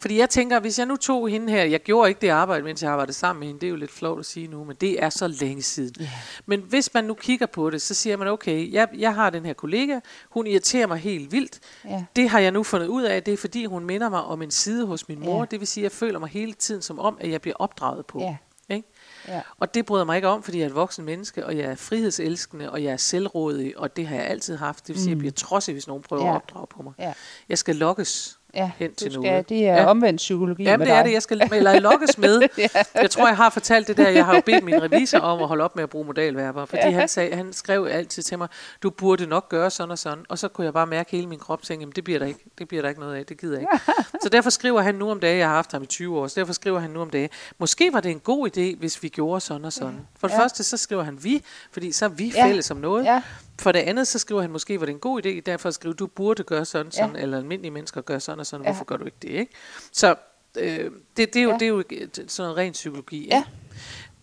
Fordi 0.00 0.18
jeg 0.18 0.30
tænker, 0.30 0.60
hvis 0.60 0.78
jeg 0.78 0.86
nu 0.86 0.96
tog 0.96 1.28
hende 1.28 1.52
her, 1.52 1.64
jeg 1.64 1.80
gjorde 1.80 2.08
ikke 2.08 2.20
det 2.20 2.28
arbejde, 2.28 2.64
mens 2.64 2.82
jeg 2.82 2.90
arbejdede 2.90 3.12
sammen 3.12 3.40
med 3.40 3.46
hende, 3.46 3.60
det 3.60 3.66
er 3.66 3.70
jo 3.70 3.76
lidt 3.76 3.90
flot 3.90 4.18
at 4.18 4.26
sige 4.26 4.46
nu, 4.48 4.64
men 4.64 4.76
det 4.76 5.02
er 5.02 5.10
så 5.10 5.28
længe 5.28 5.62
siden. 5.62 5.94
Ja. 6.00 6.10
Men 6.46 6.60
hvis 6.60 6.94
man 6.94 7.04
nu 7.04 7.14
kigger 7.14 7.46
på 7.46 7.70
det, 7.70 7.82
så 7.82 7.94
siger 7.94 8.16
man, 8.16 8.28
okay, 8.28 8.72
jeg, 8.72 8.88
jeg 8.98 9.14
har 9.14 9.30
den 9.30 9.44
her 9.46 9.52
kollega, 9.52 10.00
hun 10.30 10.46
irriterer 10.46 10.86
mig 10.86 10.98
helt 10.98 11.32
vildt. 11.32 11.60
Ja. 11.84 12.04
Det 12.16 12.28
har 12.28 12.38
jeg 12.38 12.52
nu 12.52 12.62
fundet 12.62 12.86
ud 12.86 13.02
af, 13.02 13.22
det 13.22 13.34
er 13.34 13.38
fordi, 13.38 13.64
hun 13.64 13.84
minder 13.84 14.08
mig 14.08 14.22
om 14.22 14.42
en 14.42 14.50
side 14.50 14.86
hos 14.86 15.08
min 15.08 15.20
mor. 15.20 15.38
Ja. 15.38 15.44
Det 15.50 15.60
vil 15.60 15.68
sige, 15.68 15.82
at 15.86 15.92
jeg 15.92 15.98
føler 15.98 16.18
mig 16.18 16.28
hele 16.28 16.52
tiden 16.52 16.82
som 16.82 16.98
om, 16.98 17.18
at 17.20 17.30
jeg 17.30 17.40
bliver 17.40 17.56
opdraget 17.58 18.06
på. 18.06 18.20
Ja. 18.20 18.36
Ikke? 18.70 18.88
Ja. 19.28 19.40
Og 19.60 19.74
det 19.74 19.86
bryder 19.86 20.04
mig 20.04 20.16
ikke 20.16 20.28
om, 20.28 20.42
fordi 20.42 20.58
jeg 20.58 20.64
er 20.64 20.68
et 20.68 20.74
voksen 20.74 21.04
menneske, 21.04 21.46
og 21.46 21.56
jeg 21.56 21.64
er 21.64 21.74
frihedselskende, 21.74 22.70
og 22.70 22.82
jeg 22.84 22.92
er 22.92 22.96
selvrådig, 22.96 23.78
og 23.78 23.96
det 23.96 24.06
har 24.06 24.16
jeg 24.16 24.24
altid 24.26 24.56
haft. 24.56 24.86
Det 24.86 24.94
vil 24.94 25.02
sige, 25.02 25.06
at 25.06 25.10
jeg 25.10 25.18
bliver 25.18 25.32
trodsig, 25.32 25.72
hvis 25.72 25.86
nogen 25.86 26.02
prøver 26.02 26.22
Mm. 26.22 26.26
Ja. 26.28 26.32
at 26.34 26.36
opdrage 26.36 26.66
på 26.66 26.82
mig. 26.82 26.92
Ja. 26.98 27.12
Jeg 27.48 27.58
skal 27.58 27.76
lokkes 27.76 28.37
Ja, 28.54 28.70
hen 28.78 28.90
du 28.90 28.94
til 28.96 29.12
skal, 29.12 29.44
det 29.48 29.58
er 29.58 29.60
Ja. 29.74 29.76
ja. 29.76 29.86
omvendt 29.86 30.16
psykologi 30.18 30.62
Jamen 30.62 30.78
med 30.78 30.86
det 30.86 30.92
er 30.92 30.96
dig. 30.96 31.04
det, 31.04 31.12
jeg 31.12 31.22
skal 31.22 31.42
eller 31.52 31.80
lokkes 31.80 32.18
med. 32.24 32.42
Ja. 32.58 32.68
Jeg 32.94 33.10
tror, 33.10 33.26
jeg 33.26 33.36
har 33.36 33.50
fortalt 33.50 33.88
det 33.88 33.96
der. 33.96 34.08
Jeg 34.08 34.24
har 34.24 34.34
jo 34.34 34.40
bedt 34.46 34.64
min 34.64 34.82
revisor 34.82 35.18
om 35.18 35.42
at 35.42 35.48
holde 35.48 35.64
op 35.64 35.76
med 35.76 35.82
at 35.82 35.90
bruge 35.90 36.04
modalverber, 36.04 36.64
fordi 36.66 36.82
Ja. 36.84 36.90
han, 36.90 37.08
sagde, 37.08 37.36
han 37.36 37.52
skrev 37.52 37.88
altid 37.90 38.22
til 38.22 38.38
mig, 38.38 38.48
du 38.82 38.90
burde 38.90 39.26
nok 39.26 39.48
gøre 39.48 39.70
sådan 39.70 39.90
og 39.90 39.98
sådan. 39.98 40.24
Og 40.28 40.38
så 40.38 40.48
kunne 40.48 40.64
jeg 40.64 40.72
bare 40.72 40.86
mærke 40.86 41.10
hele 41.10 41.26
min 41.26 41.38
krop, 41.38 41.62
tænke, 41.62 41.82
jamen 41.82 41.92
det 41.96 42.04
bliver 42.04 42.18
der 42.18 42.26
ikke, 42.26 42.40
det 42.58 42.68
bliver 42.68 42.82
der 42.82 42.88
ikke 42.88 43.00
noget 43.00 43.14
af, 43.16 43.26
det 43.26 43.40
gider 43.40 43.58
jeg 43.60 43.62
ikke. 43.72 43.84
Så 44.22 44.28
derfor 44.28 44.50
skriver 44.50 44.80
han 44.80 44.94
nu 44.94 45.10
om 45.10 45.20
dagen, 45.20 45.38
jeg 45.38 45.48
har 45.48 45.54
haft 45.54 45.72
ham 45.72 45.82
i 45.82 45.86
20 45.86 46.18
år, 46.18 46.26
så 46.26 46.40
derfor 46.40 46.52
skriver 46.52 46.78
han 46.78 46.90
nu 46.90 47.00
om 47.00 47.10
dagen, 47.10 47.28
måske 47.58 47.92
var 47.92 48.00
det 48.00 48.10
en 48.10 48.20
god 48.20 48.48
idé, 48.56 48.78
hvis 48.78 49.02
vi 49.02 49.08
gjorde 49.08 49.40
sådan 49.40 49.64
og 49.64 49.72
sådan. 49.72 50.00
For 50.20 50.28
det 50.28 50.34
Ja. 50.34 50.40
første, 50.40 50.64
så 50.64 50.76
skriver 50.76 51.02
han 51.02 51.18
vi, 51.24 51.42
fordi 51.72 51.92
så 51.92 52.04
er 52.04 52.08
vi 52.08 52.32
Ja. 52.36 52.46
fælles 52.46 52.70
om 52.70 52.76
noget. 52.76 53.04
Ja. 53.04 53.22
For 53.60 53.72
det 53.72 53.78
andet, 53.78 54.06
så 54.06 54.18
skriver 54.18 54.40
han 54.40 54.50
måske, 54.50 54.80
var 54.80 54.86
det 54.86 54.92
en 54.92 54.98
god 54.98 55.26
idé, 55.26 55.40
derfor 55.46 55.68
at 55.68 55.74
skrive, 55.74 55.94
du 55.94 56.06
burde 56.06 56.42
gøre 56.42 56.64
sådan, 56.64 56.92
sådan 56.92 57.16
Ja. 57.16 57.22
eller 57.22 57.38
almindelige 57.38 57.70
mennesker 57.70 58.00
gør 58.00 58.18
sådan 58.18 58.40
og 58.40 58.46
sådan, 58.46 58.66
Ja. 58.66 58.70
hvorfor 58.72 58.84
gør 58.84 58.96
du 58.96 59.04
ikke 59.04 59.16
det, 59.22 59.28
ikke? 59.30 59.52
Så 59.92 60.14
øh, 60.58 60.90
det, 61.16 61.34
det, 61.34 61.36
er 61.36 61.42
jo, 61.42 61.50
Ja. 61.50 61.54
det 61.54 61.62
er 61.62 61.68
jo 61.68 61.82
sådan 62.14 62.26
noget 62.38 62.56
ren 62.56 62.72
psykologi. 62.72 63.16
ikke? 63.24 63.34
Ja. 63.36 63.44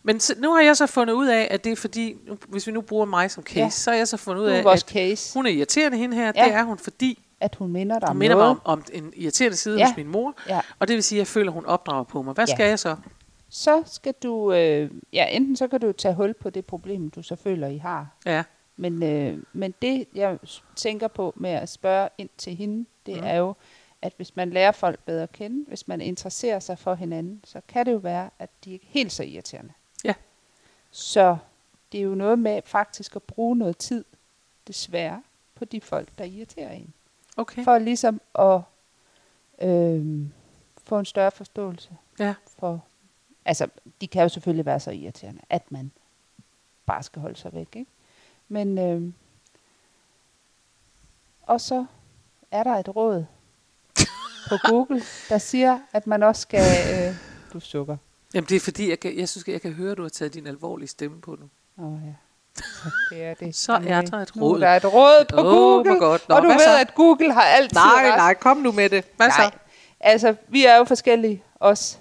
Men 0.04 0.20
så, 0.20 0.36
nu 0.38 0.54
har 0.54 0.62
jeg 0.62 0.78
så 0.78 0.88
fundet 0.88 1.14
ud 1.14 1.28
af, 1.28 1.48
at 1.52 1.64
det 1.64 1.72
er 1.72 1.76
fordi, 1.76 2.16
nu, 2.28 2.38
hvis 2.48 2.68
vi 2.68 2.72
nu 2.72 2.82
bruger 2.82 3.06
mig 3.06 3.32
som 3.32 3.44
case, 3.44 3.60
Ja. 3.60 3.70
så 3.70 3.92
har 3.92 3.98
jeg 3.98 4.08
så 4.08 4.18
fundet 4.18 4.42
ud 4.42 4.48
af, 4.48 4.72
at 4.74 4.80
case, 4.80 5.34
hun 5.34 5.46
er 5.46 5.50
irriterende 5.50 5.98
hende 5.98 6.16
her. 6.16 6.32
Ja. 6.36 6.46
Det 6.46 6.54
er 6.54 6.64
hun, 6.64 6.78
fordi 6.78 7.22
at 7.40 7.56
hun 7.56 7.72
minder 7.72 8.00
dig 8.00 8.08
hun 8.08 8.12
om 8.12 8.18
minder 8.18 8.36
mig 8.36 8.44
noget. 8.46 8.60
om, 8.66 8.80
om 8.80 8.84
en 8.94 9.14
irriterende 9.16 9.58
side 9.58 9.78
Ja. 9.78 9.88
hos 9.88 9.98
min 9.98 10.08
mor. 10.08 10.34
Ja. 10.50 10.60
Og 10.80 10.88
det 10.88 10.94
vil 10.96 11.04
sige, 11.04 11.18
at 11.18 11.20
jeg 11.20 11.28
føler, 11.28 11.48
at 11.52 11.54
hun 11.54 11.66
opdrager 11.66 12.04
på 12.04 12.22
mig. 12.22 12.34
Hvad 12.34 12.48
Ja. 12.48 12.56
skal 12.56 12.66
jeg 12.68 12.80
så? 12.80 12.96
Så 13.50 13.84
skal 13.86 14.14
du, 14.24 14.54
øh, 14.54 14.92
ja, 15.14 15.26
enten 15.32 15.56
så 15.56 15.68
kan 15.68 15.80
du 15.82 15.92
tage 15.92 16.14
hul 16.16 16.34
på 16.34 16.50
det 16.50 16.66
problem, 16.66 17.10
du 17.10 17.22
så 17.24 17.36
føler, 17.36 17.68
I 17.68 17.78
har. 17.78 18.08
Ja, 18.26 18.44
Men, 18.78 19.04
øh, 19.04 19.44
men 19.54 19.74
det, 19.82 20.08
jeg 20.16 20.40
tænker 20.76 21.08
på 21.08 21.34
med 21.36 21.50
at 21.50 21.70
spørge 21.70 22.10
ind 22.18 22.30
til 22.38 22.56
hende, 22.56 22.86
det 23.06 23.14
Mhm. 23.14 23.22
mm. 23.24 23.28
er 23.30 23.36
jo, 23.36 23.54
at 24.02 24.14
hvis 24.18 24.36
man 24.36 24.50
lærer 24.50 24.72
folk 24.72 25.00
bedre 25.00 25.24
at 25.24 25.32
kende, 25.32 25.66
hvis 25.68 25.88
man 25.88 26.02
interesserer 26.02 26.60
sig 26.60 26.80
for 26.80 26.96
hinanden, 26.96 27.42
så 27.44 27.62
kan 27.68 27.86
det 27.86 27.92
jo 27.92 27.98
være, 27.98 28.30
at 28.40 28.50
de 28.66 28.72
ikke 28.72 28.86
er 28.86 28.92
helt 28.92 29.12
så 29.12 29.24
irriterende. 29.24 29.74
Ja. 30.04 30.14
Så 30.92 31.38
det 31.92 31.98
er 32.00 32.04
jo 32.04 32.16
noget 32.16 32.40
med 32.40 32.62
faktisk 32.66 33.16
at 33.16 33.24
bruge 33.24 33.56
noget 33.58 33.78
tid, 33.78 34.06
desværre, 34.68 35.24
på 35.56 35.66
de 35.66 35.82
folk, 35.82 36.10
der 36.18 36.24
irriterer 36.24 36.72
en. 36.72 36.94
okay. 37.38 37.64
For 37.64 37.78
ligesom 37.78 38.22
at 38.40 38.62
øh, 39.62 40.28
få 40.84 41.00
en 41.00 41.06
større 41.06 41.32
forståelse 41.32 41.90
Ja. 42.20 42.36
for... 42.60 42.84
Altså, 43.46 43.68
de 44.02 44.08
kan 44.08 44.22
jo 44.22 44.30
selvfølgelig 44.30 44.66
være 44.66 44.80
så 44.80 44.92
irriterende, 44.92 45.42
at 45.50 45.72
man 45.72 45.92
bare 46.86 47.04
skal 47.04 47.22
holde 47.22 47.36
sig 47.36 47.54
væk, 47.54 47.76
ikke? 47.76 47.92
Men, 48.50 48.78
øh, 48.78 49.02
og 51.44 51.62
så 51.62 51.86
er 52.52 52.64
der 52.64 52.72
et 52.76 52.96
råd 52.96 53.26
på 54.50 54.56
Google, 54.70 55.02
der 55.30 55.38
siger, 55.38 55.80
at 55.94 56.08
man 56.08 56.24
også 56.24 56.42
skal... 56.42 56.62
Øh, 56.94 57.16
du 57.54 57.60
sukker. 57.60 57.98
Jamen 58.34 58.48
det 58.50 58.56
er 58.56 58.60
fordi, 58.60 58.90
jeg, 58.90 59.00
kan, 59.00 59.18
jeg 59.18 59.30
synes, 59.30 59.48
jeg 59.48 59.62
kan 59.62 59.74
høre, 59.74 59.92
at 59.92 59.98
du 59.98 60.02
har 60.02 60.10
taget 60.10 60.34
din 60.34 60.48
alvorlige 60.48 60.88
stemme 60.88 61.22
på 61.22 61.38
nu. 61.40 61.50
Åh 61.86 61.94
oh, 61.94 62.00
ja. 62.06 62.14
Så 62.58 62.90
det 63.10 63.24
er 63.24 63.34
det. 63.34 63.56
Så 63.56 63.74
er 63.74 64.02
der 64.02 64.18
et 64.18 64.36
Nu 64.36 64.44
råd. 64.44 64.62
er 64.62 64.80
der 64.80 64.88
et 64.88 64.94
råd 64.94 65.26
på 65.30 65.38
Åh, 65.38 65.46
Google. 65.46 66.00
godt. 66.00 66.30
Nå, 66.30 66.36
og 66.36 66.42
du 66.42 66.48
ved, 66.48 66.60
så? 66.60 66.80
at 66.80 66.96
Google 66.96 67.34
har 67.34 67.42
altid 67.42 67.78
ret. 67.82 68.40
kom 68.40 68.58
nu 68.58 68.72
med 68.72 68.90
det. 68.90 69.06
Hvad 69.16 69.28
Nej, 69.28 69.52
altså, 70.00 70.36
vi 70.48 70.66
er 70.66 70.78
jo 70.78 70.84
forskellige, 70.84 71.44
os 71.60 72.00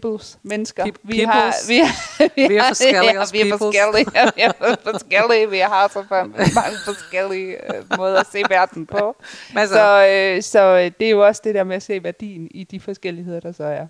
peoples, 0.00 0.38
mennesker. 0.42 0.84
Pe- 0.86 0.90
vi 1.02 1.18
har, 1.20 1.32
peoples. 1.32 1.68
vi, 1.68 1.78
har, 1.78 2.28
Vi 2.48 2.56
er 2.56 2.68
forskellige, 2.68 3.04
ja, 3.04 3.24
vi 3.32 3.40
er 3.50 3.58
forskellige. 3.58 4.06
Ja, 4.14 4.24
vi 4.36 4.40
er 4.42 4.76
forskellige. 4.92 5.50
Vi 5.50 5.58
har 5.58 5.88
så 5.88 6.04
mange 6.10 6.76
forskellige 6.84 7.74
øh, 7.76 7.84
måder 7.98 8.20
at 8.20 8.26
se 8.32 8.42
verden 8.48 8.86
på. 8.86 9.16
Hvad 9.52 9.66
så? 9.68 9.74
Så, 9.74 10.06
øh, 10.10 10.42
så 10.42 10.62
øh, 10.62 10.90
det 11.00 11.06
er 11.06 11.10
jo 11.10 11.26
også 11.26 11.40
det 11.44 11.54
der 11.54 11.64
med 11.64 11.76
at 11.76 11.82
se 11.82 12.04
værdien 12.04 12.48
i 12.50 12.64
de 12.64 12.80
forskelligheder, 12.80 13.40
der 13.40 13.52
så 13.52 13.64
er. 13.64 13.86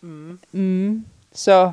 Mm. 0.00 0.38
Mm. 0.52 1.04
Så, 1.32 1.72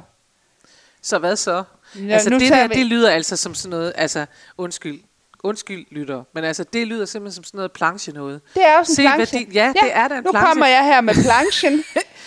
Så 1.01 1.19
hvad 1.19 1.35
så? 1.35 1.63
Ja, 1.95 2.13
altså 2.13 2.29
det 2.29 2.41
der, 2.41 2.67
vi- 2.67 2.73
det 2.73 2.85
lyder 2.85 3.11
altså 3.11 3.37
som 3.37 3.53
sådan 3.55 3.69
noget, 3.69 3.93
altså 3.95 4.25
undskyld, 4.57 4.99
undskyld 5.43 5.85
lytter, 5.91 6.23
men 6.33 6.43
altså 6.43 6.63
det 6.63 6.87
lyder 6.87 7.05
simpelthen 7.05 7.35
som 7.35 7.43
sådan 7.43 7.57
noget 7.57 7.71
planche 7.71 8.13
noget. 8.13 8.41
det 8.53 8.63
er 8.67 8.77
også 8.79 8.91
en 8.91 8.95
Se, 8.95 9.01
planche. 9.01 9.37
hvad 9.37 9.47
de- 9.47 9.53
ja, 9.53 9.73
det 9.81 9.89
er 9.95 10.07
da 10.07 10.15
en 10.17 10.23
nu 10.23 10.31
planche. 10.31 10.47
kommer 10.47 10.65
jeg 10.67 10.83
her 10.85 11.01
med 11.01 11.13
planchen. 11.13 11.83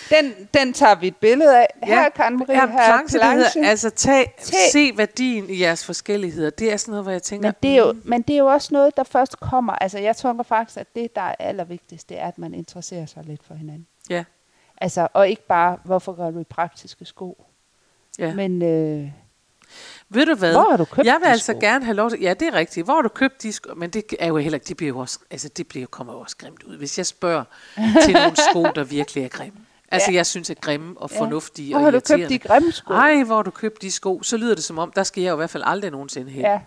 Den, 0.09 0.33
den 0.53 0.73
tager 0.73 0.95
vi 0.95 1.07
et 1.07 1.15
billede 1.15 1.57
af. 1.59 1.67
Her, 1.83 2.01
Ja, 2.01 2.09
Karen 2.09 2.37
Marie, 2.37 2.55
Ja, 2.59 2.67
her 2.67 2.77
er 2.79 2.87
planche, 2.97 3.19
det 3.19 3.33
hedder, 3.33 3.69
altså 3.69 3.89
tag, 3.89 4.33
Tag. 4.41 4.59
se 4.71 4.91
værdien 4.97 5.49
i 5.49 5.59
jeres 5.61 5.85
forskelligheder. 5.85 6.49
Det 6.49 6.73
er 6.73 6.77
sådan 6.77 6.91
noget, 6.91 7.05
hvor 7.05 7.11
jeg 7.11 7.23
tænker, 7.23 7.47
Men 7.49 7.55
det, 7.63 7.71
er 7.71 7.77
jo, 7.77 7.93
men 8.03 8.21
det 8.21 8.33
er 8.33 8.37
jo 8.37 8.45
også 8.47 8.69
noget, 8.73 8.97
der 8.97 9.03
først 9.03 9.39
kommer. 9.39 9.73
Altså, 9.73 9.99
jeg 9.99 10.15
tror 10.15 10.43
faktisk, 10.43 10.77
at 10.79 10.87
det, 10.95 11.15
der 11.15 11.21
er 11.21 11.35
allervigtigst, 11.39 12.09
det 12.09 12.19
er, 12.19 12.27
at 12.27 12.37
man 12.37 12.53
interesserer 12.53 13.05
sig 13.05 13.23
lidt 13.25 13.41
for 13.47 13.53
hinanden. 13.53 13.87
ja, 14.09 14.23
Altså, 14.77 15.07
og 15.13 15.29
ikke 15.29 15.47
bare, 15.47 15.77
hvorfor 15.85 16.13
gør 16.13 16.31
du 16.31 16.39
i 16.39 16.43
praktiske 16.43 17.05
sko? 17.05 17.45
ja. 18.19 18.33
Men 18.33 18.61
øh, 18.61 19.07
Ved 20.13 20.25
du 20.25 20.35
hvad? 20.35 20.51
Hvor 20.51 20.69
har 20.69 20.77
du 20.77 20.85
købt 20.85 21.05
Jeg 21.07 21.15
vil 21.19 21.25
de 21.25 21.31
altså 21.31 21.51
sko? 21.53 21.59
gerne 21.61 21.85
have 21.85 21.95
lov 21.95 22.09
til... 22.09 22.19
Ja, 22.21 22.33
det 22.33 22.47
er 22.47 22.53
rigtigt. 22.53 22.85
Hvor 22.85 22.93
har 22.93 23.01
du 23.01 23.09
købt 23.09 23.43
de 23.43 23.51
sko? 23.53 23.73
Men 23.75 23.89
det 23.89 24.03
er 24.19 24.27
jo 24.27 24.37
heller 24.37 24.55
ikke... 24.55 24.65
Det 24.67 24.77
bliver 24.77 24.87
jo 24.89 24.99
også... 24.99 25.19
Altså, 25.31 25.47
det 25.49 25.67
bliver, 25.67 25.85
kommer 25.87 26.13
jo 26.13 26.19
også 26.19 26.37
grimt 26.37 26.63
ud. 26.63 26.77
Hvis 26.77 26.97
jeg 26.97 27.05
spørger 27.05 27.43
til 28.03 28.13
nogle 28.13 28.35
sko, 28.49 28.63
der 28.75 28.83
virkelig 28.83 29.23
er 29.23 29.27
grimme. 29.27 29.57
Altså, 29.91 30.11
Ja. 30.11 30.15
jeg 30.17 30.25
synes 30.25 30.49
er 30.49 30.53
grimme 30.53 30.93
og 30.97 31.09
Ja. 31.13 31.19
fornuftige 31.19 31.69
hvor 31.73 31.79
og 31.79 31.83
har 31.85 31.91
du 31.91 31.99
købt 31.99 32.29
de 32.29 32.39
grimme 32.39 32.71
sko? 32.71 32.93
Ej, 32.93 33.23
hvor 33.23 33.35
har 33.35 33.43
du 33.43 33.51
købt 33.51 33.81
de 33.81 33.91
sko? 33.91 34.21
Så 34.23 34.37
lyder 34.37 34.55
det 34.55 34.63
som 34.63 34.79
om, 34.79 34.91
der 34.95 35.03
skal 35.03 35.23
jeg 35.23 35.29
jo 35.29 35.35
i 35.35 35.37
hvert 35.37 35.49
fald 35.49 35.63
aldrig 35.65 35.91
nogensinde 35.91 36.31
hen. 36.31 36.41
Ja, 36.41 36.59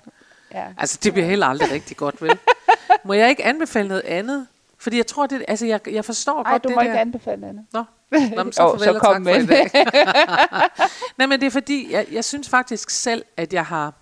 ja. 0.54 0.64
Altså, 0.78 0.98
det 1.02 1.12
bliver 1.12 1.26
heller 1.28 1.46
aldrig 1.46 1.70
rigtig 1.70 1.96
godt, 1.96 2.22
vel? 2.22 2.38
Må 3.04 3.12
jeg 3.12 3.28
ikke 3.30 3.44
anbefale 3.44 3.88
noget 3.88 4.02
andet? 4.04 4.46
Fordi 4.78 4.96
jeg 4.96 5.06
tror, 5.06 5.26
det... 5.26 5.44
Altså, 5.48 5.66
jeg, 5.66 5.88
jeg 5.88 6.04
forstår 6.04 6.42
Ej, 6.42 6.52
godt 6.52 6.64
du 6.64 6.68
det 6.68 6.74
må 6.74 6.80
der... 6.80 6.86
ikke 6.86 6.98
anbefale 6.98 7.46
andet. 7.46 7.64
Nå, 7.72 7.84
Nå 8.10 8.44
men 8.44 8.52
så 8.52 8.62
Jo, 8.72 8.78
så 8.78 8.98
kom 9.02 9.24
tak 9.24 9.34
for 9.34 9.40
i 9.40 9.46
med. 9.46 9.46
dag. 9.46 9.70
Nej, 11.18 11.26
men 11.26 11.40
det 11.40 11.46
er 11.46 11.50
fordi, 11.50 11.92
jeg, 11.92 12.06
jeg 12.12 12.24
synes 12.24 12.48
faktisk 12.48 12.90
selv, 12.90 13.24
at 13.36 13.52
jeg 13.52 13.66
har 13.66 13.94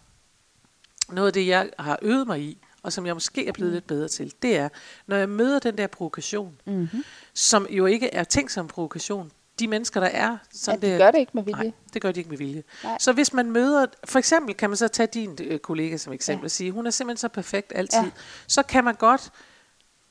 noget 1.08 1.26
af 1.26 1.32
det, 1.32 1.46
jeg 1.46 1.70
har 1.78 1.98
øvet 2.02 2.26
mig 2.26 2.40
i, 2.40 2.58
og 2.82 2.92
som 2.92 3.06
jeg 3.06 3.14
måske 3.14 3.46
er 3.48 3.52
blevet 3.52 3.70
Mm. 3.70 3.74
lidt 3.74 3.86
bedre 3.86 4.08
til, 4.08 4.32
det 4.42 4.56
er, 4.56 4.68
når 5.06 5.16
jeg 5.16 5.28
møder 5.28 5.58
den 5.58 5.78
der 5.78 5.86
provokation, 5.86 6.56
Mm-hmm. 6.66 7.04
som 7.34 7.66
jo 7.70 7.86
ikke 7.86 8.14
er 8.14 8.24
tænkt 8.24 8.52
som 8.52 8.68
provokation, 8.68 9.30
de 9.58 9.68
mennesker, 9.68 10.00
der 10.00 10.06
er 10.06 10.30
Ja, 10.30 10.36
sådan 10.52 10.80
de 10.80 10.86
der, 10.86 10.98
gør 10.98 11.10
det 11.10 11.18
ikke 11.18 11.32
med 11.34 11.42
vilje. 11.42 11.62
Nej, 11.62 11.72
det 11.94 12.02
gør 12.02 12.12
de 12.12 12.20
ikke 12.20 12.30
med 12.30 12.38
vilje. 12.38 12.62
Nej. 12.84 12.96
Så 13.00 13.12
hvis 13.12 13.32
man 13.32 13.50
møder, 13.50 13.86
for 14.04 14.18
eksempel 14.18 14.54
kan 14.54 14.70
man 14.70 14.76
så 14.76 14.88
tage 14.88 15.06
din 15.06 15.38
øh, 15.42 15.58
kollega 15.58 15.96
som 15.96 16.12
eksempel 16.12 16.42
ja. 16.42 16.44
og 16.46 16.50
sige, 16.50 16.70
hun 16.72 16.86
er 16.86 16.90
simpelthen 16.90 17.16
så 17.20 17.28
perfekt 17.28 17.72
altid. 17.74 17.98
Ja. 17.98 18.04
Ja. 18.04 18.10
Så 18.46 18.62
kan 18.62 18.84
man 18.84 18.94
godt 18.94 19.30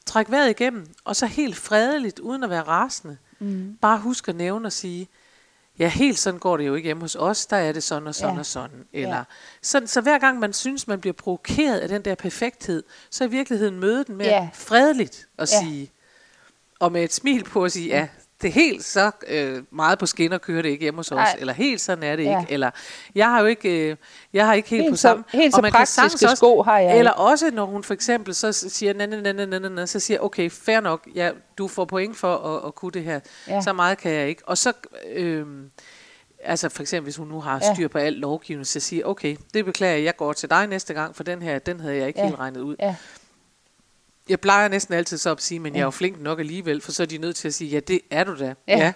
trække 0.06 0.32
vejret 0.32 0.49
igennem, 0.49 0.88
og 1.03 1.15
så 1.15 1.25
helt 1.25 1.56
fredeligt, 1.56 2.19
uden 2.19 2.43
at 2.43 2.49
være 2.49 2.62
rasende, 2.63 3.17
Mm. 3.39 3.77
bare 3.81 3.99
huske 3.99 4.29
at 4.29 4.35
nævne 4.35 4.67
og 4.67 4.71
sige, 4.71 5.07
ja, 5.79 5.87
helt 5.87 6.19
sådan 6.19 6.39
går 6.39 6.57
det 6.57 6.67
jo 6.67 6.75
ikke 6.75 6.85
hjemme 6.87 7.01
hos 7.03 7.15
os, 7.15 7.45
der 7.45 7.57
er 7.57 7.71
det 7.71 7.83
sådan 7.83 8.07
og 8.07 8.15
sådan 8.15 8.33
Ja. 8.35 8.39
og 8.39 8.45
sådan. 8.45 8.85
Eller, 8.93 9.17
Ja. 9.17 9.23
sådan. 9.61 9.87
Så 9.87 10.01
hver 10.01 10.19
gang 10.19 10.39
man 10.39 10.53
synes, 10.53 10.87
man 10.87 11.01
bliver 11.01 11.13
provokeret 11.13 11.79
af 11.79 11.87
den 11.87 12.01
der 12.01 12.15
perfekthed, 12.15 12.83
så 13.09 13.23
i 13.23 13.29
virkeligheden 13.29 13.79
møde 13.79 14.03
den 14.03 14.15
med 14.15 14.25
Ja. 14.25 14.49
fredeligt 14.53 15.27
og 15.37 15.47
Ja. 15.51 15.59
sige, 15.59 15.91
og 16.79 16.91
med 16.91 17.03
et 17.03 17.13
smil 17.13 17.43
på 17.43 17.65
at 17.65 17.71
sige, 17.71 17.87
ja, 17.87 18.07
det 18.43 18.49
er 18.49 18.53
helt 18.53 18.84
så 18.84 19.12
øh, 19.27 19.63
meget 19.71 19.99
på 19.99 20.06
skinner 20.06 20.38
kører 20.38 20.62
det 20.62 20.69
ikke 20.69 20.82
hjemme 20.84 20.97
hos 20.99 21.12
os, 21.12 21.27
eller 21.39 21.53
helt 21.53 21.82
sådan 21.82 22.03
er 22.03 22.15
det 22.15 22.23
Ja. 22.23 22.39
ikke, 22.39 22.53
eller 22.53 22.69
jeg 23.15 23.25
har 23.29 23.39
jo 23.39 23.45
ikke, 23.45 23.89
øh, 23.89 23.95
jeg 24.34 24.45
har 24.45 24.53
ikke 24.53 24.69
helt, 24.69 24.82
Helt 24.84 24.91
på 24.93 24.97
så- 24.97 25.01
samme. 25.01 25.23
helt 25.29 25.53
og 25.53 25.58
så 25.58 25.62
man 25.62 25.71
praktiske 25.71 25.95
sagtens 26.19 26.38
sko 26.38 26.62
har 26.62 26.79
jeg 26.79 26.97
Eller 26.97 27.12
ikke. 27.12 27.19
også 27.21 27.51
når 27.53 27.65
hun 27.65 27.84
for 27.84 27.93
eksempel 27.93 28.36
så 28.36 28.51
siger, 28.51 28.93
na, 28.93 29.06
na, 29.06 29.32
na, 29.34 29.45
na, 29.45 29.69
na, 29.69 29.86
så 29.86 29.99
siger 29.99 30.19
okay, 30.19 30.49
fair 30.49 30.79
nok, 30.79 31.08
ja, 31.15 31.32
du 31.58 31.67
får 31.67 31.86
point 31.86 32.17
for 32.17 32.36
at, 32.36 32.67
at 32.67 32.75
kunne 32.75 32.91
det 32.91 33.03
her, 33.03 33.19
Ja. 33.47 33.53
ja. 33.56 33.62
så 33.62 33.73
meget 33.73 33.97
kan 33.97 34.12
jeg 34.12 34.27
ikke. 34.27 34.41
Og 34.45 34.58
så, 34.58 34.73
øh, 35.13 35.45
altså 36.43 36.69
for 36.69 36.82
eksempel 36.82 37.03
hvis 37.06 37.15
hun 37.15 37.27
nu 37.27 37.41
har 37.41 37.60
Ja. 37.63 37.73
styr 37.73 37.88
på 37.88 37.97
alt 37.97 38.17
lovgivning, 38.17 38.67
så 38.67 38.79
siger 38.79 39.06
okay, 39.06 39.36
det 39.53 39.65
beklager 39.65 39.95
jeg, 39.95 40.03
jeg 40.03 40.15
går 40.17 40.34
til 40.34 40.49
dig 40.49 40.67
næste 40.67 40.93
gang, 40.93 41.15
for 41.15 41.23
den 41.23 41.41
her, 41.41 41.60
den 41.60 41.79
havde 41.79 41.95
jeg 41.97 42.08
ikke 42.08 42.19
Ja. 42.19 42.25
helt 42.25 42.39
regnet 42.39 42.62
ud. 42.62 42.75
Ja. 42.79 42.95
Jeg 44.29 44.39
plejer 44.39 44.67
næsten 44.67 44.93
altid 44.93 45.17
så 45.17 45.31
at 45.31 45.41
sige, 45.41 45.59
men 45.59 45.73
jeg 45.75 45.79
er 45.81 45.86
jo 45.86 45.91
flink 45.91 46.21
nok 46.21 46.39
alligevel, 46.39 46.81
for 46.81 46.91
så 46.91 47.03
er 47.03 47.07
de 47.07 47.17
nødt 47.17 47.36
til 47.36 47.47
at 47.47 47.53
sige, 47.53 47.69
ja, 47.69 47.79
det 47.79 47.99
er 48.12 48.23
du 48.23 48.36
da. 48.39 48.45
Ja. 48.67 48.77
Ja. 48.77 48.93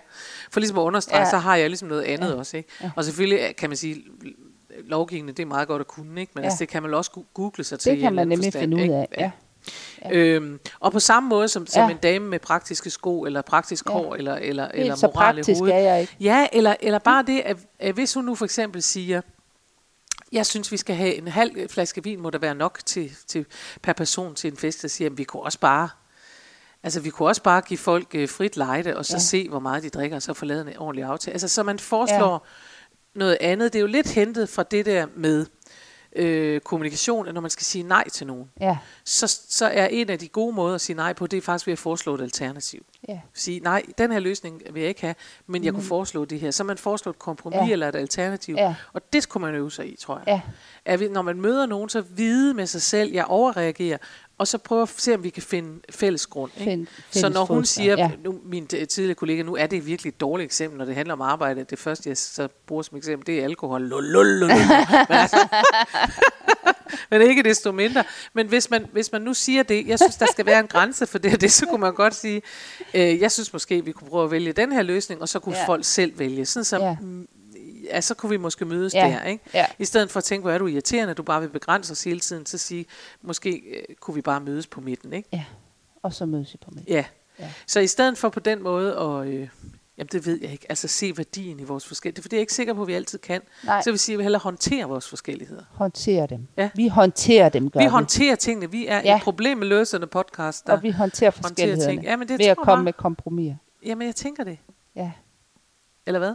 For 0.51 0.59
ligesom 0.59 0.77
at 0.77 0.81
understrege, 0.83 1.19
Ja. 1.23 1.29
så 1.29 1.37
har 1.37 1.55
jeg 1.55 1.69
ligesom 1.69 1.87
noget 1.87 2.01
andet 2.03 2.29
Ja. 2.29 2.33
også. 2.35 2.57
Ikke? 2.57 2.69
Ja. 2.83 2.91
Og 2.95 3.03
selvfølgelig 3.03 3.55
kan 3.55 3.69
man 3.69 3.77
sige, 3.77 4.03
lovgivning, 4.85 5.37
det 5.37 5.43
er 5.43 5.47
meget 5.47 5.67
godt 5.67 5.79
at 5.79 5.87
kunne, 5.87 6.21
ikke? 6.21 6.31
men 6.35 6.43
Ja. 6.43 6.45
altså, 6.49 6.59
det 6.59 6.67
kan 6.69 6.81
man 6.83 6.93
også 6.93 7.11
google 7.33 7.63
sig 7.63 7.79
til. 7.79 7.91
Det 7.91 7.99
kan 7.99 8.13
man 8.15 8.27
nemlig 8.27 8.45
forstand, 8.47 8.61
finde 8.63 8.77
ud 8.77 8.81
ikke? 8.81 8.93
af. 8.95 9.07
Ja. 9.17 9.31
Ja. 10.05 10.11
Øhm, 10.15 10.59
og 10.79 10.91
på 10.91 10.99
samme 10.99 11.29
måde 11.29 11.47
som, 11.47 11.67
som 11.67 11.83
Ja. 11.83 11.89
en 11.91 11.97
dame 11.97 12.27
med 12.29 12.39
praktiske 12.39 12.89
sko, 12.89 13.21
eller 13.25 13.41
praktisk 13.41 13.85
Ja. 13.85 13.91
hår, 13.93 14.15
eller, 14.15 14.35
eller, 14.35 14.67
eller 14.73 14.95
Helt 14.95 15.01
moral 15.03 15.37
i 15.37 15.41
hovedet. 15.57 15.75
er 15.75 15.79
jeg 15.79 16.01
ikke. 16.01 16.15
Ja, 16.19 16.47
eller, 16.53 16.75
eller 16.81 16.99
bare 16.99 17.23
det, 17.27 17.39
at, 17.45 17.57
at 17.79 17.93
hvis 17.93 18.13
hun 18.13 18.25
nu 18.25 18.35
for 18.35 18.45
eksempel 18.45 18.81
siger, 18.81 19.21
jeg 20.31 20.45
synes, 20.45 20.71
vi 20.71 20.77
skal 20.77 20.95
have 20.95 21.15
en 21.15 21.27
halv 21.27 21.69
flaske 21.69 22.03
vin, 22.03 22.21
må 22.21 22.29
der 22.29 22.37
være 22.37 22.55
nok 22.55 22.79
til, 22.85 23.15
til 23.27 23.45
per 23.81 23.93
person 23.93 24.35
til 24.35 24.51
en 24.51 24.57
fest, 24.57 24.83
og 24.83 24.89
siger, 24.89 25.09
at 25.09 25.17
vi 25.17 25.23
kunne 25.23 25.43
også 25.43 25.59
bare, 25.59 25.89
altså 26.83 26.99
vi 26.99 27.09
kunne 27.09 27.27
også 27.27 27.43
bare 27.43 27.61
give 27.61 27.77
folk 27.77 28.07
øh, 28.15 28.29
frit 28.29 28.57
lejde, 28.57 28.97
og 28.97 29.05
så 29.05 29.15
ja. 29.15 29.19
se, 29.19 29.49
hvor 29.49 29.59
meget 29.59 29.83
de 29.83 29.89
drikker, 29.89 30.15
og 30.15 30.21
så 30.21 30.33
få 30.33 30.45
lavet 30.45 30.67
en 30.67 30.77
ordentlig 30.77 31.03
aftale. 31.05 31.33
Altså, 31.33 31.47
så 31.47 31.63
man 31.63 31.79
foreslår 31.79 32.33
ja. 32.33 33.19
noget 33.19 33.37
andet. 33.41 33.73
Det 33.73 33.79
er 33.79 33.81
jo 33.81 33.87
lidt 33.87 34.07
hentet 34.07 34.49
fra 34.49 34.63
det 34.63 34.85
der 34.85 35.07
med 35.15 35.45
øh, 36.15 36.59
kommunikation, 36.61 37.27
at 37.27 37.33
når 37.33 37.41
man 37.41 37.49
skal 37.51 37.65
sige 37.65 37.83
nej 37.83 38.09
til 38.09 38.27
nogen, 38.27 38.49
Ja. 38.59 38.77
så, 39.03 39.39
så 39.49 39.65
er 39.65 39.85
en 39.87 40.09
af 40.09 40.19
de 40.19 40.27
gode 40.27 40.55
måder 40.55 40.75
at 40.75 40.81
sige 40.81 40.95
nej 40.95 41.13
på, 41.13 41.27
det 41.27 41.37
er 41.37 41.41
faktisk 41.41 41.67
ved 41.67 41.71
at 41.71 41.79
foreslå 41.79 42.15
et 42.15 42.21
alternativ. 42.21 42.85
Ja. 43.09 43.19
Sige, 43.33 43.59
nej, 43.59 43.83
den 43.97 44.11
her 44.11 44.19
løsning 44.19 44.61
vil 44.71 44.79
jeg 44.81 44.89
ikke 44.89 45.01
have, 45.01 45.15
men 45.47 45.63
jeg 45.63 45.73
kunne 45.73 45.83
foreslå 45.83 46.25
det 46.25 46.39
her. 46.39 46.51
Så 46.51 46.63
man 46.63 46.77
foreslår 46.77 47.09
et 47.09 47.19
kompromis 47.19 47.57
Ja. 47.67 47.71
eller 47.71 47.89
et 47.89 47.95
alternativ, 47.95 48.55
Ja. 48.57 48.75
og 48.93 49.13
det 49.13 49.23
skulle 49.23 49.45
man 49.45 49.55
øve 49.55 49.71
sig 49.71 49.93
i, 49.93 49.95
tror 49.95 50.21
jeg. 50.25 50.27
Ja. 50.27 50.41
At 50.93 51.11
når 51.11 51.21
man 51.21 51.41
møder 51.41 51.65
nogen, 51.65 51.89
så 51.89 52.01
vide 52.01 52.53
med 52.53 52.65
sig 52.65 52.81
selv, 52.81 53.11
jeg 53.13 53.25
overreagerer, 53.25 53.97
og 54.37 54.47
så 54.47 54.57
prøve 54.57 54.81
at 54.81 54.89
se, 54.97 55.15
om 55.15 55.23
vi 55.23 55.29
kan 55.29 55.43
finde 55.43 55.79
fælles 55.89 56.27
grund. 56.27 56.51
Ikke? 56.59 56.71
Find 56.71 56.87
så 56.87 57.19
fælles 57.19 57.33
når 57.33 57.45
hun 57.45 57.65
siger, 57.65 57.97
ja. 57.97 58.11
nu, 58.23 58.39
min 58.45 58.67
tidligere 58.67 59.15
kollega, 59.15 59.43
nu 59.43 59.55
er 59.55 59.67
det 59.67 59.85
virkelig 59.85 60.09
et 60.09 60.19
dårligt 60.19 60.45
eksempel, 60.45 60.77
når 60.77 60.85
det 60.85 60.95
handler 60.95 61.13
om 61.13 61.21
arbejde. 61.21 61.65
Det 61.69 61.79
første, 61.79 62.09
jeg 62.09 62.17
så 62.17 62.47
bruger 62.67 62.83
som 62.83 62.97
eksempel, 62.97 63.27
det 63.27 63.39
er 63.39 63.43
alkohol. 63.43 63.81
Lul, 63.81 64.03
lul, 64.03 64.25
lul, 64.25 64.39
lul. 64.39 64.49
Men, 65.09 65.17
altså, 65.17 65.47
men 67.09 67.21
ikke 67.21 67.43
desto 67.43 67.71
mindre. 67.71 68.03
Men 68.33 68.47
hvis 68.47 68.69
man, 68.69 68.85
hvis 68.91 69.11
man 69.11 69.21
nu 69.21 69.33
siger 69.33 69.63
det, 69.63 69.87
jeg 69.87 69.99
synes, 69.99 70.15
der 70.15 70.25
skal 70.31 70.45
være 70.45 70.59
en 70.59 70.67
grænse 70.67 71.05
for 71.05 71.17
det 71.17 71.33
og 71.33 71.41
det, 71.41 71.51
så 71.51 71.65
kunne 71.65 71.81
man 71.81 71.93
godt 71.93 72.15
sige, 72.15 72.41
øh, 72.93 73.21
jeg 73.21 73.31
synes 73.31 73.53
måske, 73.53 73.85
vi 73.85 73.91
kunne 73.91 74.09
prøve 74.09 74.23
at 74.23 74.31
vælge 74.31 74.53
den 74.53 74.71
her 74.71 74.81
løsning, 74.81 75.21
og 75.21 75.29
så 75.29 75.39
kunne 75.39 75.57
ja. 75.57 75.67
folk 75.67 75.85
selv 75.85 76.19
vælge. 76.19 76.45
Sådan 76.45 76.63
så, 76.63 76.77
Ja. 76.77 76.95
Ja. 77.91 78.01
så 78.01 78.13
kunne 78.13 78.29
vi 78.29 78.37
måske 78.37 78.65
mødes 78.65 78.93
Ja. 78.93 78.99
der, 78.99 79.23
ikke? 79.23 79.43
Ja. 79.53 79.65
I 79.79 79.85
stedet 79.85 80.11
for 80.11 80.17
at 80.17 80.23
tænke, 80.23 80.41
hvor 80.41 80.51
er 80.51 80.57
du 80.57 80.67
irriterende, 80.67 81.13
du 81.13 81.23
bare 81.23 81.41
vil 81.41 81.49
begrænse 81.49 81.91
os 81.91 82.03
hele 82.03 82.19
tiden, 82.19 82.45
så 82.45 82.57
sige, 82.57 82.85
måske 83.21 83.49
øh, 83.51 83.95
kunne 83.95 84.15
vi 84.15 84.21
bare 84.21 84.39
mødes 84.39 84.67
på 84.67 84.81
midten, 84.81 85.13
ikke? 85.13 85.29
ja. 85.33 85.43
Og 86.03 86.13
så 86.13 86.25
mødes 86.25 86.53
I 86.53 86.57
på 86.57 86.71
midten. 86.71 86.93
Ja. 86.93 87.05
Ja. 87.39 87.51
Så 87.67 87.79
i 87.79 87.87
stedet 87.87 88.17
for 88.17 88.29
på 88.29 88.39
den 88.39 88.63
måde 88.63 88.95
at, 88.97 89.27
øh, 89.27 89.49
jamen 89.97 90.09
det 90.11 90.25
ved 90.25 90.39
jeg 90.41 90.51
ikke, 90.51 90.65
altså 90.69 90.87
se 90.87 91.17
værdien 91.17 91.59
i 91.59 91.63
vores 91.63 91.85
forskelligheder, 91.85 92.21
for 92.21 92.29
det 92.29 92.35
er 92.35 92.37
jeg 92.39 92.41
ikke 92.41 92.53
sikker 92.53 92.73
på, 92.73 92.81
at 92.81 92.87
vi 92.87 92.93
altid 92.93 93.19
kan. 93.19 93.41
Nej. 93.65 93.81
Så 93.81 93.91
vil 93.91 93.99
sige, 93.99 94.13
at 94.13 94.17
vi 94.19 94.23
hellere 94.23 94.39
håndtere 94.41 94.85
vores 94.85 95.09
forskelligheder. 95.09 95.63
Håndtere 95.71 96.27
dem. 96.27 96.47
Ja. 96.57 96.69
Vi 96.75 96.87
håndterer 96.87 97.49
dem, 97.49 97.69
gør 97.69 97.79
vi 97.79 97.85
vi. 97.85 97.89
håndterer 97.89 98.35
tingene. 98.35 98.71
Vi 98.71 98.87
er 98.87 99.01
Ja. 99.05 99.15
et 99.15 99.21
problemløsende 99.21 100.07
podcast, 100.07 100.67
der 100.67 100.73
Og 100.73 100.83
vi 100.83 100.89
håndterer 100.91 101.31
håndterer 101.31 101.31
forskellighederne. 101.31 101.91
ting. 101.93 102.03
Ja, 102.03 102.15
men 102.15 102.27
det 102.27 102.39
ved 102.39 102.45
at 102.45 102.57
komme 102.57 102.65
bare. 102.75 102.83
med 102.83 102.93
kompromiser. 102.93 103.55
Jamen, 103.85 104.07
jeg 104.07 104.15
tænker 104.15 104.43
det. 104.43 104.57
Ja. 104.95 105.11
Eller 106.05 106.19
hvad? 106.19 106.33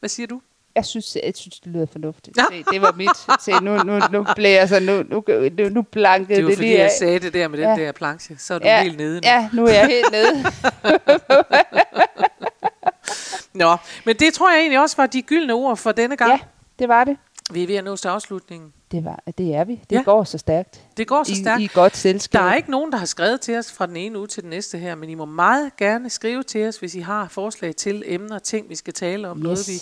Hvad 0.00 0.08
siger 0.08 0.26
du? 0.26 0.40
Jeg 0.76 0.84
synes, 0.84 1.16
jeg 1.24 1.32
synes, 1.36 1.60
det 1.60 1.72
lyder 1.72 1.86
fornuftigt. 1.92 2.36
Se, 2.50 2.64
det 2.72 2.82
var 2.82 2.92
mit. 2.92 3.10
Se, 3.42 3.52
nu, 3.64 3.82
nu, 3.82 4.00
nu 4.12 4.26
blev 4.36 4.50
jeg 4.50 4.68
så, 4.68 4.80
nu, 4.80 5.02
nu, 5.02 5.24
nu, 5.58 5.68
nu 5.68 5.82
blankede 5.82 6.36
Det 6.36 6.44
var 6.44 6.48
det 6.50 6.56
fordi, 6.58 6.68
lige 6.68 6.78
af. 6.78 6.82
jeg 6.82 6.90
sagde 6.98 7.18
det 7.18 7.34
der 7.34 7.48
med 7.48 7.58
den 7.58 7.78
Ja. 7.78 7.84
der 7.84 7.92
planche. 7.92 8.36
Så 8.38 8.54
er 8.54 8.58
du 8.58 8.66
ja, 8.66 8.82
helt 8.82 8.96
nede 8.96 9.14
nu. 9.14 9.20
Ja, 9.24 9.48
nu 9.52 9.64
er 9.64 9.72
jeg 9.72 9.86
helt 9.86 10.10
nede. 10.12 10.44
Nå, 13.54 13.76
men 14.04 14.16
det 14.16 14.34
tror 14.34 14.50
jeg 14.50 14.58
egentlig 14.60 14.80
også 14.80 14.96
var 14.96 15.06
de 15.06 15.22
gyldne 15.22 15.52
ord 15.54 15.76
for 15.76 15.92
denne 15.92 16.16
gang. 16.16 16.30
ja, 16.32 16.38
det 16.78 16.88
var 16.88 17.04
det. 17.04 17.16
Vi 17.52 17.62
er 17.62 17.66
ved 17.66 17.74
at 17.76 17.84
nå 17.84 17.96
til 17.96 18.08
afslutningen. 18.08 18.72
Det, 18.92 19.04
var, 19.04 19.22
det 19.38 19.54
er 19.54 19.64
vi. 19.64 19.80
Det 19.90 19.96
Ja. 19.96 20.02
går 20.02 20.24
så 20.24 20.38
stærkt. 20.38 20.80
Det 20.96 21.06
går 21.06 21.24
så 21.24 21.32
I, 21.32 21.34
stærkt. 21.34 21.62
I 21.62 21.66
godt 21.74 21.96
selskab. 21.96 22.40
Der 22.40 22.46
er 22.48 22.54
ikke 22.54 22.70
nogen, 22.70 22.92
der 22.92 22.98
har 22.98 23.06
skrevet 23.06 23.40
til 23.40 23.58
os 23.58 23.72
fra 23.72 23.86
den 23.86 23.96
ene 23.96 24.18
uge 24.18 24.26
til 24.26 24.42
den 24.42 24.50
næste 24.50 24.78
her, 24.78 24.94
men 24.94 25.08
I 25.10 25.14
må 25.14 25.24
meget 25.24 25.76
gerne 25.76 26.10
skrive 26.10 26.42
til 26.42 26.68
os, 26.68 26.76
hvis 26.76 26.94
I 26.94 27.00
har 27.00 27.28
forslag 27.28 27.76
til 27.76 28.02
emner, 28.06 28.38
ting, 28.38 28.68
vi 28.68 28.74
skal 28.76 28.92
tale 28.94 29.28
om, 29.28 29.38
yes. 29.38 29.42
noget 29.42 29.58
vi 29.68 29.72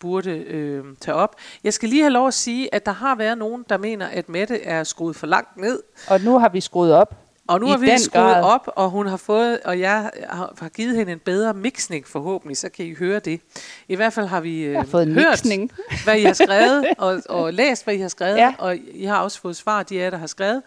burde 0.00 0.30
øh, 0.30 0.84
tage 1.00 1.14
op. 1.14 1.36
Jeg 1.64 1.72
skal 1.72 1.88
lige 1.88 2.02
have 2.02 2.12
lov 2.12 2.26
at 2.28 2.34
sige, 2.34 2.74
at 2.74 2.86
der 2.86 2.92
har 2.92 3.14
været 3.14 3.38
nogen, 3.38 3.64
der 3.68 3.78
mener, 3.78 4.06
at 4.06 4.28
Mette 4.28 4.62
er 4.62 4.84
skruet 4.84 5.16
for 5.16 5.26
langt 5.26 5.56
ned, 5.56 5.82
Og 6.08 6.20
nu 6.20 6.38
har 6.38 6.48
vi 6.48 6.60
skruet 6.60 6.92
op. 6.94 7.14
og 7.48 7.60
nu 7.60 7.66
I 7.66 7.70
har 7.70 7.76
vi 7.78 7.86
skruet 7.98 8.12
grad. 8.12 8.42
op, 8.44 8.68
og 8.76 8.90
hun 8.90 9.06
har 9.06 9.16
fået, 9.16 9.60
og 9.64 9.80
jeg 9.80 10.10
har, 10.30 10.68
givet 10.68 10.96
hende 10.96 11.12
en 11.12 11.18
bedre 11.18 11.54
mixning 11.54 12.06
forhåbentlig, 12.06 12.56
så 12.56 12.68
kan 12.68 12.86
I 12.86 12.94
høre 12.94 13.18
det. 13.18 13.40
I 13.88 13.96
hvert 13.96 14.12
fald 14.12 14.26
har 14.26 14.40
vi 14.40 14.60
øh, 14.62 14.76
har 14.76 14.84
fået 14.84 15.08
hørt, 15.08 15.26
mixning. 15.30 15.70
hvad 16.04 16.16
I 16.18 16.22
har 16.24 16.32
skrevet, 16.32 16.86
og, 16.98 17.22
og 17.28 17.52
læst, 17.54 17.84
hvad 17.84 17.94
I 17.94 17.98
har 17.98 18.08
skrevet, 18.08 18.36
Ja. 18.36 18.54
og 18.58 18.76
I 18.94 19.04
har 19.04 19.18
også 19.22 19.40
fået 19.40 19.56
svar, 19.56 19.82
de 19.82 20.00
af 20.00 20.04
jer, 20.04 20.10
der 20.10 20.18
har 20.18 20.26
skrevet. 20.26 20.62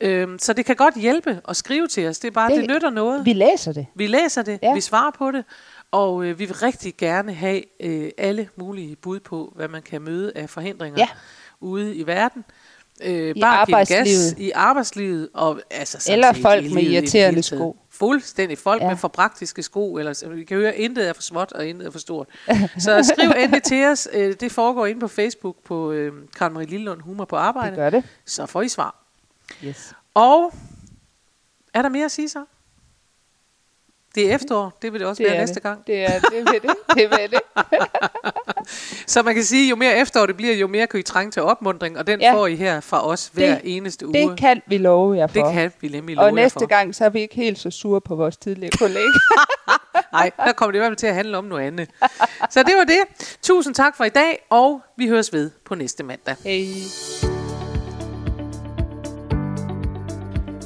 Øhm, 0.00 0.38
så 0.38 0.52
det 0.52 0.64
kan 0.66 0.76
godt 0.76 0.94
hjælpe 0.94 1.40
at 1.48 1.56
skrive 1.56 1.86
til 1.86 2.08
os. 2.08 2.18
Det 2.18 2.28
er 2.28 2.32
bare, 2.32 2.50
det, 2.50 2.58
Det- 2.60 2.70
nytter 2.70 2.90
noget. 2.90 3.24
Vi 3.24 3.32
læser 3.32 3.72
det. 3.72 3.86
Vi 3.94 4.06
læser 4.06 4.42
det, 4.42 4.58
ja. 4.62 4.74
vi 4.74 4.80
svarer 4.80 5.10
på 5.10 5.30
det, 5.30 5.44
Og 5.94 6.24
øh, 6.24 6.38
vi 6.38 6.44
vil 6.44 6.54
rigtig 6.56 6.94
gerne 6.98 7.34
have 7.34 7.62
øh, 7.80 8.10
alle 8.18 8.48
mulige 8.56 8.96
bud 8.96 9.20
på, 9.20 9.52
hvad 9.56 9.68
man 9.68 9.82
kan 9.82 10.02
møde 10.02 10.32
af 10.34 10.50
forhindringer 10.50 10.98
Ja. 11.00 11.08
ude 11.60 11.96
i 11.96 12.06
verden. 12.06 12.44
Øh, 13.02 13.36
I 13.36 13.40
bare 13.40 13.66
give 13.66 13.76
gas 13.76 13.90
arbejdslivet. 13.90 14.38
i 14.38 14.50
arbejdslivet. 14.54 15.28
Og, 15.34 15.60
altså, 15.70 16.12
Eller 16.12 16.32
set 16.32 16.42
folk 16.42 16.64
med 16.72 16.82
det 16.82 16.90
irriterende 16.90 17.42
sko. 17.42 17.76
Fuldstændig. 17.90 18.58
Folk 18.58 18.82
Ja. 18.82 18.88
med 18.88 18.96
for 18.96 19.08
praktiske 19.08 19.62
sko. 19.62 19.94
Eller, 19.96 20.28
vi 20.28 20.44
kan 20.44 20.56
høre, 20.56 20.76
intet 20.76 21.08
er 21.08 21.12
for 21.12 21.22
småt, 21.22 21.52
og 21.52 21.66
intet 21.66 21.86
er 21.86 21.90
for 21.90 21.98
stort. 21.98 22.28
Så 22.78 23.12
skriv 23.14 23.30
endelig 23.38 23.62
til 23.62 23.84
os. 23.86 24.08
Øh, 24.12 24.34
det 24.40 24.52
foregår 24.52 24.86
inde 24.86 25.00
på 25.00 25.08
Facebook 25.08 25.56
på 25.64 25.92
øh, 25.92 26.12
Karen 26.36 26.52
Marie 26.52 26.66
Lillund 26.66 27.00
Humor 27.00 27.24
på 27.24 27.36
Det 27.36 27.42
arbejde. 27.42 27.76
gør 27.76 27.90
det. 27.90 28.04
Så 28.26 28.46
får 28.46 28.62
I 28.62 28.68
svar. 28.68 29.04
Yes. 29.64 29.92
Og 30.14 30.52
er 31.74 31.82
der 31.82 31.88
mere 31.88 32.04
at 32.04 32.10
sige 32.10 32.28
så? 32.28 32.44
Det 34.14 34.30
er 34.30 34.34
efterår. 34.34 34.72
Det 34.82 34.92
vil 34.92 35.00
det 35.00 35.08
også 35.08 35.22
Det 35.22 35.30
være 35.30 35.40
næste 35.40 35.54
det. 35.54 35.62
gang. 35.62 35.86
Det 35.86 35.98
er 36.04 36.18
det 36.20 36.32
ved 36.32 36.60
det. 36.60 36.70
Det 36.94 37.10
ved 37.10 37.28
det. 37.28 37.40
Så 39.06 39.22
man 39.22 39.34
kan 39.34 39.44
sige, 39.44 39.68
jo 39.70 39.76
mere 39.76 39.96
efterår 39.98 40.26
det 40.26 40.36
bliver, 40.36 40.54
jo 40.54 40.66
mere 40.66 40.86
kan 40.86 41.00
I 41.00 41.02
trænge 41.02 41.30
til 41.30 41.42
opmundring, 41.42 41.98
og 41.98 42.06
den 42.06 42.20
Ja. 42.20 42.34
får 42.34 42.46
I 42.46 42.56
her 42.56 42.80
fra 42.80 43.08
os 43.08 43.30
hver 43.32 43.48
Det- 43.54 43.76
eneste 43.76 44.06
uge. 44.06 44.14
Det 44.14 44.38
kan 44.38 44.62
vi 44.66 44.78
love 44.78 45.16
jer 45.16 45.26
for. 45.26 45.44
det 45.44 45.52
kan 45.54 45.72
vi 45.80 45.88
nemlig 45.88 46.16
love 46.16 46.26
og 46.28 46.34
næste 46.34 46.58
for. 46.60 46.66
gang, 46.66 46.94
så 46.94 47.04
er 47.04 47.08
vi 47.08 47.20
ikke 47.20 47.34
helt 47.34 47.58
så 47.58 47.70
sure 47.70 48.00
på 48.00 48.14
vores 48.14 48.36
tidligere 48.36 48.70
kollega. 48.78 49.08
Nej, 50.12 50.30
der 50.36 50.52
kommer 50.52 50.70
det 50.72 50.78
i 50.78 50.80
hvert 50.80 50.90
fald 50.90 50.96
til 50.96 51.06
at 51.06 51.14
handle 51.14 51.38
om 51.38 51.44
noget 51.44 51.62
andet. 51.66 51.90
Så 52.50 52.62
det 52.62 52.72
var 52.76 52.84
det. 52.84 53.00
Tusind 53.42 53.74
tak 53.74 53.96
for 53.96 54.04
i 54.04 54.08
dag, 54.08 54.46
og 54.50 54.80
vi 54.96 55.08
høres 55.08 55.32
ved 55.32 55.50
på 55.64 55.74
næste 55.74 56.02
mandag. 56.04 56.34
Hej. 56.44 57.33